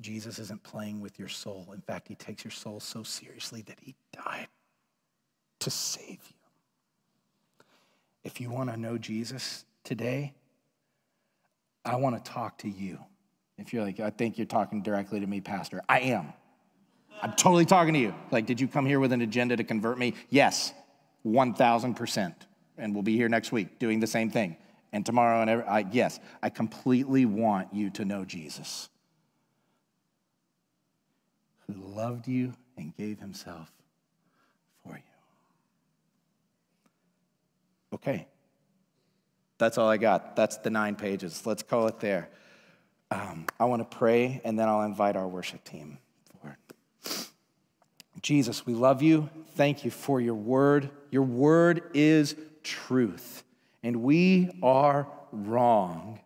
Jesus 0.00 0.38
isn't 0.38 0.62
playing 0.62 1.00
with 1.00 1.18
your 1.18 1.28
soul. 1.28 1.68
In 1.74 1.80
fact, 1.80 2.08
he 2.08 2.14
takes 2.14 2.44
your 2.44 2.52
soul 2.52 2.80
so 2.80 3.02
seriously 3.02 3.62
that 3.62 3.78
he 3.82 3.94
died 4.12 4.48
to 5.60 5.70
save 5.70 6.08
you. 6.08 7.66
If 8.24 8.40
you 8.40 8.50
want 8.50 8.70
to 8.70 8.76
know 8.76 8.96
Jesus 8.96 9.64
today, 9.84 10.34
I 11.84 11.96
want 11.96 12.22
to 12.22 12.30
talk 12.30 12.58
to 12.58 12.68
you. 12.68 12.98
If 13.56 13.72
you're 13.72 13.84
like, 13.84 13.98
I 13.98 14.10
think 14.10 14.38
you're 14.38 14.46
talking 14.46 14.82
directly 14.82 15.18
to 15.20 15.26
me, 15.26 15.40
Pastor, 15.40 15.82
I 15.88 16.00
am. 16.00 16.32
I'm 17.22 17.32
totally 17.32 17.64
talking 17.64 17.94
to 17.94 18.00
you. 18.00 18.14
Like, 18.30 18.46
did 18.46 18.60
you 18.60 18.68
come 18.68 18.86
here 18.86 19.00
with 19.00 19.12
an 19.12 19.22
agenda 19.22 19.56
to 19.56 19.64
convert 19.64 19.98
me? 19.98 20.14
Yes, 20.30 20.72
1,000%. 21.26 22.34
And 22.76 22.94
we'll 22.94 23.02
be 23.02 23.16
here 23.16 23.28
next 23.28 23.50
week 23.52 23.78
doing 23.78 24.00
the 24.00 24.06
same 24.06 24.30
thing. 24.30 24.56
And 24.92 25.04
tomorrow 25.04 25.40
and 25.40 25.50
every, 25.50 25.64
I, 25.64 25.84
yes, 25.90 26.20
I 26.42 26.48
completely 26.50 27.26
want 27.26 27.74
you 27.74 27.90
to 27.90 28.04
know 28.04 28.24
Jesus, 28.24 28.88
who 31.66 31.74
loved 31.74 32.26
you 32.26 32.54
and 32.76 32.96
gave 32.96 33.18
himself 33.18 33.70
for 34.82 34.94
you. 34.94 35.02
Okay, 37.92 38.26
that's 39.58 39.76
all 39.76 39.88
I 39.88 39.98
got. 39.98 40.36
That's 40.36 40.56
the 40.58 40.70
nine 40.70 40.94
pages. 40.94 41.44
Let's 41.44 41.62
call 41.62 41.88
it 41.88 42.00
there. 42.00 42.30
Um, 43.10 43.46
I 43.58 43.64
want 43.64 43.90
to 43.90 43.96
pray, 43.96 44.40
and 44.44 44.58
then 44.58 44.68
I'll 44.68 44.82
invite 44.82 45.16
our 45.16 45.26
worship 45.28 45.64
team. 45.64 45.98
Jesus, 48.22 48.66
we 48.66 48.74
love 48.74 49.02
you. 49.02 49.28
Thank 49.54 49.84
you 49.84 49.90
for 49.90 50.20
your 50.20 50.34
word. 50.34 50.90
Your 51.10 51.22
word 51.22 51.82
is 51.94 52.34
truth, 52.62 53.42
and 53.82 54.02
we 54.02 54.50
are 54.62 55.08
wrong. 55.32 56.20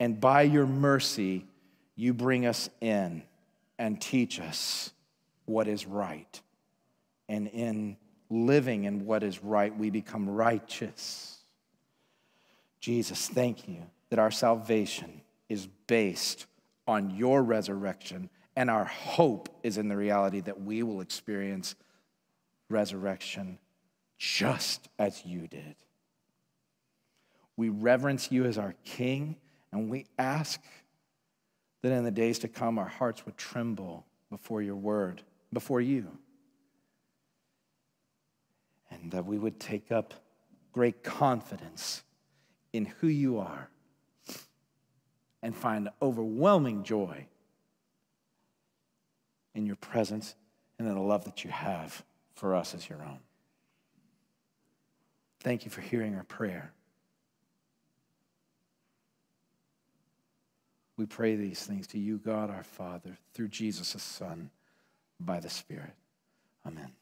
And 0.00 0.20
by 0.20 0.42
your 0.42 0.66
mercy, 0.66 1.46
you 1.94 2.12
bring 2.14 2.46
us 2.46 2.68
in. 2.80 3.22
and 3.78 4.00
teach 4.00 4.40
us 4.40 4.92
what 5.46 5.68
is 5.68 5.86
right. 5.86 6.40
And 7.28 7.48
in 7.48 7.96
living 8.30 8.84
in 8.84 9.04
what 9.04 9.22
is 9.22 9.42
right, 9.42 9.76
we 9.76 9.90
become 9.90 10.28
righteous. 10.28 11.38
Jesus, 12.80 13.28
thank 13.28 13.68
you 13.68 13.82
that 14.10 14.18
our 14.18 14.30
salvation 14.30 15.22
is 15.48 15.66
based 15.86 16.46
on 16.86 17.10
your 17.10 17.42
resurrection, 17.42 18.28
and 18.56 18.70
our 18.70 18.84
hope 18.84 19.48
is 19.62 19.78
in 19.78 19.88
the 19.88 19.96
reality 19.96 20.40
that 20.40 20.60
we 20.60 20.82
will 20.82 21.00
experience 21.00 21.74
resurrection 22.68 23.58
just 24.18 24.88
as 24.98 25.24
you 25.24 25.46
did. 25.46 25.74
We 27.56 27.68
reverence 27.68 28.30
you 28.32 28.44
as 28.44 28.58
our 28.58 28.74
King, 28.84 29.36
and 29.72 29.90
we 29.90 30.06
ask 30.18 30.60
that 31.82 31.92
in 31.92 32.04
the 32.04 32.10
days 32.10 32.38
to 32.40 32.48
come 32.48 32.78
our 32.78 32.88
hearts 32.88 33.26
would 33.26 33.36
tremble 33.36 34.06
before 34.30 34.62
your 34.62 34.76
word, 34.76 35.22
before 35.52 35.80
you, 35.80 36.18
and 38.90 39.10
that 39.12 39.26
we 39.26 39.38
would 39.38 39.60
take 39.60 39.92
up 39.92 40.14
great 40.72 41.04
confidence 41.04 42.02
in 42.72 42.86
who 42.86 43.06
you 43.06 43.38
are 43.38 43.68
and 45.42 45.54
find 45.54 45.88
overwhelming 46.00 46.82
joy 46.82 47.26
in 49.54 49.66
your 49.66 49.76
presence 49.76 50.34
and 50.78 50.88
in 50.88 50.94
the 50.94 51.00
love 51.00 51.24
that 51.24 51.44
you 51.44 51.50
have 51.50 52.04
for 52.34 52.54
us 52.54 52.74
as 52.74 52.88
your 52.88 53.02
own. 53.02 53.20
Thank 55.40 55.64
you 55.64 55.70
for 55.70 55.80
hearing 55.80 56.14
our 56.14 56.24
prayer. 56.24 56.72
We 60.96 61.06
pray 61.06 61.34
these 61.36 61.62
things 61.64 61.86
to 61.88 61.98
you, 61.98 62.18
God 62.18 62.50
our 62.50 62.62
Father, 62.62 63.18
through 63.32 63.48
Jesus, 63.48 63.92
the 63.92 63.98
Son, 63.98 64.50
by 65.18 65.40
the 65.40 65.50
Spirit. 65.50 65.92
Amen. 66.66 66.92